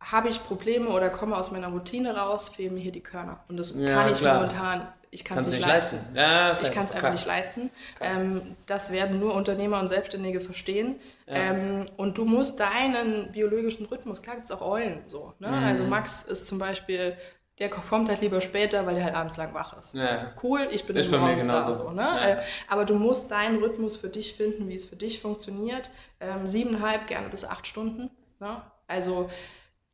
habe 0.00 0.28
ich 0.28 0.42
Probleme 0.42 0.88
oder 0.88 1.10
komme 1.10 1.36
aus 1.36 1.50
meiner 1.50 1.68
Routine 1.68 2.16
raus, 2.16 2.48
fehlen 2.48 2.74
mir 2.74 2.80
hier 2.80 2.92
die 2.92 3.02
Körner. 3.02 3.40
Und 3.48 3.56
das 3.56 3.74
ja, 3.74 3.94
kann 3.94 4.12
ich 4.12 4.18
klar. 4.18 4.36
momentan 4.36 4.88
ich 5.10 5.24
kann 5.24 5.38
es 5.38 5.48
nicht 5.48 5.60
leisten. 5.60 5.96
leisten. 5.96 6.16
Ja, 6.16 6.52
ich 6.52 6.72
kann 6.72 6.84
es 6.84 6.92
einfach 6.92 7.12
nicht 7.12 7.26
leisten. 7.26 7.70
Ähm, 8.00 8.56
das 8.66 8.92
werden 8.92 9.18
nur 9.18 9.34
Unternehmer 9.34 9.80
und 9.80 9.88
Selbstständige 9.88 10.40
verstehen. 10.40 10.96
Ja. 11.26 11.34
Ähm, 11.34 11.86
und 11.96 12.18
du 12.18 12.24
musst 12.24 12.60
deinen 12.60 13.32
biologischen 13.32 13.86
Rhythmus, 13.86 14.22
klar 14.22 14.36
gibt 14.36 14.46
es 14.46 14.52
auch 14.52 14.60
Eulen 14.60 15.04
so. 15.06 15.32
Ne? 15.38 15.48
Mhm. 15.48 15.64
Also 15.64 15.84
Max 15.84 16.22
ist 16.24 16.46
zum 16.46 16.58
Beispiel, 16.58 17.16
der 17.58 17.70
kommt 17.70 18.08
halt 18.08 18.20
lieber 18.20 18.40
später, 18.40 18.86
weil 18.86 18.96
der 18.96 19.04
halt 19.04 19.14
abends 19.14 19.36
lang 19.36 19.54
wach 19.54 19.76
ist. 19.78 19.94
Ja. 19.94 20.32
Cool, 20.42 20.68
ich 20.70 20.84
bin 20.84 20.96
ist 20.96 21.10
im 21.10 21.20
Morgenstar 21.20 21.72
so. 21.72 21.90
Ne? 21.90 22.06
Äh, 22.20 22.42
aber 22.68 22.84
du 22.84 22.94
musst 22.94 23.30
deinen 23.30 23.62
Rhythmus 23.62 23.96
für 23.96 24.08
dich 24.08 24.34
finden, 24.34 24.68
wie 24.68 24.74
es 24.74 24.84
für 24.84 24.96
dich 24.96 25.20
funktioniert. 25.20 25.90
Ähm, 26.20 26.46
siebeneinhalb, 26.46 27.06
gerne 27.06 27.28
bis 27.28 27.44
acht 27.44 27.66
Stunden. 27.66 28.10
Ne? 28.40 28.60
Also 28.86 29.30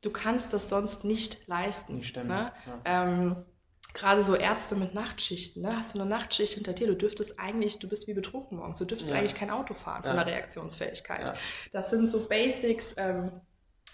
du 0.05 0.11
kannst 0.11 0.53
das 0.53 0.69
sonst 0.69 1.05
nicht 1.05 1.47
leisten. 1.47 1.97
Nicht 1.97 2.09
stimmt. 2.09 2.29
Ne? 2.29 2.53
Ja. 2.67 2.81
Ähm, 2.85 3.45
gerade 3.95 4.23
so 4.23 4.35
Ärzte 4.35 4.75
mit 4.75 4.93
Nachtschichten, 4.93 5.62
ne? 5.62 5.77
hast 5.77 5.95
du 5.95 6.01
eine 6.01 6.09
Nachtschicht 6.09 6.55
hinter 6.55 6.73
dir, 6.73 6.88
du 6.88 6.97
dürftest 6.97 7.38
eigentlich, 7.38 7.79
du 7.79 7.88
bist 7.88 8.07
wie 8.09 8.14
betrunken 8.14 8.59
morgens, 8.59 8.79
du 8.79 8.85
dürftest 8.85 9.11
ja. 9.11 9.19
eigentlich 9.19 9.37
kein 9.37 9.51
Auto 9.51 9.73
fahren 9.73 10.03
von 10.03 10.17
ja. 10.17 10.25
der 10.25 10.35
Reaktionsfähigkeit. 10.35 11.21
Ja. 11.21 11.35
Das 11.73 11.90
sind 11.90 12.09
so 12.09 12.29
Basics 12.29 12.95
ähm, 12.99 13.40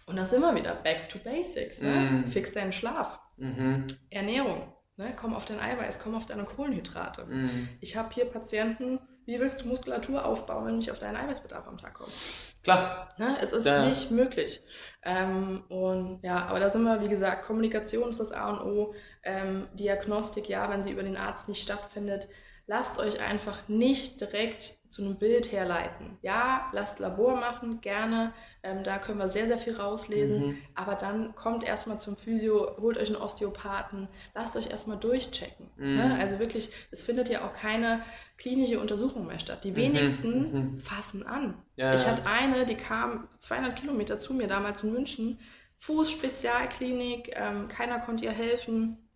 und 0.07 0.17
das 0.17 0.33
immer 0.33 0.55
wieder 0.55 0.75
back 0.75 1.09
to 1.11 1.19
Basics. 1.19 1.81
Ne? 1.81 2.25
Mm. 2.25 2.27
Fix 2.27 2.53
deinen 2.53 2.73
Schlaf, 2.73 3.21
mhm. 3.37 3.87
Ernährung, 4.09 4.73
ne? 4.97 5.13
komm 5.15 5.35
auf 5.35 5.45
dein 5.45 5.61
Eiweiß, 5.61 5.99
komm 6.01 6.15
auf 6.15 6.27
deine 6.27 6.45
Kohlenhydrate. 6.45 7.27
Mm. 7.27 7.69
Ich 7.81 7.97
habe 7.97 8.13
hier 8.13 8.25
Patienten, 8.25 8.99
wie 9.27 9.39
willst 9.39 9.61
du 9.61 9.69
Muskulatur 9.69 10.25
aufbauen, 10.25 10.65
wenn 10.65 10.73
du 10.73 10.79
nicht 10.79 10.91
auf 10.91 10.99
deinen 10.99 11.17
Eiweißbedarf 11.17 11.69
am 11.69 11.77
Tag 11.77 11.95
kommst? 11.95 12.19
Klar. 12.63 13.09
Ne? 13.19 13.39
Es 13.41 13.53
ist 13.53 13.65
ja. 13.65 13.85
nicht 13.87 14.11
möglich. 14.11 14.61
Ähm, 15.03 15.65
und 15.69 16.21
ja, 16.23 16.47
aber 16.47 16.61
da 16.61 16.69
sind 16.69 16.83
wir, 16.83 17.01
wie 17.03 17.09
gesagt, 17.09 17.45
Kommunikation 17.47 18.11
ist 18.11 18.21
das 18.21 18.33
A 18.33 18.51
und 18.51 18.61
O. 18.61 18.95
Ähm, 19.23 19.69
Diagnostik, 19.75 20.49
ja, 20.49 20.69
wenn 20.69 20.83
sie 20.83 20.91
über 20.91 21.03
den 21.03 21.17
Arzt 21.17 21.49
nicht 21.49 21.63
stattfindet, 21.63 22.29
lasst 22.71 23.01
euch 23.01 23.19
einfach 23.19 23.67
nicht 23.67 24.21
direkt 24.21 24.77
zu 24.91 25.03
einem 25.03 25.17
Bild 25.17 25.51
herleiten. 25.51 26.19
Ja, 26.23 26.71
lasst 26.73 27.01
Labor 27.01 27.35
machen, 27.35 27.81
gerne. 27.81 28.33
Ähm, 28.63 28.85
da 28.85 28.99
können 28.99 29.19
wir 29.19 29.29
sehr, 29.29 29.49
sehr 29.49 29.59
viel 29.59 29.75
rauslesen. 29.75 30.47
Mhm. 30.47 30.59
Aber 30.77 30.95
dann 30.95 31.35
kommt 31.35 31.65
erstmal 31.65 31.99
zum 31.99 32.17
Physio, 32.17 32.77
holt 32.81 32.97
euch 32.97 33.09
einen 33.09 33.21
Osteopathen, 33.21 34.07
lasst 34.37 34.57
euch 34.57 34.71
erstmal 34.71 34.99
durchchecken. 34.99 35.69
Mhm. 35.79 35.97
Ne? 35.97 36.19
Also 36.21 36.39
wirklich, 36.39 36.71
es 36.93 37.03
findet 37.03 37.29
ja 37.29 37.45
auch 37.45 37.53
keine 37.53 38.05
klinische 38.39 38.79
Untersuchung 38.79 39.27
mehr 39.27 39.41
statt. 39.41 39.65
Die 39.65 39.73
mhm. 39.73 39.77
wenigsten 39.77 40.53
mhm. 40.53 40.81
fassen 40.81 41.27
an. 41.27 41.61
Ja, 41.75 41.93
ich 41.93 42.07
hatte 42.07 42.23
eine, 42.25 42.67
die 42.67 42.77
kam 42.77 43.27
200 43.41 43.75
Kilometer 43.75 44.21
zu 44.21 44.33
mir 44.33 44.47
damals 44.47 44.85
in 44.85 44.93
München, 44.93 45.41
Fußspezialklinik, 45.79 47.33
ähm, 47.35 47.67
keiner 47.67 47.99
konnte 47.99 48.27
ihr 48.27 48.33
helfen. 48.33 49.10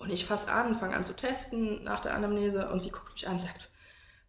Und 0.00 0.10
ich 0.10 0.24
fasse 0.24 0.48
an, 0.50 0.74
fange 0.74 0.96
an 0.96 1.04
zu 1.04 1.14
testen 1.14 1.84
nach 1.84 2.00
der 2.00 2.14
Anamnese 2.14 2.70
und 2.70 2.82
sie 2.82 2.90
guckt 2.90 3.12
mich 3.12 3.28
an 3.28 3.34
und 3.34 3.42
sagt, 3.42 3.70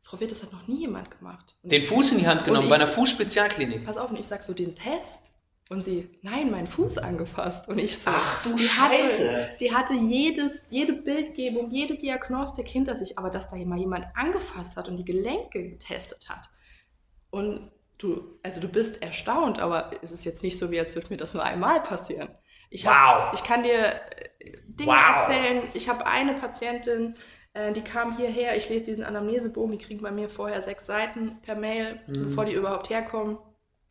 Frau 0.01 0.19
Witt, 0.19 0.29
das 0.29 0.43
hat 0.43 0.51
noch 0.51 0.67
nie 0.67 0.81
jemand 0.81 1.17
gemacht. 1.17 1.55
Und 1.63 1.71
den 1.71 1.81
Fuß 1.81 2.11
in 2.11 2.19
die 2.19 2.27
Hand 2.27 2.43
genommen, 2.43 2.65
ich, 2.65 2.69
bei 2.69 2.75
einer 2.75 2.87
Fußspezialklinik. 2.87 3.85
Pass 3.85 3.95
auf, 3.95 4.11
und 4.11 4.19
ich 4.19 4.27
sag 4.27 4.43
so, 4.43 4.53
den 4.53 4.75
Test. 4.75 5.33
Und 5.69 5.85
sie, 5.85 6.09
nein, 6.21 6.51
meinen 6.51 6.67
Fuß 6.67 6.97
angefasst. 6.97 7.69
Und 7.69 7.79
ich 7.79 7.97
so, 7.97 8.11
Ach 8.13 8.43
du 8.43 8.53
die 8.55 8.65
Scheiße. 8.65 9.31
Hatte, 9.31 9.57
die 9.61 9.73
hatte 9.73 9.93
jedes, 9.93 10.67
jede 10.69 10.91
Bildgebung, 10.91 11.71
jede 11.71 11.95
Diagnostik 11.95 12.67
hinter 12.67 12.95
sich, 12.97 13.17
aber 13.17 13.29
dass 13.29 13.47
da 13.47 13.55
mal 13.55 13.79
jemand 13.79 14.05
angefasst 14.13 14.75
hat 14.75 14.89
und 14.89 14.97
die 14.97 15.05
Gelenke 15.05 15.69
getestet 15.69 16.27
hat. 16.27 16.49
Und 17.29 17.71
du, 17.97 18.37
also 18.43 18.59
du 18.59 18.67
bist 18.67 19.01
erstaunt, 19.01 19.59
aber 19.59 19.91
es 20.01 20.11
ist 20.11 20.25
jetzt 20.25 20.43
nicht 20.43 20.57
so, 20.57 20.71
wie 20.71 20.79
als 20.79 20.95
würde 20.95 21.07
mir 21.09 21.17
das 21.17 21.33
nur 21.33 21.43
einmal 21.43 21.81
passieren. 21.81 22.27
Ich, 22.69 22.85
hab, 22.85 23.31
wow. 23.31 23.39
ich 23.39 23.45
kann 23.45 23.63
dir 23.63 24.01
Dinge 24.67 24.91
wow. 24.91 25.15
erzählen. 25.15 25.63
Ich 25.73 25.89
habe 25.89 26.05
eine 26.05 26.33
Patientin, 26.35 27.15
äh, 27.53 27.73
die 27.73 27.83
kam 27.83 28.15
hierher, 28.17 28.55
ich 28.55 28.69
lese 28.69 28.85
diesen 28.85 29.03
Anamnesebogen, 29.03 29.77
die 29.77 29.83
kriegen 29.83 30.01
bei 30.01 30.11
mir 30.11 30.29
vorher 30.29 30.61
sechs 30.61 30.85
Seiten 30.85 31.39
per 31.41 31.55
Mail, 31.55 31.99
mhm. 32.07 32.23
bevor 32.23 32.45
die 32.45 32.53
überhaupt 32.53 32.89
herkommen. 32.89 33.37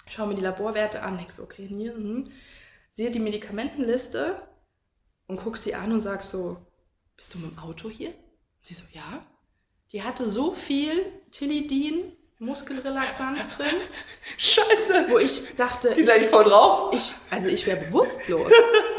Schau 0.06 0.26
mir 0.26 0.34
die 0.34 0.42
Laborwerte 0.42 1.02
an, 1.02 1.24
so, 1.28 1.42
okay, 1.44 1.66
hier, 1.66 1.94
hm. 1.94 2.24
Sehe 2.92 3.12
die 3.12 3.20
Medikamentenliste 3.20 4.42
und 5.28 5.36
guck 5.36 5.56
sie 5.56 5.76
an 5.76 5.92
und 5.92 6.00
sag 6.00 6.24
so, 6.24 6.56
bist 7.16 7.34
du 7.34 7.38
mit 7.38 7.52
dem 7.52 7.58
Auto 7.58 7.88
hier? 7.88 8.08
Und 8.08 8.16
sie 8.62 8.74
so, 8.74 8.82
ja. 8.90 9.24
Die 9.92 10.02
hatte 10.02 10.28
so 10.28 10.52
viel 10.52 11.04
Tilidin, 11.30 12.12
Muskelrelaxanz 12.40 13.50
drin. 13.56 13.74
Scheiße! 14.38 15.06
Wo 15.08 15.18
ich 15.18 15.54
dachte, 15.56 15.92
Die 15.94 16.00
ist 16.00 16.10
eigentlich 16.10 16.30
voll 16.30 16.44
drauf. 16.44 16.92
ich, 16.94 17.12
also 17.30 17.48
ich 17.48 17.66
wäre 17.66 17.76
bewusstlos. 17.84 18.50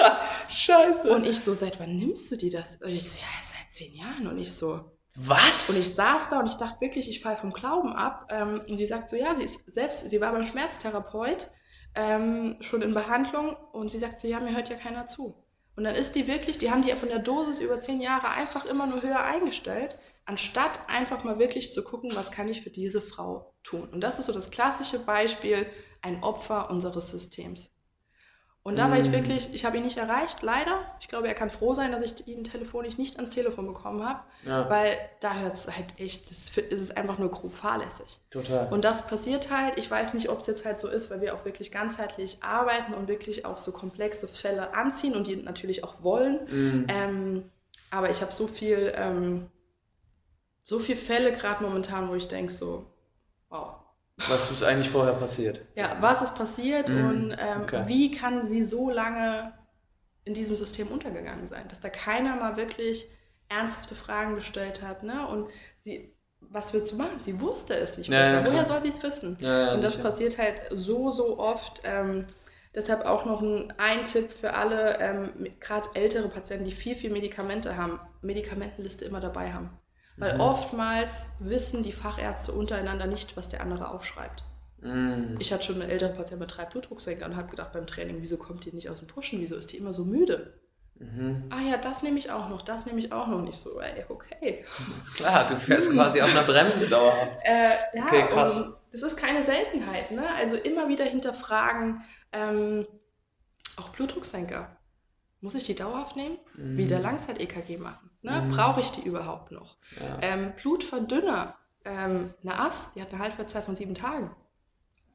Scheiße! 0.49 1.11
Und 1.11 1.25
ich 1.25 1.39
so, 1.41 1.53
seit 1.53 1.79
wann 1.79 1.95
nimmst 1.97 2.31
du 2.31 2.37
die 2.37 2.49
das? 2.49 2.75
Und 2.77 2.89
ich 2.89 3.09
so, 3.09 3.17
ja, 3.17 3.23
seit 3.43 3.71
zehn 3.71 3.93
Jahren. 3.95 4.27
Und 4.27 4.37
ich 4.37 4.53
so, 4.53 4.81
Was? 5.15 5.69
und 5.71 5.77
ich 5.79 5.95
saß 5.95 6.29
da 6.29 6.39
und 6.39 6.45
ich 6.45 6.57
dachte 6.57 6.79
wirklich, 6.81 7.09
ich 7.09 7.21
falle 7.21 7.35
vom 7.35 7.51
Glauben 7.51 7.93
ab. 7.93 8.27
Ähm, 8.31 8.61
und 8.67 8.77
sie 8.77 8.85
sagt 8.85 9.09
so, 9.09 9.15
ja, 9.15 9.35
sie 9.35 9.45
ist 9.45 9.59
selbst, 9.65 10.07
sie 10.07 10.21
war 10.21 10.31
beim 10.31 10.45
Schmerztherapeut, 10.45 11.49
ähm, 11.95 12.57
schon 12.61 12.83
in 12.83 12.93
Behandlung. 12.93 13.55
Und 13.71 13.89
sie 13.89 13.99
sagt 13.99 14.19
so, 14.19 14.27
ja, 14.27 14.39
mir 14.39 14.55
hört 14.55 14.69
ja 14.69 14.75
keiner 14.75 15.07
zu. 15.07 15.35
Und 15.75 15.85
dann 15.85 15.95
ist 15.95 16.13
die 16.15 16.27
wirklich, 16.27 16.59
die 16.59 16.69
haben 16.69 16.83
die 16.83 16.89
ja 16.89 16.95
von 16.95 17.09
der 17.09 17.19
Dosis 17.19 17.59
über 17.59 17.81
zehn 17.81 18.01
Jahre 18.01 18.29
einfach 18.29 18.65
immer 18.65 18.85
nur 18.85 19.01
höher 19.01 19.23
eingestellt, 19.23 19.97
anstatt 20.25 20.79
einfach 20.87 21.23
mal 21.23 21.39
wirklich 21.39 21.73
zu 21.73 21.83
gucken, 21.83 22.11
was 22.15 22.31
kann 22.31 22.47
ich 22.47 22.61
für 22.61 22.69
diese 22.69 23.01
Frau 23.01 23.53
tun. 23.63 23.89
Und 23.91 24.01
das 24.01 24.19
ist 24.19 24.25
so 24.27 24.33
das 24.33 24.51
klassische 24.51 24.99
Beispiel, 24.99 25.65
ein 26.01 26.23
Opfer 26.23 26.69
unseres 26.69 27.09
Systems. 27.11 27.71
Und 28.63 28.75
da 28.75 28.91
war 28.91 28.99
ich 28.99 29.09
Mm. 29.09 29.13
wirklich, 29.13 29.55
ich 29.55 29.65
habe 29.65 29.77
ihn 29.77 29.83
nicht 29.83 29.97
erreicht, 29.97 30.43
leider. 30.43 30.85
Ich 30.99 31.07
glaube, 31.07 31.27
er 31.27 31.33
kann 31.33 31.49
froh 31.49 31.73
sein, 31.73 31.91
dass 31.91 32.03
ich 32.03 32.27
ihn 32.27 32.43
telefonisch 32.43 32.99
nicht 32.99 33.15
ans 33.15 33.31
Telefon 33.33 33.65
bekommen 33.65 34.07
habe, 34.07 34.19
ja, 34.45 34.69
weil 34.69 34.95
da 35.19 35.33
hört 35.33 35.55
es 35.55 35.65
halt 35.67 35.99
echt, 35.99 36.29
das 36.29 36.55
ist 36.55 36.81
es 36.81 36.91
einfach 36.91 37.17
nur 37.17 37.31
grob 37.31 37.53
fahrlässig. 37.53 38.19
total. 38.29 38.71
Und 38.71 38.85
das 38.85 39.07
passiert 39.07 39.49
halt, 39.49 39.79
ich 39.79 39.89
weiß 39.89 40.13
nicht, 40.13 40.29
ob 40.29 40.39
es 40.41 40.47
jetzt 40.47 40.63
halt 40.63 40.79
so 40.79 40.89
ist, 40.89 41.09
weil 41.09 41.21
wir 41.21 41.33
auch 41.33 41.43
wirklich 41.43 41.71
ganzheitlich 41.71 42.43
arbeiten 42.43 42.93
und 42.93 43.07
wirklich 43.07 43.45
auch 43.45 43.57
so 43.57 43.71
komplexe 43.71 44.27
Fälle 44.27 44.75
anziehen 44.75 45.15
und 45.15 45.25
die 45.25 45.37
natürlich 45.37 45.83
auch 45.83 46.03
wollen. 46.03 46.41
Mhm. 46.47 46.85
Ähm, 46.87 47.51
aber 47.89 48.11
ich 48.11 48.21
habe 48.21 48.31
so 48.31 48.45
viel, 48.45 48.93
ähm, 48.95 49.49
so 50.63 50.79
viel 50.79 50.95
Fälle 50.95 51.33
gerade 51.33 51.63
momentan, 51.63 52.09
wo 52.09 52.15
ich 52.15 52.27
denke 52.27 52.51
so, 52.53 52.85
wow. 53.49 53.75
Was 54.27 54.49
ist 54.51 54.63
eigentlich 54.63 54.89
vorher 54.89 55.13
passiert? 55.15 55.65
Ja, 55.75 55.97
was 56.01 56.21
ist 56.21 56.35
passiert 56.35 56.89
Mhm, 56.89 56.91
und 56.91 57.35
ähm, 57.39 57.63
okay. 57.63 57.85
wie 57.87 58.11
kann 58.11 58.47
sie 58.49 58.61
so 58.61 58.89
lange 58.89 59.53
in 60.25 60.33
diesem 60.33 60.55
System 60.55 60.89
untergegangen 60.89 61.47
sein, 61.47 61.67
dass 61.69 61.79
da 61.81 61.89
keiner 61.89 62.35
mal 62.37 62.57
wirklich 62.57 63.07
ernsthafte 63.49 63.95
Fragen 63.95 64.35
gestellt 64.35 64.81
hat, 64.83 65.03
ne? 65.03 65.27
Und 65.27 65.49
sie, 65.83 66.15
was 66.41 66.73
willst 66.73 66.93
du 66.93 66.97
machen? 66.97 67.21
Sie 67.23 67.41
wusste 67.41 67.75
es 67.75 67.97
nicht 67.97 68.13
Ja, 68.13 68.17
besser. 68.17 68.45
ja. 68.45 68.45
Woher 68.45 68.65
soll 68.65 68.81
sie 68.81 68.89
es 68.89 69.03
wissen? 69.03 69.37
Ja, 69.39 69.59
ja, 69.59 69.75
und 69.75 69.83
das 69.83 69.97
sicher. 69.97 70.03
passiert 70.03 70.37
halt 70.39 70.61
so, 70.71 71.11
so 71.11 71.39
oft. 71.39 71.81
Ähm, 71.85 72.27
deshalb 72.75 73.05
auch 73.05 73.25
noch 73.25 73.41
ein, 73.41 73.73
ein 73.77 74.05
Tipp 74.05 74.31
für 74.31 74.53
alle, 74.55 74.99
ähm, 74.99 75.31
gerade 75.61 75.89
ältere 75.95 76.29
Patienten, 76.29 76.65
die 76.65 76.71
viel, 76.73 76.95
viel 76.95 77.11
Medikamente 77.11 77.77
haben, 77.77 77.99
Medikamentenliste 78.21 79.05
immer 79.05 79.21
dabei 79.21 79.53
haben. 79.53 79.71
Weil 80.17 80.35
Mhm. 80.35 80.41
oftmals 80.41 81.29
wissen 81.39 81.83
die 81.83 81.91
Fachärzte 81.91 82.51
untereinander 82.51 83.07
nicht, 83.07 83.37
was 83.37 83.49
der 83.49 83.61
andere 83.61 83.89
aufschreibt. 83.89 84.43
Mhm. 84.79 85.37
Ich 85.39 85.51
hatte 85.53 85.63
schon 85.65 85.81
eine 85.81 85.91
ältere 85.91 86.09
Patientin 86.11 86.39
mit 86.39 86.55
drei 86.57 86.65
Blutdrucksenker 86.65 87.25
und 87.25 87.35
habe 87.35 87.49
gedacht 87.49 87.73
beim 87.73 87.87
Training, 87.87 88.17
wieso 88.19 88.37
kommt 88.37 88.65
die 88.65 88.73
nicht 88.73 88.89
aus 88.89 88.99
dem 88.99 89.07
Pushen? 89.07 89.39
Wieso 89.41 89.55
ist 89.55 89.71
die 89.71 89.77
immer 89.77 89.93
so 89.93 90.05
müde? 90.05 90.53
Mhm. 90.95 91.45
Ah 91.49 91.61
ja, 91.61 91.77
das 91.77 92.03
nehme 92.03 92.19
ich 92.19 92.29
auch 92.29 92.49
noch, 92.49 92.61
das 92.61 92.85
nehme 92.85 92.99
ich 92.99 93.11
auch 93.11 93.27
noch. 93.27 93.39
Und 93.39 93.47
ich 93.47 93.57
so, 93.57 93.79
ey, 93.79 94.05
okay. 94.09 94.63
Ist 94.99 95.13
klar, 95.15 95.47
du 95.47 95.55
fährst 95.55 95.91
quasi 95.93 96.21
auf 96.21 96.29
einer 96.31 96.43
Bremse 96.43 96.87
dauerhaft. 96.87 97.39
Äh, 97.43 97.97
ja, 97.97 98.03
Okay, 98.05 98.27
krass. 98.27 98.81
das 98.91 99.01
ist 99.01 99.17
keine 99.17 99.41
Seltenheit, 99.41 100.11
ne? 100.11 100.27
Also 100.35 100.57
immer 100.57 100.87
wieder 100.89 101.05
hinterfragen, 101.05 102.01
ähm, 102.31 102.85
auch 103.77 103.89
Blutdrucksenker. 103.89 104.77
Muss 105.41 105.55
ich 105.55 105.65
die 105.65 105.75
dauerhaft 105.75 106.15
nehmen? 106.15 106.37
Mhm. 106.55 106.77
Wieder 106.77 106.99
Langzeit-EKG 106.99 107.77
machen. 107.77 108.09
Ne? 108.21 108.41
Mhm. 108.41 108.51
Brauche 108.51 108.79
ich 108.79 108.91
die 108.91 109.01
überhaupt 109.01 109.51
noch? 109.51 109.77
Ja. 109.99 110.19
Ähm, 110.21 110.53
Blutverdünner, 110.61 111.55
ähm, 111.83 112.33
eine 112.43 112.59
Ast, 112.59 112.95
die 112.95 113.01
hat 113.01 113.11
eine 113.11 113.19
Halbwertszeit 113.19 113.65
von 113.65 113.75
sieben 113.75 113.95
Tagen. 113.95 114.35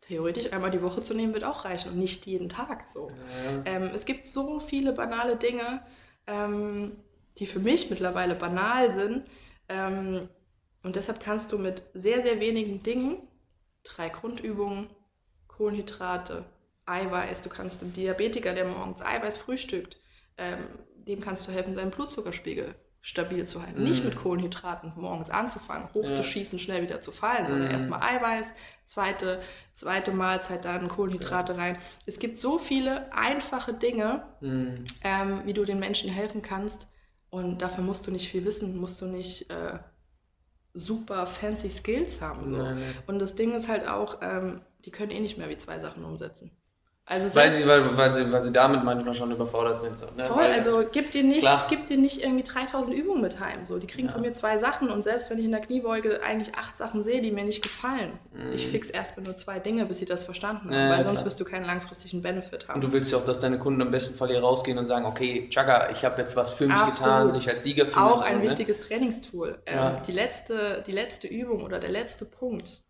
Theoretisch 0.01 0.53
einmal 0.53 0.71
die 0.71 0.83
Woche 0.83 1.01
zu 1.01 1.15
nehmen 1.15 1.33
wird 1.33 1.45
auch 1.45 1.65
reichen 1.65 1.93
und 1.93 1.99
nicht 1.99 2.27
jeden 2.27 2.49
Tag 2.49 2.89
so. 2.89 3.09
Ja. 3.09 3.63
Ähm, 3.65 3.91
es 3.95 4.05
gibt 4.05 4.27
so 4.27 4.61
viele 4.61 4.93
banale 4.93 5.37
Dinge, 5.37 5.83
ähm, 6.27 6.97
die 7.39 7.47
für 7.47 7.61
mich 7.61 7.91
mittlerweile 7.91 8.35
banal 8.35 8.91
sind. 8.91 9.25
Ähm, 9.69 10.29
und 10.83 10.97
deshalb 10.97 11.21
kannst 11.21 11.53
du 11.53 11.59
mit 11.59 11.83
sehr, 11.95 12.23
sehr 12.23 12.41
wenigen 12.41 12.83
Dingen, 12.83 13.19
drei 13.83 14.09
Grundübungen, 14.09 14.89
Kohlenhydrate, 15.49 16.45
Eiweiß, 16.87 17.43
du 17.43 17.49
kannst 17.49 17.83
dem 17.83 17.93
Diabetiker, 17.93 18.55
der 18.55 18.67
morgens 18.67 19.03
Eiweiß 19.03 19.39
frühstückt, 19.39 19.97
ähm, 20.39 20.69
dem 21.07 21.21
kannst 21.21 21.47
du 21.47 21.53
helfen, 21.53 21.75
seinen 21.75 21.91
Blutzuckerspiegel 21.91 22.75
stabil 23.01 23.47
zu 23.47 23.63
halten. 23.63 23.83
Nicht 23.85 24.01
Mhm. 24.01 24.07
mit 24.07 24.17
Kohlenhydraten 24.17 24.93
morgens 24.97 25.31
anzufangen, 25.31 25.89
hochzuschießen, 25.95 26.59
schnell 26.59 26.83
wieder 26.83 27.01
zu 27.01 27.13
fallen, 27.13 27.47
sondern 27.47 27.71
erstmal 27.71 28.01
Eiweiß, 28.03 28.53
zweite, 28.85 29.41
zweite 29.75 30.11
Mahlzeit 30.13 30.65
dann 30.65 30.89
Kohlenhydrate 30.89 31.57
rein. 31.57 31.79
Es 32.07 32.19
gibt 32.19 32.39
so 32.39 32.59
viele 32.59 33.13
einfache 33.13 33.73
Dinge, 33.75 34.27
Mhm. 34.41 34.85
ähm, 35.03 35.43
wie 35.45 35.53
du 35.53 35.65
den 35.65 35.79
Menschen 35.79 36.11
helfen 36.11 36.43
kannst. 36.43 36.89
Und 37.31 37.63
dafür 37.63 37.85
musst 37.85 38.07
du 38.07 38.11
nicht 38.11 38.29
viel 38.29 38.45
wissen, 38.45 38.77
musst 38.77 39.01
du 39.01 39.07
nicht 39.07 39.51
äh, 39.51 39.79
super 40.75 41.27
fancy 41.27 41.69
Skills 41.71 42.21
haben. 42.21 42.47
So. 42.49 42.57
Nein, 42.57 42.81
nein. 42.81 42.95
Und 43.07 43.19
das 43.19 43.35
Ding 43.35 43.55
ist 43.55 43.69
halt 43.69 43.87
auch, 43.89 44.19
ähm, 44.23 44.63
die 44.85 44.91
können 44.91 45.11
eh 45.11 45.21
nicht 45.21 45.39
mehr 45.39 45.49
wie 45.49 45.57
zwei 45.57 45.81
Sachen 45.81 46.05
umsetzen. 46.05 46.51
Also 47.09 47.33
Weil 47.37 47.51
sie, 47.51 47.69
weil, 47.69 47.97
weil, 47.97 48.13
sie, 48.13 48.33
weil 48.33 48.43
sie 48.43 48.51
damit 48.51 48.83
manchmal 48.83 49.15
schon 49.15 49.31
überfordert 49.31 49.79
sind. 49.79 49.97
So, 49.97 50.07
ne? 50.17 50.25
voll, 50.25 50.39
weil 50.39 50.51
also 50.51 50.83
gib 50.91 51.13
dir, 51.13 51.23
nicht, 51.23 51.43
klar. 51.43 51.65
gib 51.69 51.87
dir 51.87 51.97
nicht 51.97 52.21
irgendwie 52.21 52.43
3000 52.43 52.93
Übungen 52.97 53.23
mit 53.23 53.39
heim. 53.39 53.65
So. 53.65 53.79
Die 53.79 53.87
kriegen 53.87 54.09
Ja. 54.09 54.13
von 54.13 54.23
mir 54.23 54.33
zwei 54.33 54.59
Sachen 54.59 54.91
und 54.91 55.05
selbst 55.05 55.31
wenn 55.31 55.39
ich 55.39 55.45
in 55.45 55.53
der 55.53 55.61
Kniebeuge 55.61 56.21
eigentlich 56.25 56.57
acht 56.57 56.77
Sachen 56.77 57.05
sehe, 57.05 57.21
die 57.21 57.31
mir 57.31 57.45
nicht 57.45 57.63
gefallen, 57.63 58.19
Mhm. 58.35 58.53
ich 58.55 58.67
fix 58.67 58.91
erstmal 58.91 59.25
nur 59.25 59.37
zwei 59.37 59.61
Dinge, 59.61 59.87
bis 59.87 59.99
sie 59.99 60.05
das 60.05 60.25
verstanden 60.25 60.69
haben, 60.71 60.75
Ja, 60.75 60.91
weil 60.91 60.97
ja, 60.99 61.03
sonst 61.05 61.19
klar. 61.21 61.27
wirst 61.27 61.39
du 61.39 61.45
keinen 61.45 61.65
langfristigen 61.67 62.23
Benefit 62.23 62.67
haben. 62.67 62.75
Und 62.75 62.81
du 62.83 62.93
willst 62.93 63.13
ja 63.13 63.19
auch, 63.19 63.25
dass 63.25 63.39
deine 63.39 63.61
Kunden 63.61 63.83
im 63.83 63.93
besten 63.93 64.17
Fall 64.17 64.27
hier 64.31 64.41
rausgehen 64.41 64.77
und 64.77 64.85
sagen, 64.87 65.05
okay, 65.07 65.49
Chaka, 65.51 65.91
ich 65.91 66.05
habe 66.05 66.21
jetzt 66.21 66.35
was 66.35 66.51
für 66.55 66.67
mich 66.67 66.75
Absolut. 66.75 66.97
getan, 66.97 67.31
sich 67.31 67.49
als 67.49 67.63
Sieger 67.63 67.87
fühlen. 67.87 68.05
auch 68.05 68.21
ein 68.21 68.39
ne? 68.39 68.43
wichtiges 68.43 68.81
Trainingstool. 68.81 69.59
Ähm, 69.67 69.93
die, 70.09 70.13
letzte, 70.13 70.83
die 70.85 70.93
letzte 70.93 71.29
Übung 71.29 71.63
oder 71.63 71.79
der 71.79 71.91
letzte 71.91 72.25
Punkt 72.25 72.83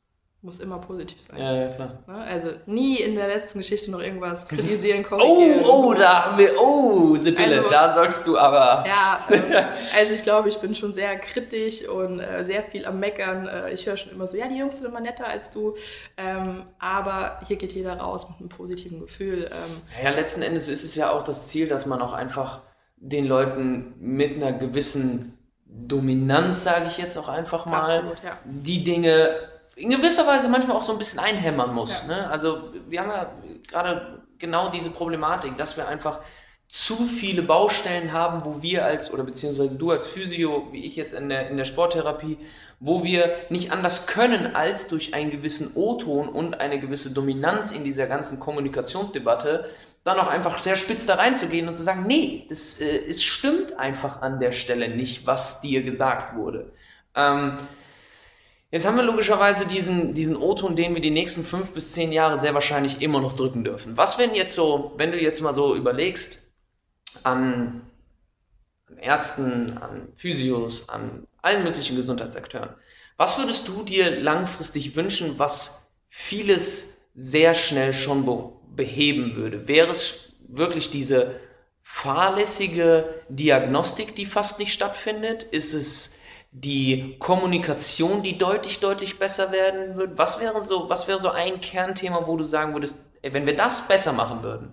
muss 0.47 0.61
immer 0.61 0.79
positiv 0.79 1.19
sein. 1.21 1.39
Ja, 1.39 1.53
ja, 1.55 1.69
klar. 1.69 1.99
Ne? 2.07 2.15
Also 2.15 2.53
nie 2.65 2.97
in 2.97 3.15
der 3.17 3.29
letzten 3.29 3.59
Geschichte 3.59 3.91
noch 3.91 4.01
irgendwas 4.01 4.49
kritisieren, 4.49 5.05
Oh, 5.05 5.09
korrigieren. 5.19 5.65
oh, 5.67 5.93
da 5.93 6.25
haben 6.25 6.39
wir, 6.39 6.59
oh, 6.59 7.17
Sibylle, 7.17 7.59
Also- 7.59 7.69
da 7.69 7.95
sollst 7.95 8.27
du 8.27 8.39
aber. 8.39 8.85
Ja, 8.87 9.27
ähm, 9.31 9.43
also 9.99 10.13
ich 10.15 10.23
glaube, 10.23 10.49
ich 10.49 10.57
bin 10.59 10.75
schon 10.75 10.95
sehr 10.95 11.19
kritisch 11.19 11.87
und 11.87 12.21
äh, 12.21 12.47
sehr 12.47 12.63
viel 12.63 12.87
am 12.87 12.99
Meckern. 12.99 13.47
Äh, 13.47 13.73
ich 13.75 13.85
höre 13.87 13.99
schon 13.99 14.13
immer 14.13 14.27
so, 14.27 14.39
ja, 14.39 14.49
die 14.49 14.57
Jungs 14.57 14.79
sind 14.79 14.87
immer 14.89 15.01
netter 15.01 15.29
als 15.29 15.51
du. 15.51 15.75
Ähm, 16.17 16.65
aber 16.79 17.41
hier 17.47 17.57
geht 17.57 17.75
jeder 17.75 17.99
raus 17.99 18.29
mit 18.31 18.39
einem 18.41 18.49
positiven 18.49 19.01
Gefühl. 19.01 19.51
Ähm, 19.53 19.83
Ja, 20.03 20.11
letzten 20.11 20.41
Endes 20.43 20.69
ist 20.69 20.85
es 20.85 20.95
ja 20.95 21.11
auch 21.11 21.25
das 21.25 21.47
Ziel, 21.49 21.69
dass 21.69 21.85
man 21.85 22.01
auch 22.01 22.15
einfach 22.15 22.61
den 22.97 23.27
Leuten 23.27 23.93
mit 23.99 24.37
einer 24.43 24.53
gewissen 24.57 25.37
Dominanz, 25.67 26.63
sage 26.63 26.87
ich 26.89 26.97
jetzt 26.99 27.19
auch 27.19 27.29
einfach 27.29 27.67
mal, 27.67 27.83
absolut, 27.83 28.23
ja. 28.25 28.39
die 28.45 28.83
Dinge 28.85 29.37
in 29.77 29.91
gewisser 29.91 30.27
Weise 30.27 30.49
manchmal 30.49 30.77
auch 30.77 30.83
so 30.83 30.93
ein 30.93 30.99
bisschen 30.99 31.21
einhämmern 31.21 31.73
muss. 31.73 32.03
Ja. 32.03 32.17
Ne? 32.17 32.31
Also 32.31 32.73
wir 32.89 33.01
haben 33.01 33.11
ja 33.11 33.31
gerade 33.69 34.23
genau 34.39 34.71
diese 34.71 34.91
Problematik, 34.91 35.57
dass 35.57 35.77
wir 35.77 35.87
einfach 35.87 36.21
zu 36.69 37.07
viele 37.07 37.43
Baustellen 37.43 38.13
haben, 38.13 38.45
wo 38.45 38.61
wir 38.61 38.85
als, 38.85 39.13
oder 39.13 39.23
beziehungsweise 39.23 39.77
du 39.77 39.93
als 39.93 40.07
Physio, 40.07 40.69
wie 40.73 40.85
ich 40.85 40.97
jetzt 40.97 41.15
in 41.15 41.29
der, 41.29 41.49
in 41.49 41.57
der 41.57 41.65
Sporttherapie, 41.65 42.39
wo 42.81 43.05
wir 43.05 43.37
nicht 43.51 43.71
anders 43.71 44.07
können, 44.09 44.57
als 44.57 44.89
durch 44.89 45.15
einen 45.15 45.31
gewissen 45.31 45.73
O-Ton 45.75 46.29
und 46.29 46.61
eine 46.61 46.81
gewisse 46.81 47.13
Dominanz 47.13 47.71
in 47.71 47.85
dieser 47.85 48.09
ganzen 48.09 48.41
Kommunikationsdebatte 48.41 49.71
dann 50.03 50.19
auch 50.19 50.29
einfach 50.29 50.59
sehr 50.59 50.77
spitz 50.77 51.07
da 51.07 51.15
reinzugehen 51.17 51.69
und 51.69 51.75
zu 51.75 51.83
sagen, 51.83 52.05
nee, 52.07 52.47
das, 52.49 52.81
äh, 52.81 53.09
es 53.09 53.23
stimmt 53.23 53.79
einfach 53.79 54.23
an 54.23 54.41
der 54.41 54.53
Stelle 54.53 54.89
nicht, 54.89 55.27
was 55.27 55.61
dir 55.61 55.83
gesagt 55.83 56.37
wurde. 56.37 56.73
Ähm, 57.15 57.57
Jetzt 58.77 58.85
haben 58.85 58.99
wir 58.99 59.05
logischerweise 59.05 59.65
diesen, 59.65 60.13
diesen 60.13 60.37
O-Ton, 60.37 60.77
den 60.77 60.95
wir 60.95 61.01
die 61.01 61.11
nächsten 61.11 61.45
fünf 61.45 61.73
bis 61.73 61.93
zehn 61.93 62.13
Jahre 62.13 62.39
sehr 62.39 62.53
wahrscheinlich 62.53 63.01
immer 63.01 63.23
noch 63.23 63.35
drücken 63.35 63.65
dürfen. 63.65 63.97
Was 63.97 64.19
wenn 64.19 64.35
jetzt 64.35 64.55
so, 64.55 64.93
wenn 64.99 65.13
du 65.13 65.19
jetzt 65.19 65.41
mal 65.41 65.55
so 65.55 65.75
überlegst, 65.75 66.53
an, 67.23 67.81
an 68.87 68.99
Ärzten, 68.99 69.79
an 69.79 70.09
Physios, 70.15 70.91
an 70.91 71.27
allen 71.41 71.65
möglichen 71.65 71.97
Gesundheitsakteuren, 71.97 72.69
was 73.17 73.39
würdest 73.39 73.67
du 73.67 73.83
dir 73.83 74.11
langfristig 74.11 74.95
wünschen, 74.95 75.39
was 75.39 75.91
vieles 76.11 76.99
sehr 77.15 77.55
schnell 77.55 77.95
schon 77.95 78.27
be 78.27 78.53
beheben 78.77 79.37
würde? 79.37 79.67
Wäre 79.69 79.91
es 79.91 80.35
wirklich 80.49 80.91
diese 80.91 81.41
fahrlässige 81.81 83.09
Diagnostik, 83.31 84.15
die 84.15 84.27
fast 84.27 84.59
nicht 84.59 84.75
stattfindet? 84.75 85.45
Ist 85.45 85.73
es 85.73 86.16
die 86.59 87.17
Kommunikation, 87.19 88.23
die 88.23 88.39
deutlich, 88.39 88.81
deutlich 88.81 89.19
besser 89.19 89.53
werden 89.53 89.97
wird? 89.97 90.17
Was 90.17 90.41
wäre 90.41 90.65
so, 90.65 90.89
was 90.89 91.07
wäre 91.07 91.19
so 91.19 91.29
ein 91.31 91.61
Kernthema, 91.61 92.27
wo 92.27 92.37
du 92.37 92.45
sagen 92.45 92.73
würdest, 92.73 93.05
wenn 93.23 93.45
wir 93.45 93.55
das 93.57 93.87
besser 93.89 94.13
machen 94.15 94.43
würden, 94.43 94.73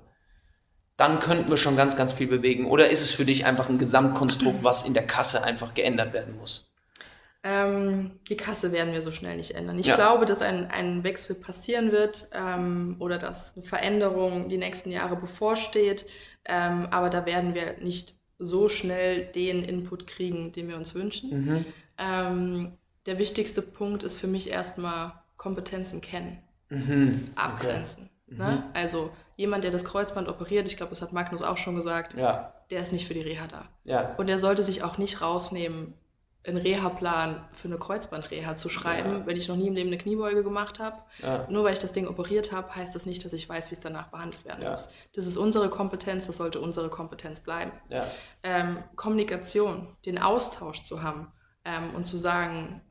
dann 0.96 1.20
könnten 1.20 1.50
wir 1.50 1.58
schon 1.58 1.76
ganz, 1.76 1.98
ganz 1.98 2.14
viel 2.14 2.28
bewegen? 2.28 2.68
Oder 2.68 2.90
ist 2.90 3.02
es 3.02 3.12
für 3.12 3.26
dich 3.26 3.46
einfach 3.46 3.68
ein 3.68 3.80
Gesamtkonstrukt, 3.80 4.64
was 4.64 4.86
in 4.86 4.94
der 4.94 5.06
Kasse 5.06 5.44
einfach 5.44 5.74
geändert 5.74 6.14
werden 6.14 6.38
muss? 6.38 6.70
Ähm, 7.44 8.12
die 8.30 8.38
Kasse 8.38 8.72
werden 8.72 8.94
wir 8.94 9.02
so 9.02 9.12
schnell 9.12 9.36
nicht 9.36 9.52
ändern. 9.52 9.78
Ich 9.78 9.88
Ja. 9.88 9.96
glaube, 9.96 10.26
dass 10.26 10.42
ein, 10.42 10.72
ein 10.72 11.04
Wechsel 11.04 11.36
passieren 11.36 11.92
wird 11.92 12.30
ähm, 12.32 12.96
oder 13.00 13.18
dass 13.18 13.56
eine 13.58 13.66
Veränderung 13.66 14.48
die 14.48 14.58
nächsten 14.58 14.90
Jahre 14.92 15.18
bevorsteht. 15.18 16.06
Ähm, 16.46 16.88
aber 16.92 17.10
da 17.10 17.26
werden 17.26 17.54
wir 17.54 17.76
nicht 17.82 18.14
so 18.44 18.70
schnell 18.70 19.26
den 19.26 19.64
Input 19.64 20.08
kriegen, 20.08 20.52
den 20.52 20.68
wir 20.68 20.76
uns 20.78 20.96
wünschen. 20.96 21.46
Mhm. 21.46 21.66
Ähm, 21.98 22.72
der 23.06 23.20
wichtigste 23.20 23.62
Punkt 23.62 24.04
ist 24.04 24.18
für 24.18 24.28
mich 24.28 24.50
erstmal 24.50 25.14
Kompetenzen 25.38 26.02
kennen, 26.02 26.40
Mhm. 26.70 27.30
abgrenzen. 27.36 28.10
Mhm. 28.28 28.38
Ne? 28.38 28.64
Also 28.74 29.10
jemand, 29.36 29.64
der 29.64 29.72
das 29.72 29.84
Kreuzband 29.86 30.28
operiert, 30.30 30.68
ich 30.68 30.78
glaube, 30.78 30.92
das 30.92 31.02
hat 31.02 31.14
Magnus 31.14 31.42
auch 31.42 31.58
schon 31.58 31.76
gesagt, 31.76 32.14
Ja, 32.16 32.54
der 32.72 32.82
ist 32.82 32.92
nicht 32.92 33.08
für 33.08 33.14
die 33.14 33.22
Reha 33.22 33.48
da. 33.48 33.66
ja. 33.84 34.16
Und 34.16 34.28
der 34.28 34.38
sollte 34.40 34.64
sich 34.64 34.84
auch 34.84 34.98
nicht 34.98 35.22
rausnehmen, 35.22 35.94
einen 36.46 36.58
Reha-Plan 36.58 37.44
für 37.54 37.68
eine 37.70 37.78
Kreuzbandreha 37.78 38.56
zu 38.58 38.68
schreiben, 38.70 39.12
Ja. 39.20 39.26
wenn 39.26 39.38
ich 39.38 39.48
noch 39.48 39.56
nie 39.56 39.68
im 39.68 39.76
Leben 39.76 39.88
eine 39.90 39.98
Kniebeuge 39.98 40.44
gemacht 40.44 40.80
habe. 40.80 40.98
ja. 41.22 41.48
Nur 41.50 41.64
weil 41.64 41.74
ich 41.74 41.80
das 41.80 41.94
Ding 41.94 42.08
operiert 42.08 42.52
habe, 42.52 42.76
heißt 42.76 42.94
das 42.94 43.06
nicht, 43.06 43.24
dass 43.24 43.32
ich 43.34 43.48
weiß, 43.48 43.70
wie 43.72 43.76
es 43.76 43.80
danach 43.80 44.08
behandelt 44.10 44.44
werden 44.44 44.62
Ja. 44.64 44.72
muss. 44.72 44.90
Das 45.16 45.26
ist 45.26 45.38
unsere 45.38 45.70
Kompetenz, 45.70 46.28
das 46.28 46.38
sollte 46.38 46.60
unsere 46.60 46.90
Kompetenz 46.90 47.40
bleiben. 47.40 47.72
Ähm, 48.44 48.84
Kommunikation, 48.96 49.96
den 50.06 50.18
Austausch 50.22 50.84
zu 50.84 51.02
haben 51.02 51.32
ähm, 51.66 51.96
und 51.96 52.06
zu 52.06 52.18
sagen, 52.18 52.82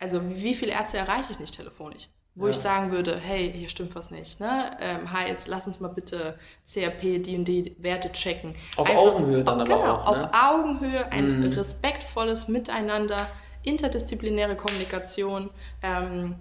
also 0.00 0.20
wie 0.30 0.54
viele 0.54 0.72
Ärzte 0.72 0.96
erreiche 0.96 1.30
ich 1.32 1.38
nicht 1.38 1.54
telefonisch? 1.54 2.08
Wo 2.36 2.46
Ja. 2.46 2.50
ich 2.50 2.56
sagen 2.56 2.90
würde, 2.90 3.16
hey, 3.16 3.52
hier 3.52 3.68
stimmt 3.68 3.94
was 3.94 4.10
nicht. 4.10 4.40
Ne? 4.40 4.76
Ähm, 4.80 5.12
heißt, 5.12 5.46
lass 5.46 5.66
uns 5.68 5.78
mal 5.78 5.88
bitte 5.88 6.36
CRP, 6.66 7.20
die 7.20 7.36
und 7.36 7.44
die 7.46 7.76
Werte 7.78 8.10
checken. 8.12 8.54
Auf 8.76 8.90
Augenhöhe 8.90 9.44
dann 9.44 9.60
auf, 9.60 9.68
aber 9.68 9.80
genau, 9.80 9.94
auch, 9.94 10.06
auf 10.06 10.18
ne? 10.18 10.30
Augenhöhe, 10.34 11.12
ein 11.12 11.38
Mhm. 11.40 11.52
respektvolles 11.52 12.48
Miteinander, 12.48 13.28
interdisziplinäre 13.62 14.56
Kommunikation, 14.56 15.50
ähm, 15.82 16.36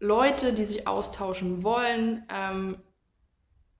Leute, 0.00 0.52
die 0.52 0.64
sich 0.64 0.86
austauschen 0.86 1.62
wollen, 1.62 2.26
ähm, 2.28 2.78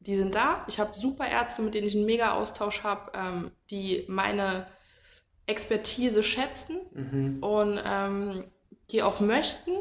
die 0.01 0.15
sind 0.15 0.35
da. 0.35 0.65
Ich 0.69 0.79
habe 0.79 0.95
super 0.95 1.29
Ärzte, 1.29 1.63
mit 1.63 1.75
denen 1.75 1.87
ich 1.87 1.97
einen 1.97 2.07
mega 2.07 2.33
Austausch 2.33 2.85
habe, 2.85 3.11
ähm, 3.15 3.51
die 3.71 4.05
meine 4.09 4.67
Expertise 5.47 6.23
schätzen 6.23 6.81
Mhm. 6.93 7.43
und 7.43 7.81
ähm, 7.85 8.45
die 8.91 9.03
auch 9.03 9.21
möchten. 9.21 9.73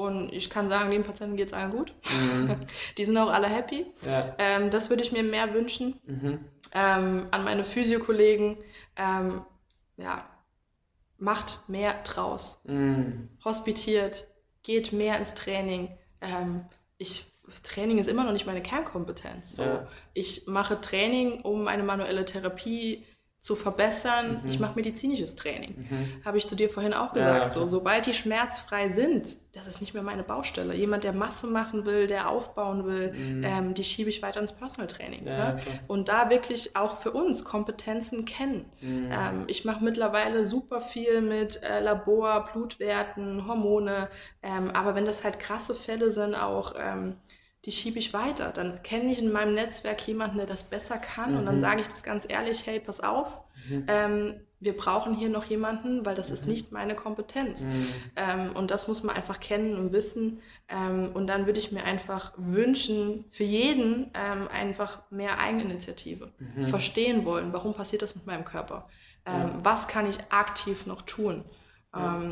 Und 0.00 0.32
ich 0.32 0.48
kann 0.48 0.70
sagen, 0.70 0.90
den 0.90 1.04
Patienten 1.04 1.36
geht 1.36 1.48
es 1.48 1.52
allen 1.52 1.70
gut. 1.70 1.92
Mhm. 2.10 2.56
Die 2.96 3.04
sind 3.04 3.18
auch 3.18 3.30
alle 3.30 3.48
happy. 3.48 3.84
Ja. 4.00 4.34
Ähm, 4.38 4.70
das 4.70 4.88
würde 4.88 5.02
ich 5.02 5.12
mir 5.12 5.22
mehr 5.22 5.52
wünschen 5.52 6.00
Mhm. 6.06 6.44
ähm, 6.72 7.26
an 7.30 7.44
meine 7.44 7.64
Physiokollegen. 7.64 8.56
Ähm, 8.96 9.42
ja, 9.98 10.26
macht 11.18 11.68
mehr 11.68 12.02
draus. 12.02 12.62
Mhm. 12.64 13.28
Hospitiert, 13.44 14.26
geht 14.62 14.92
mehr 14.94 15.18
ins 15.18 15.34
Training. 15.34 15.90
Ähm, 16.22 16.64
ich, 16.96 17.26
Training 17.62 17.98
ist 17.98 18.08
immer 18.08 18.24
noch 18.24 18.32
nicht 18.32 18.46
meine 18.46 18.62
Kernkompetenz. 18.62 19.56
So. 19.56 19.64
Ja. 19.64 19.88
Ich 20.14 20.46
mache 20.46 20.80
Training, 20.80 21.42
um 21.42 21.68
eine 21.68 21.82
manuelle 21.82 22.24
Therapie 22.24 23.04
zu 23.40 23.54
verbessern. 23.56 24.42
Mhm. 24.44 24.50
Ich 24.50 24.60
mache 24.60 24.76
medizinisches 24.76 25.34
Training. 25.34 25.74
Mhm. 25.88 26.24
Habe 26.24 26.36
ich 26.36 26.46
zu 26.46 26.54
dir 26.54 26.68
vorhin 26.68 26.92
auch 26.92 27.14
gesagt. 27.14 27.42
ja, 27.44 27.48
so, 27.48 27.60
klar. 27.60 27.68
sobald 27.68 28.06
die 28.06 28.12
schmerzfrei 28.12 28.90
sind, 28.90 29.38
das 29.52 29.66
ist 29.66 29.80
nicht 29.80 29.94
mehr 29.94 30.02
meine 30.02 30.22
Baustelle. 30.22 30.74
Jemand, 30.74 31.04
der 31.04 31.14
Masse 31.14 31.46
machen 31.46 31.86
will, 31.86 32.06
der 32.06 32.28
aufbauen 32.28 32.84
will, 32.84 33.12
Mhm. 33.12 33.42
ähm, 33.44 33.74
die 33.74 33.82
schiebe 33.82 34.10
ich 34.10 34.20
weiter 34.22 34.40
ins 34.40 34.52
Personal 34.52 34.88
Training. 34.88 35.26
Ja, 35.26 35.54
ne? 35.54 35.60
klar. 35.60 35.74
Und 35.88 36.10
da 36.10 36.28
wirklich 36.28 36.76
auch 36.76 36.96
für 36.96 37.12
uns 37.12 37.44
Kompetenzen 37.44 38.26
kennen. 38.26 38.66
Mhm. 38.82 39.08
Ähm, 39.10 39.44
ich 39.46 39.64
mache 39.64 39.82
mittlerweile 39.82 40.44
super 40.44 40.82
viel 40.82 41.22
mit 41.22 41.62
äh, 41.62 41.80
Labor, 41.80 42.46
Blutwerten, 42.52 43.46
Hormone, 43.46 44.08
ähm, 44.42 44.70
aber 44.74 44.94
wenn 44.94 45.06
das 45.06 45.24
halt 45.24 45.38
krasse 45.40 45.74
Fälle 45.74 46.10
sind, 46.10 46.34
auch 46.34 46.74
ähm, 46.78 47.16
die 47.64 47.72
schiebe 47.72 47.98
ich 47.98 48.12
weiter. 48.12 48.52
Dann 48.52 48.82
kenne 48.82 49.10
ich 49.12 49.18
in 49.20 49.32
meinem 49.32 49.54
Netzwerk 49.54 50.06
jemanden, 50.06 50.38
der 50.38 50.46
das 50.46 50.64
besser 50.64 50.96
kann 50.98 51.36
und 51.36 51.46
dann 51.46 51.56
Mhm. 51.56 51.60
sage 51.60 51.80
ich 51.82 51.88
das 51.88 52.02
ganz 52.02 52.26
ehrlich, 52.28 52.66
hey, 52.66 52.80
pass 52.80 53.00
auf, 53.00 53.42
Mhm. 53.68 53.84
ähm, 53.88 54.40
wir 54.62 54.76
brauchen 54.76 55.14
hier 55.14 55.30
noch 55.30 55.44
jemanden, 55.44 56.04
weil 56.04 56.14
das 56.14 56.30
ist 56.30 56.44
Mhm. 56.46 56.52
nicht 56.52 56.72
meine 56.72 56.94
Kompetenz. 56.94 57.62
Mhm. 57.62 57.94
Ähm, 58.16 58.56
und 58.56 58.70
das 58.70 58.88
muss 58.88 59.02
man 59.02 59.16
einfach 59.16 59.40
kennen 59.40 59.74
und 59.76 59.92
wissen. 59.92 60.40
Ähm, 60.68 61.10
und 61.14 61.26
dann 61.26 61.46
würde 61.46 61.58
ich 61.58 61.72
mir 61.72 61.84
einfach 61.84 62.32
wünschen, 62.36 63.24
für 63.30 63.44
jeden 63.44 64.10
ähm, 64.14 64.48
einfach 64.52 65.00
mehr 65.10 65.38
Eigeninitiative. 65.38 66.30
Mhm. 66.38 66.64
Verstehen 66.64 67.24
wollen, 67.24 67.52
warum 67.54 67.72
passiert 67.74 68.02
das 68.02 68.14
mit 68.14 68.26
meinem 68.26 68.44
Körper? 68.44 68.88
Ähm. 69.26 69.50
Was 69.62 69.86
kann 69.88 70.08
ich 70.08 70.18
aktiv 70.30 70.86
noch 70.86 71.02
tun? 71.02 71.44
Ja. 71.94 72.22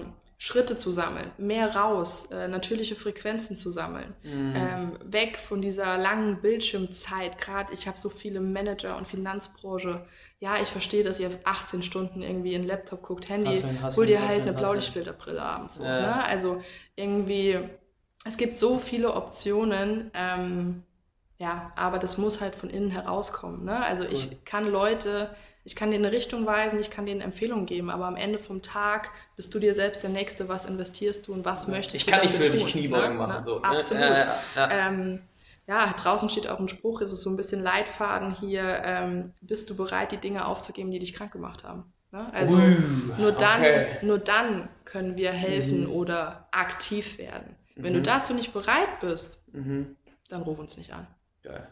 Schritte 0.41 0.76
zu 0.78 0.93
sammeln, 0.93 1.32
mehr 1.36 1.74
raus, 1.74 2.26
äh, 2.30 2.47
natürliche 2.47 2.95
Frequenzen 2.95 3.57
zu 3.57 3.72
sammeln, 3.72 4.14
Mhm. 4.22 4.55
ähm, 4.57 4.99
weg 5.05 5.36
von 5.39 5.61
dieser 5.61 5.99
langen 5.99 6.41
Bildschirmzeit. 6.41 7.39
Gerade 7.39 7.74
ich 7.74 7.89
habe 7.89 7.99
so 7.99 8.09
viele 8.09 8.41
Manager 8.41 8.97
und 8.97 9.09
Finanzbranche. 9.09 10.07
Ja, 10.39 10.61
ich 10.62 10.68
verstehe, 10.68 11.03
dass 11.03 11.18
ihr 11.18 11.30
18 11.43 11.82
Stunden 11.82 12.22
irgendwie 12.22 12.55
in 12.55 12.62
den 12.62 12.68
Laptop 12.68 13.03
guckt, 13.03 13.28
Handy, 13.28 13.51
Hasseln, 13.51 13.82
hasseln, 13.82 13.97
hol 13.97 14.07
dir 14.07 14.20
halt 14.20 14.28
hasseln, 14.30 14.49
eine. 14.49 14.59
Blaulichtfilterbrille 14.59 15.43
abends. 15.43 15.74
So, 15.74 15.84
Ja. 15.84 16.01
ne? 16.01 16.24
Also 16.24 16.62
irgendwie, 16.95 17.59
es 18.24 18.36
gibt 18.36 18.61
so 18.61 18.78
viele 18.78 19.14
Optionen. 19.14 20.12
Ähm, 20.14 20.84
ja, 21.39 21.72
aber 21.76 21.99
das 21.99 22.18
muss 22.18 22.41
halt 22.41 22.57
von 22.57 22.68
innen 22.68 22.91
herauskommen. 22.91 23.64
Ne? 23.64 23.84
Also 23.84 24.05
Cool. 24.05 24.12
ich 24.12 24.45
kann 24.45 24.66
Leute, 24.66 25.30
ich 25.64 25.76
kann 25.76 25.91
denen 25.91 26.05
eine 26.05 26.14
Richtung 26.14 26.47
weisen, 26.47 26.80
ich 26.80 26.91
kann 26.91 27.07
denen 27.07 27.20
Empfehlungen 27.20 27.66
geben, 27.66 27.91
aber 27.91 28.07
am 28.07 28.16
Ende 28.16 28.39
vom 28.39 28.61
Tag 28.61 29.11
bist 29.36 29.55
du 29.55 29.59
dir 29.61 29.72
selbst 29.74 30.03
der 30.03 30.11
Nächste, 30.11 30.49
was 30.49 30.64
investierst 30.64 31.28
du 31.28 31.32
und 31.32 31.45
was 31.45 31.68
möchtest 31.68 31.97
ich 31.97 32.07
du 32.07 32.11
kann 32.11 32.22
nicht 32.22 32.34
für 32.34 32.51
dich 32.51 32.62
tun, 32.62 32.70
Kniebeugen 32.70 33.18
ne? 33.18 33.26
machen. 33.26 33.45
So, 33.45 33.59
ne? 33.61 33.64
Absolut. 33.64 34.03
Ja, 34.03 34.16
ja, 34.16 34.36
ja. 34.57 34.70
Ähm, 34.89 35.20
ja, 35.68 35.93
draußen 35.93 36.30
steht 36.30 36.49
auch 36.49 36.59
ein 36.59 36.68
Spruch, 36.68 37.03
ist 37.03 37.12
es 37.12 37.20
so 37.22 37.28
ein 37.30 37.36
bisschen 37.36 37.62
Leitfaden 37.62 38.34
hier, 38.34 38.82
ähm, 38.84 39.34
bist 39.43 39.68
du 39.70 39.76
bereit, 39.76 40.11
die 40.12 40.16
Dinge 40.16 40.47
aufzugeben, 40.47 40.91
die 40.91 40.99
dich 40.99 41.12
krank 41.12 41.30
gemacht 41.30 41.62
haben? 41.62 41.93
Ne? 42.11 42.26
Also 42.32 42.57
Ui, 42.57 42.76
nur 43.18 43.32
dann, 43.32 43.61
okay. 43.61 43.99
nur 44.03 44.18
dann 44.18 44.68
können 44.86 45.18
wir 45.18 45.30
helfen 45.30 45.84
Mhm. 45.84 45.93
oder 45.93 46.49
aktiv 46.53 47.18
werden. 47.18 47.55
Wenn 47.76 47.93
Mhm. 47.93 47.97
du 47.99 48.03
dazu 48.03 48.32
nicht 48.32 48.55
bereit 48.55 48.99
bist, 49.01 49.41
Mhm. 49.53 49.95
dann 50.30 50.43
ruf 50.43 50.59
uns 50.59 50.78
nicht 50.78 50.93
an. 50.95 51.07
Geil. 51.43 51.68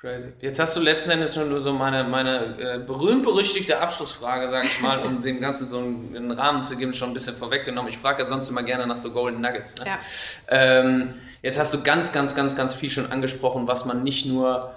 Crazy. 0.00 0.32
Jetzt 0.40 0.58
hast 0.58 0.74
du 0.74 0.80
letzten 0.80 1.10
Endes 1.10 1.36
nur 1.36 1.60
so 1.60 1.74
meine, 1.74 2.04
meine 2.04 2.58
äh, 2.58 2.78
berühmt-berüchtigte 2.78 3.80
Abschlussfrage, 3.80 4.48
sag 4.48 4.64
ich 4.64 4.80
mal, 4.80 5.00
um 5.00 5.20
dem 5.22 5.40
Ganzen 5.40 5.66
so 5.66 5.76
einen, 5.76 6.16
einen 6.16 6.30
Rahmen 6.30 6.62
zu 6.62 6.76
geben, 6.76 6.94
schon 6.94 7.10
ein 7.10 7.14
bisschen 7.14 7.36
vorweggenommen. 7.36 7.92
Ich 7.92 7.98
frage 7.98 8.22
ja 8.22 8.28
sonst 8.28 8.48
immer 8.48 8.62
gerne 8.62 8.86
nach 8.86 8.96
so 8.96 9.10
Golden 9.10 9.42
Nuggets. 9.42 9.76
Ne? 9.76 9.84
Ja. 9.86 9.98
Ähm, 10.48 11.14
jetzt 11.42 11.58
hast 11.58 11.74
du 11.74 11.82
ganz, 11.82 12.12
ganz, 12.12 12.34
ganz, 12.34 12.56
ganz 12.56 12.74
viel 12.74 12.88
schon 12.88 13.12
angesprochen, 13.12 13.66
was 13.66 13.84
man 13.84 14.02
nicht 14.02 14.24
nur 14.24 14.74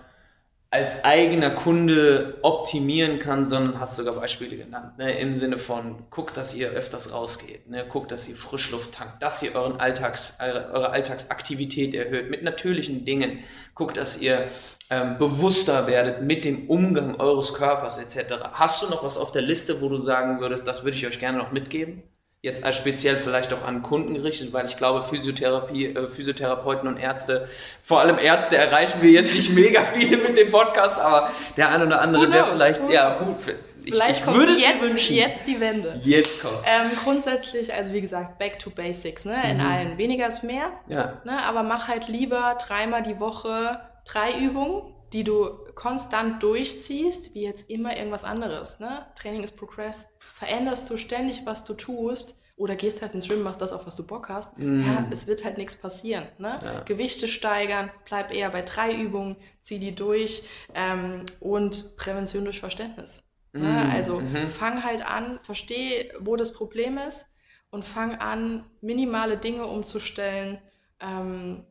als 0.74 1.04
eigener 1.04 1.52
Kunde 1.52 2.40
optimieren 2.42 3.20
kann, 3.20 3.46
sondern 3.46 3.80
hast 3.80 3.96
sogar 3.96 4.16
Beispiele 4.16 4.58
genannt. 4.58 4.98
Ne? 4.98 5.20
Im 5.20 5.36
Sinne 5.36 5.60
von, 5.60 5.98
guckt, 6.10 6.36
dass 6.36 6.56
ihr 6.56 6.72
öfters 6.72 7.14
rausgeht, 7.14 7.70
ne? 7.70 7.86
guckt, 7.88 8.12
dass 8.12 8.28
ihr 8.28 8.36
Frischluft 8.36 8.92
tankt, 8.92 9.22
dass 9.22 9.44
ihr 9.44 9.54
euren 9.54 9.80
Alltags, 9.80 10.40
eure, 10.42 10.72
eure 10.72 10.90
Alltagsaktivität 10.90 11.94
erhöht 11.94 12.32
mit 12.32 12.42
natürlichen 12.42 13.06
Dingen. 13.06 13.44
Guckt, 13.76 13.98
dass 13.98 14.20
ihr 14.20 14.48
ähm, 14.90 15.20
bewusster 15.20 15.86
werdet 15.86 16.24
mit 16.24 16.44
dem 16.44 16.68
Umgang 16.68 17.20
eures 17.20 17.54
Körpers 17.54 18.00
etc. 18.00 18.34
Hast 18.54 18.82
du 18.82 18.88
noch 18.88 19.04
was 19.04 19.20
auf 19.20 19.32
der 19.32 19.44
Liste, 19.44 19.80
wo 19.80 19.90
du 19.90 20.00
sagen 20.00 20.40
würdest, 20.40 20.68
das 20.68 20.84
würde 20.84 20.98
ich 20.98 21.06
euch 21.06 21.20
gerne 21.20 21.38
noch 21.38 21.52
mitgeben? 21.52 22.02
Jetzt 22.46 22.66
als 22.66 22.76
speziell 22.76 23.16
vielleicht 23.16 23.54
auch 23.54 23.64
an 23.66 23.82
Kunden 23.84 24.16
gerichtet, 24.16 24.52
weil 24.52 24.66
ich 24.66 24.76
glaube, 24.76 25.02
Physiotherapie, 25.02 25.86
äh, 25.96 26.10
Physiotherapeuten 26.10 26.90
und 26.90 26.98
Ärzte, 26.98 27.48
vor 27.86 28.02
allem 28.02 28.18
Ärzte 28.20 28.58
erreichen 28.58 29.02
wir 29.02 29.12
jetzt 29.12 29.34
nicht 29.34 29.52
mega 29.56 29.82
viele 29.96 30.18
mit 30.18 30.36
dem 30.36 30.50
Podcast, 30.52 31.00
aber 31.00 31.32
der 31.56 31.70
ein 31.72 31.82
oder 31.88 32.02
andere, 32.02 32.30
der 32.30 32.44
knows? 32.44 32.52
vielleicht, 32.56 32.82
Who 32.84 32.92
ja, 32.92 33.16
knows? 33.16 33.46
gut, 33.46 33.56
ich, 33.86 33.94
Vielleicht 33.94 34.20
ich 34.20 34.26
kommt 34.26 34.38
würde 34.38 34.52
es 34.52 34.60
mir 34.60 34.68
jetzt, 34.68 34.82
wünschen. 34.82 35.16
jetzt 35.16 35.48
die 35.48 35.60
Wende. 35.62 36.02
Jetzt 36.04 36.42
kommt. 36.42 36.58
Ähm, 36.66 36.92
grundsätzlich, 37.02 37.74
also 37.74 37.94
wie 37.94 38.02
gesagt, 38.02 38.38
back 38.40 38.60
to 38.60 38.70
basics, 38.72 39.24
ne? 39.24 39.36
In 39.50 39.58
Mhm. 39.60 39.66
allen. 39.66 39.98
Weniger 39.98 40.28
ist 40.28 40.44
mehr, 40.44 40.70
Ja, 40.88 41.14
ne? 41.24 41.42
aber 41.46 41.64
mach 41.64 41.88
halt 41.88 42.10
lieber 42.10 42.58
dreimal 42.66 43.04
die 43.04 43.22
Woche 43.22 43.80
drei 44.04 44.38
Übungen, 44.38 44.93
die 45.14 45.24
du 45.24 45.50
konstant 45.76 46.42
durchziehst, 46.44 47.34
wie 47.36 47.44
jetzt 47.44 47.70
immer 47.70 47.96
irgendwas 47.96 48.24
anderes. 48.24 48.80
Ne? 48.80 49.06
Training 49.16 49.44
ist 49.44 49.56
Progress. 49.58 50.08
Veränderst 50.20 50.90
du 50.90 50.98
ständig, 50.98 51.46
was 51.46 51.64
du 51.64 51.74
tust, 51.74 52.40
oder 52.56 52.76
gehst 52.76 53.02
halt 53.02 53.16
ins 53.16 53.28
Gym, 53.28 53.42
machst 53.42 53.62
das, 53.62 53.72
auf 53.72 53.88
was 53.88 53.96
du 53.96 54.06
Bock 54.06 54.30
hast, 54.30 54.58
Mhm. 54.60 54.86
ja, 54.86 55.08
es 55.12 55.26
wird 55.26 55.44
halt 55.44 55.58
nichts 55.58 55.76
passieren. 55.76 56.28
Ne? 56.38 56.60
Ja. 56.64 56.82
Gewichte 56.82 57.28
steigern, 57.28 57.92
bleib 58.06 58.32
eher 58.34 58.50
bei 58.52 58.62
drei 58.62 58.94
Übungen, 58.94 59.36
zieh 59.62 59.80
die 59.80 59.96
durch 59.96 60.44
ähm, 60.76 61.26
und 61.40 61.96
Prävention 61.98 62.44
durch 62.46 62.60
Verständnis. 62.60 63.24
Ne? 63.54 63.68
Mhm, 63.70 63.92
Also 63.92 64.20
mhm. 64.20 64.48
fang 64.48 64.84
halt 64.84 65.04
an, 65.06 65.40
versteh, 65.42 66.12
wo 66.20 66.36
das 66.36 66.54
Problem 66.54 66.98
ist 67.00 67.28
und 67.72 67.84
fang 67.86 68.16
an, 68.20 68.64
minimale 68.82 69.38
Dinge 69.38 69.66
umzustellen 69.66 70.60
ähm, 71.00 71.66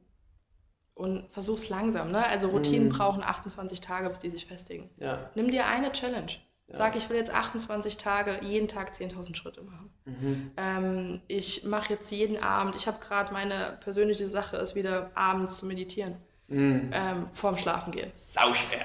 und 0.94 1.28
versuch's 1.32 1.68
langsam. 1.68 2.10
Ne? 2.10 2.24
Also 2.26 2.48
Routinen 2.48 2.88
Mhm. 2.88 2.92
brauchen 2.92 3.22
28 3.22 3.80
Tage, 3.80 4.08
bis 4.08 4.18
die 4.18 4.30
sich 4.30 4.46
festigen. 4.46 4.90
ja. 4.98 5.30
Nimm 5.34 5.50
dir 5.50 5.66
eine 5.66 5.90
Challenge. 5.92 6.32
Ja. 6.68 6.76
Sag, 6.78 6.96
ich 6.96 7.08
will 7.10 7.16
jetzt 7.16 7.32
28 7.34 7.96
Tage 7.98 8.38
jeden 8.42 8.68
Tag 8.68 8.92
10.000 8.94 9.34
Schritte 9.36 9.62
machen. 9.62 9.90
Mhm. 10.04 10.50
Ähm, 10.56 11.20
ich 11.28 11.64
mache 11.64 11.92
jetzt 11.94 12.10
jeden 12.10 12.42
Abend, 12.42 12.76
ich 12.76 12.86
habe 12.86 12.98
gerade 13.00 13.32
meine 13.32 13.76
persönliche 13.80 14.28
Sache 14.28 14.56
ist 14.56 14.74
wieder 14.74 15.10
abends 15.14 15.58
zu 15.58 15.66
meditieren. 15.66 16.16
Mhm. 16.48 16.90
Ähm, 16.92 17.26
vorm 17.34 17.56
Schlafen 17.58 17.92
gehen. 17.92 18.10
Sau 18.14 18.54
schwer. 18.54 18.84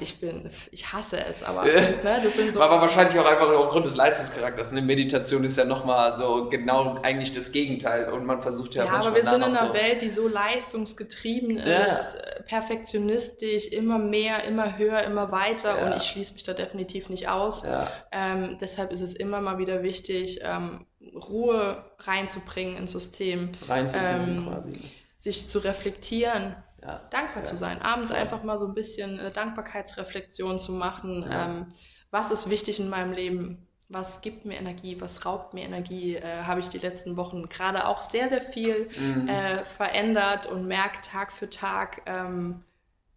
Ich 0.00 0.20
bin, 0.20 0.48
ich 0.70 0.92
hasse 0.92 1.18
es, 1.22 1.42
aber 1.42 1.64
ne, 1.64 2.20
das 2.22 2.34
sind 2.34 2.50
so. 2.50 2.62
Aber 2.62 2.80
wahrscheinlich 2.80 3.18
auch 3.18 3.26
einfach 3.26 3.50
aufgrund 3.50 3.84
des 3.84 3.94
Leistungscharakters. 3.94 4.72
Eine 4.72 4.80
Meditation 4.80 5.44
ist 5.44 5.58
ja 5.58 5.66
nochmal 5.66 6.14
so 6.14 6.48
genau 6.48 6.98
eigentlich 7.02 7.32
das 7.32 7.52
Gegenteil 7.52 8.10
und 8.10 8.24
man 8.24 8.40
versucht 8.40 8.74
ja. 8.74 8.86
Ja, 8.86 8.92
aber 8.92 9.14
wir 9.14 9.22
sind 9.22 9.34
in 9.34 9.42
einer 9.42 9.68
so 9.68 9.74
Welt, 9.74 10.00
die 10.00 10.08
so 10.08 10.28
leistungsgetrieben 10.28 11.58
ist, 11.58 11.66
ja. 11.66 12.42
perfektionistisch, 12.46 13.68
immer 13.68 13.98
mehr, 13.98 14.44
immer 14.44 14.78
höher, 14.78 15.02
immer 15.02 15.30
weiter 15.30 15.78
ja. 15.78 15.86
und 15.86 15.96
ich 15.96 16.04
schließe 16.04 16.32
mich 16.32 16.44
da 16.44 16.54
definitiv 16.54 17.10
nicht 17.10 17.28
aus. 17.28 17.64
Ja. 17.64 17.90
Ähm, 18.12 18.56
deshalb 18.58 18.92
ist 18.92 19.02
es 19.02 19.12
immer 19.12 19.42
mal 19.42 19.58
wieder 19.58 19.82
wichtig, 19.82 20.40
ähm, 20.42 20.86
Ruhe 21.14 21.84
reinzubringen 21.98 22.76
ins 22.76 22.92
System. 22.92 23.50
Reinzusehen 23.68 24.38
ähm, 24.38 24.46
quasi. 24.48 24.72
Sich 25.18 25.48
zu 25.48 25.58
reflektieren 25.58 26.56
ja. 26.86 27.00
dankbar 27.10 27.38
ja. 27.38 27.44
zu 27.44 27.56
sein. 27.56 27.82
Abends 27.82 28.10
ja. 28.10 28.16
einfach 28.16 28.42
mal 28.42 28.58
so 28.58 28.66
ein 28.66 28.74
bisschen 28.74 29.18
äh, 29.18 29.30
Dankbarkeitsreflexion 29.30 30.58
zu 30.58 30.72
machen. 30.72 31.26
Ähm, 31.30 31.66
was 32.10 32.30
ist 32.30 32.50
wichtig 32.50 32.80
in 32.80 32.88
meinem 32.88 33.12
Leben? 33.12 33.66
Was 33.88 34.20
gibt 34.20 34.44
mir 34.44 34.58
Energie? 34.58 35.00
Was 35.00 35.24
raubt 35.24 35.54
mir 35.54 35.64
Energie? 35.64 36.16
Äh, 36.16 36.42
Habe 36.42 36.60
ich 36.60 36.68
die 36.68 36.78
letzten 36.78 37.16
Wochen 37.16 37.48
gerade 37.48 37.86
auch 37.86 38.02
sehr, 38.02 38.28
sehr 38.28 38.40
viel 38.40 38.88
mhm. 38.98 39.28
äh, 39.28 39.64
verändert 39.64 40.46
und 40.46 40.66
merke 40.66 41.00
Tag 41.02 41.32
für 41.32 41.48
Tag, 41.48 42.02
ähm, 42.06 42.64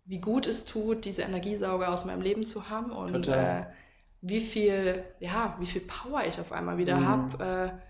wie 0.06 0.20
gut 0.20 0.48
es 0.48 0.66
tut, 0.66 1.06
diese 1.06 1.22
Energiesauger 1.22 1.92
aus 1.92 2.06
meinem 2.06 2.22
Leben 2.22 2.46
zu 2.46 2.70
haben 2.70 2.92
und 2.92 3.28
äh, 3.28 3.66
wie 4.22 4.42
viel, 4.42 5.04
ja, 5.20 5.56
wie 5.60 5.66
viel 5.66 5.82
Power 5.82 6.24
ich 6.28 6.40
auf 6.40 6.52
einmal 6.52 6.78
wieder 6.78 6.98
mhm. 6.98 7.08
habe 7.08 7.44
äh, 7.44 7.89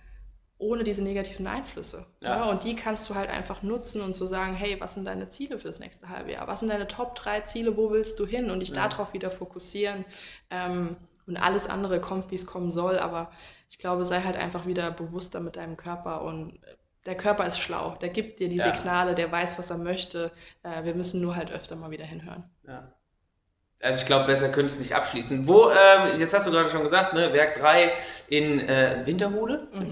ohne 0.59 0.83
diese 0.83 1.01
negativen 1.01 1.47
Einflüsse. 1.47 2.05
Ja. 2.19 2.35
ja. 2.35 2.43
Und 2.43 2.65
die 2.65 2.75
kannst 2.75 3.09
du 3.09 3.15
halt 3.15 3.29
einfach 3.29 3.63
nutzen 3.63 4.01
und 4.01 4.13
so 4.13 4.27
sagen, 4.27 4.53
hey, 4.53 4.79
was 4.79 4.93
sind 4.93 5.05
deine 5.05 5.29
Ziele 5.29 5.57
fürs 5.57 5.79
nächste 5.79 6.09
halbe 6.09 6.33
Jahr? 6.33 6.47
Was 6.47 6.59
sind 6.59 6.67
deine 6.67 6.87
Top 6.87 7.15
drei 7.15 7.39
Ziele? 7.41 7.77
Wo 7.77 7.89
willst 7.89 8.19
du 8.19 8.27
hin? 8.27 8.51
Und 8.51 8.59
dich 8.59 8.69
ja. 8.69 8.87
darauf 8.87 9.13
wieder 9.13 9.31
fokussieren. 9.31 10.05
Ähm, 10.51 10.97
und 11.25 11.37
alles 11.37 11.67
andere 11.67 12.01
kommt, 12.01 12.29
wie 12.31 12.35
es 12.35 12.45
kommen 12.45 12.71
soll. 12.71 12.99
Aber 12.99 13.31
ich 13.69 13.77
glaube, 13.77 14.03
sei 14.03 14.21
halt 14.21 14.35
einfach 14.35 14.65
wieder 14.65 14.91
bewusster 14.91 15.39
mit 15.39 15.55
deinem 15.55 15.77
Körper 15.77 16.23
und 16.23 16.59
der 17.05 17.15
Körper 17.15 17.47
ist 17.47 17.59
schlau. 17.59 17.95
Der 18.01 18.09
gibt 18.09 18.39
dir 18.39 18.49
die 18.49 18.57
ja. 18.57 18.75
Signale, 18.75 19.15
der 19.15 19.31
weiß, 19.31 19.57
was 19.57 19.69
er 19.69 19.77
möchte. 19.77 20.31
Äh, 20.63 20.83
wir 20.83 20.93
müssen 20.93 21.21
nur 21.21 21.35
halt 21.37 21.51
öfter 21.51 21.77
mal 21.77 21.91
wieder 21.91 22.05
hinhören. 22.05 22.43
Ja. 22.67 22.91
Also 23.81 24.01
ich 24.01 24.05
glaube, 24.05 24.25
besser 24.25 24.49
könnte 24.49 24.73
es 24.73 24.77
nicht 24.77 24.93
abschließen. 24.93 25.47
Wo, 25.47 25.69
ähm, 25.69 26.19
jetzt 26.19 26.33
hast 26.33 26.45
du 26.45 26.51
gerade 26.51 26.69
schon 26.69 26.83
gesagt, 26.83 27.13
ne, 27.13 27.31
Werk 27.31 27.57
3 27.59 27.93
in 28.27 28.59
äh, 28.59 29.03
Winterhude, 29.05 29.69
mhm. 29.71 29.81
Ich 29.83 29.89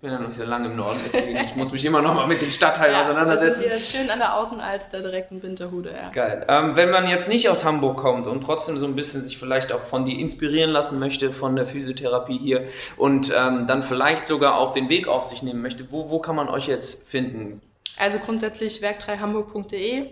bin 0.00 0.10
ja 0.10 0.18
noch 0.18 0.28
nicht 0.28 0.38
so 0.38 0.44
lange 0.44 0.68
im 0.68 0.76
Norden, 0.76 0.98
deswegen 1.04 1.36
ich 1.36 1.54
muss 1.54 1.70
mich 1.70 1.84
immer 1.84 2.00
noch 2.00 2.14
mal 2.14 2.26
mit 2.26 2.40
den 2.40 2.50
Stadtteilen 2.50 2.94
ja, 2.96 3.02
auseinandersetzen. 3.02 3.64
Das 3.68 3.78
ist 3.78 3.92
hier 3.92 4.00
schön 4.00 4.10
an 4.10 4.20
der 4.20 4.36
Außenalster 4.36 5.02
direkt 5.02 5.32
in 5.32 5.42
Winterhude, 5.42 5.92
ja. 5.92 6.08
Geil. 6.12 6.46
Ähm, 6.48 6.76
wenn 6.76 6.90
man 6.90 7.08
jetzt 7.08 7.28
nicht 7.28 7.50
aus 7.50 7.62
Hamburg 7.62 7.98
kommt 7.98 8.26
und 8.26 8.40
trotzdem 8.40 8.78
so 8.78 8.86
ein 8.86 8.96
bisschen 8.96 9.20
sich 9.20 9.36
vielleicht 9.36 9.70
auch 9.70 9.82
von 9.82 10.06
dir 10.06 10.18
inspirieren 10.18 10.70
lassen 10.70 10.98
möchte, 10.98 11.30
von 11.30 11.56
der 11.56 11.66
Physiotherapie 11.66 12.38
hier 12.38 12.64
und 12.96 13.30
ähm, 13.36 13.66
dann 13.66 13.82
vielleicht 13.82 14.24
sogar 14.24 14.56
auch 14.56 14.72
den 14.72 14.88
Weg 14.88 15.08
auf 15.08 15.24
sich 15.24 15.42
nehmen 15.42 15.60
möchte, 15.60 15.92
wo, 15.92 16.08
wo 16.08 16.20
kann 16.20 16.36
man 16.36 16.48
euch 16.48 16.68
jetzt 16.68 17.06
finden? 17.06 17.60
Also 17.98 18.18
grundsätzlich 18.18 18.80
werk3hamburg.de 18.80 20.06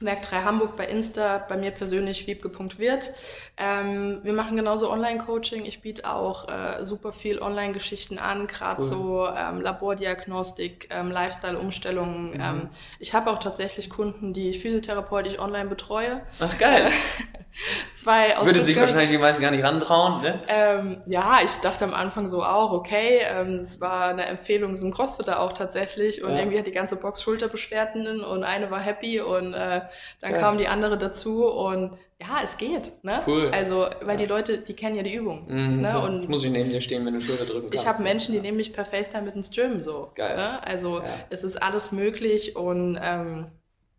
Werk 0.00 0.22
3 0.22 0.42
Hamburg 0.42 0.76
bei 0.76 0.86
Insta, 0.86 1.38
bei 1.48 1.56
mir 1.56 1.72
persönlich 1.72 2.26
wiebke.wirt. 2.26 3.12
Ähm, 3.56 4.20
wir 4.22 4.32
machen 4.32 4.56
genauso 4.56 4.90
Online-Coaching. 4.90 5.64
Ich 5.64 5.80
biete 5.80 6.08
auch 6.08 6.48
äh, 6.48 6.84
super 6.84 7.10
viel 7.10 7.40
Online-Geschichten 7.40 8.18
an, 8.18 8.46
gerade 8.46 8.80
cool. 8.80 8.86
so 8.86 9.28
ähm, 9.28 9.60
Labordiagnostik, 9.60 10.88
ähm, 10.92 11.10
Lifestyle-Umstellungen. 11.10 12.34
Mhm. 12.34 12.40
Ähm, 12.40 12.68
ich 13.00 13.12
habe 13.12 13.30
auch 13.30 13.38
tatsächlich 13.38 13.90
Kunden, 13.90 14.32
die 14.32 14.50
ich 14.50 14.60
physiotherapeutisch 14.60 15.38
online 15.38 15.68
betreue. 15.68 16.20
Ach 16.38 16.56
geil. 16.58 16.90
Zwei 17.96 18.36
aus 18.36 18.46
Würde 18.46 18.60
sich 18.60 18.78
wahrscheinlich 18.78 19.10
die 19.10 19.18
meisten 19.18 19.42
gar 19.42 19.50
nicht 19.50 19.64
rantrauen, 19.64 20.22
ne? 20.22 20.40
Ähm, 20.46 21.00
ja, 21.06 21.40
ich 21.44 21.56
dachte 21.56 21.84
am 21.84 21.92
Anfang 21.92 22.28
so 22.28 22.44
auch, 22.44 22.70
okay, 22.70 23.20
ähm, 23.28 23.56
es 23.56 23.80
war 23.80 24.08
eine 24.08 24.26
Empfehlung, 24.26 24.74
ein 24.74 24.92
Crossfitter 24.92 25.40
auch 25.40 25.52
tatsächlich 25.52 26.22
und 26.22 26.30
ja. 26.30 26.38
irgendwie 26.38 26.58
hat 26.58 26.66
die 26.66 26.72
ganze 26.72 26.94
Box 26.94 27.20
Schulterbeschwerden 27.20 28.22
und 28.22 28.44
eine 28.44 28.70
war 28.70 28.78
happy 28.78 29.20
und 29.20 29.54
äh, 29.54 29.80
dann 30.20 30.32
ja. 30.32 30.38
kam 30.38 30.58
die 30.58 30.68
andere 30.68 30.98
dazu 30.98 31.46
und 31.46 31.96
ja, 32.20 32.40
es 32.42 32.56
geht. 32.56 32.92
Ne? 33.04 33.22
Cool. 33.26 33.50
Also, 33.52 33.88
weil 34.00 34.10
ja. 34.10 34.16
die 34.16 34.26
Leute, 34.26 34.58
die 34.58 34.74
kennen 34.74 34.96
ja 34.96 35.02
die 35.02 35.14
Übung. 35.14 35.46
Mhm, 35.48 35.82
ne? 35.82 36.00
und 36.00 36.28
muss 36.28 36.44
ich 36.44 36.50
neben 36.50 36.70
dir 36.70 36.80
stehen, 36.80 37.06
wenn 37.06 37.14
du 37.14 37.20
Schulter 37.20 37.44
drücken 37.44 37.70
kannst. 37.70 37.82
Ich 37.82 37.86
habe 37.86 38.02
Menschen, 38.02 38.34
die 38.34 38.40
nehmen 38.40 38.56
mich 38.56 38.72
per 38.72 38.84
FaceTime 38.84 39.22
mit 39.22 39.36
ins 39.36 39.50
Gym 39.50 39.82
so. 39.82 40.10
Geil. 40.14 40.36
Ne? 40.36 40.66
Also, 40.66 40.98
ja. 40.98 41.04
es 41.30 41.44
ist 41.44 41.62
alles 41.62 41.92
möglich 41.92 42.56
und 42.56 42.98
ähm, 43.00 43.46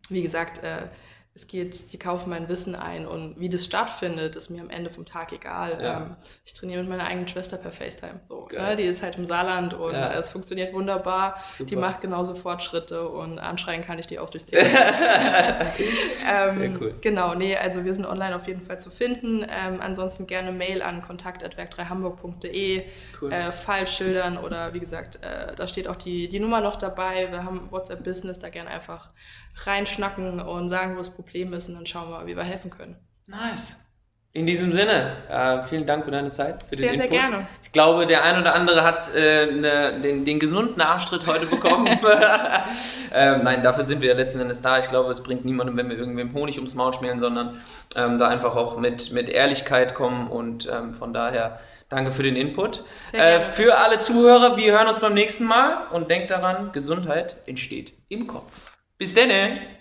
wie 0.10 0.22
gesagt, 0.22 0.64
äh, 0.64 0.88
es 1.40 1.48
geht, 1.48 1.94
die 1.94 1.98
kaufen 1.98 2.30
mein 2.30 2.50
Wissen 2.50 2.76
ein 2.76 3.08
und 3.08 3.40
wie 3.40 3.50
das 3.50 3.66
stattfindet, 3.66 4.36
ist 4.36 4.50
mir 4.50 4.62
am 4.62 4.70
Ende 4.70 4.90
vom 4.90 5.06
Tag 5.06 5.32
egal. 5.32 5.80
Ja. 5.82 5.98
Ähm, 6.02 6.16
ich 6.46 6.54
trainiere 6.54 6.82
mit 6.82 6.90
meiner 6.90 7.08
eigenen 7.08 7.28
Schwester 7.28 7.58
per 7.58 7.72
FaceTime. 7.72 8.20
So, 8.26 8.48
ne? 8.52 8.76
Die 8.76 8.84
ist 8.84 9.02
halt 9.02 9.18
im 9.18 9.26
Saarland 9.26 9.74
und 9.74 9.94
ja. 9.94 10.14
es 10.14 10.30
funktioniert 10.30 10.74
wunderbar. 10.74 11.36
Super. 11.58 11.70
Die 11.70 11.76
macht 11.78 12.02
genauso 12.02 12.36
Fortschritte 12.36 13.08
und 13.08 13.40
anschreien 13.40 13.82
kann 13.82 14.00
ich 14.00 14.08
die 14.08 14.20
auch 14.20 14.30
durchs 14.30 14.46
Telefon. 14.48 14.78
ähm, 16.30 16.58
Sehr 16.58 16.82
cool. 16.82 16.96
Genau, 17.02 17.36
nee, 17.36 17.56
also 17.56 17.86
wir 17.86 17.94
sind 17.94 18.06
online 18.06 18.36
auf 18.36 18.48
jeden 18.48 18.62
Fall 18.62 18.80
zu 18.80 18.90
finden. 18.90 19.44
Ähm, 19.50 19.80
ansonsten 19.82 20.28
gerne 20.28 20.52
Mail 20.52 20.82
an 20.82 21.02
kontakt.werk3hamburg.de, 21.02 22.84
cool. 23.22 23.32
äh, 23.32 23.52
Fall 23.52 23.88
schildern 23.88 24.38
oder 24.38 24.74
wie 24.74 24.80
gesagt, 24.80 25.20
äh, 25.24 25.56
da 25.56 25.68
steht 25.68 25.88
auch 25.88 25.96
die, 25.96 26.28
die 26.28 26.40
Nummer 26.40 26.60
noch 26.60 26.76
dabei. 26.76 27.32
Wir 27.32 27.44
haben 27.44 27.72
WhatsApp 27.72 28.04
Business, 28.04 28.40
da 28.40 28.50
gerne 28.50 28.70
einfach 28.70 29.10
reinschnacken 29.56 30.40
und 30.40 30.70
sagen, 30.70 30.94
wo 30.94 30.98
das 30.98 31.14
Problem 31.14 31.54
ist 31.54 31.70
und 31.70 31.76
dann 31.76 31.86
schauen 31.86 32.10
wir, 32.10 32.26
wie 32.28 32.36
wir 32.36 32.44
helfen 32.44 32.70
können. 32.70 32.96
Nice. 33.28 33.84
In 34.32 34.46
diesem 34.46 34.72
Sinne, 34.74 35.18
äh, 35.28 35.64
vielen 35.68 35.88
Dank 35.88 36.06
für 36.06 36.12
deine 36.12 36.30
Zeit, 36.30 36.62
für 36.62 36.78
sehr, 36.78 36.92
den 36.92 37.02
Input. 37.02 37.12
Sehr, 37.12 37.20
sehr 37.20 37.30
gerne. 37.30 37.48
Ich 37.64 37.72
glaube, 37.72 38.06
der 38.06 38.24
ein 38.24 38.40
oder 38.40 38.54
andere 38.54 38.84
hat 38.84 39.16
äh, 39.16 39.48
ne, 39.48 40.00
den, 40.04 40.24
den, 40.24 40.40
gesunden 40.40 40.80
Arschtritt 40.82 41.26
heute 41.26 41.48
bekommen. 41.48 41.88
ähm, 43.14 43.44
nein, 43.44 43.64
dafür 43.64 43.86
sind 43.86 44.02
wir 44.02 44.10
ja 44.10 44.16
letzten 44.16 44.40
Endes 44.40 44.62
da. 44.62 44.78
Ich 44.78 44.88
glaube, 44.88 45.12
es 45.12 45.24
bringt 45.24 45.46
niemandem, 45.46 45.78
wenn 45.78 45.90
wir 45.90 45.98
irgendwem 45.98 46.32
Honig 46.34 46.58
ums 46.58 46.76
Maul 46.76 46.94
schmieren, 46.94 47.20
sondern 47.20 47.60
ähm, 47.96 48.20
da 48.20 48.28
einfach 48.28 48.56
auch 48.56 48.78
mit, 48.78 49.12
mit 49.14 49.30
Ehrlichkeit 49.30 49.96
kommen 49.96 50.28
und 50.28 50.70
ähm, 50.72 50.94
von 50.94 51.12
daher 51.12 51.60
danke 51.90 52.12
für 52.12 52.22
den 52.22 52.36
Input. 52.36 52.84
Äh, 53.14 53.40
für 53.40 53.80
alle 53.80 53.98
Zuhörer, 53.98 54.58
wir 54.58 54.74
hören 54.74 54.90
uns 54.90 55.00
beim 55.00 55.16
nächsten 55.16 55.46
Mal 55.46 55.88
und 55.92 56.12
denkt 56.12 56.30
daran, 56.30 56.72
Gesundheit 56.72 57.38
entsteht 57.48 57.94
im 58.10 58.28
Kopf. 58.28 58.69
Bis 59.00 59.14
dann! 59.14 59.79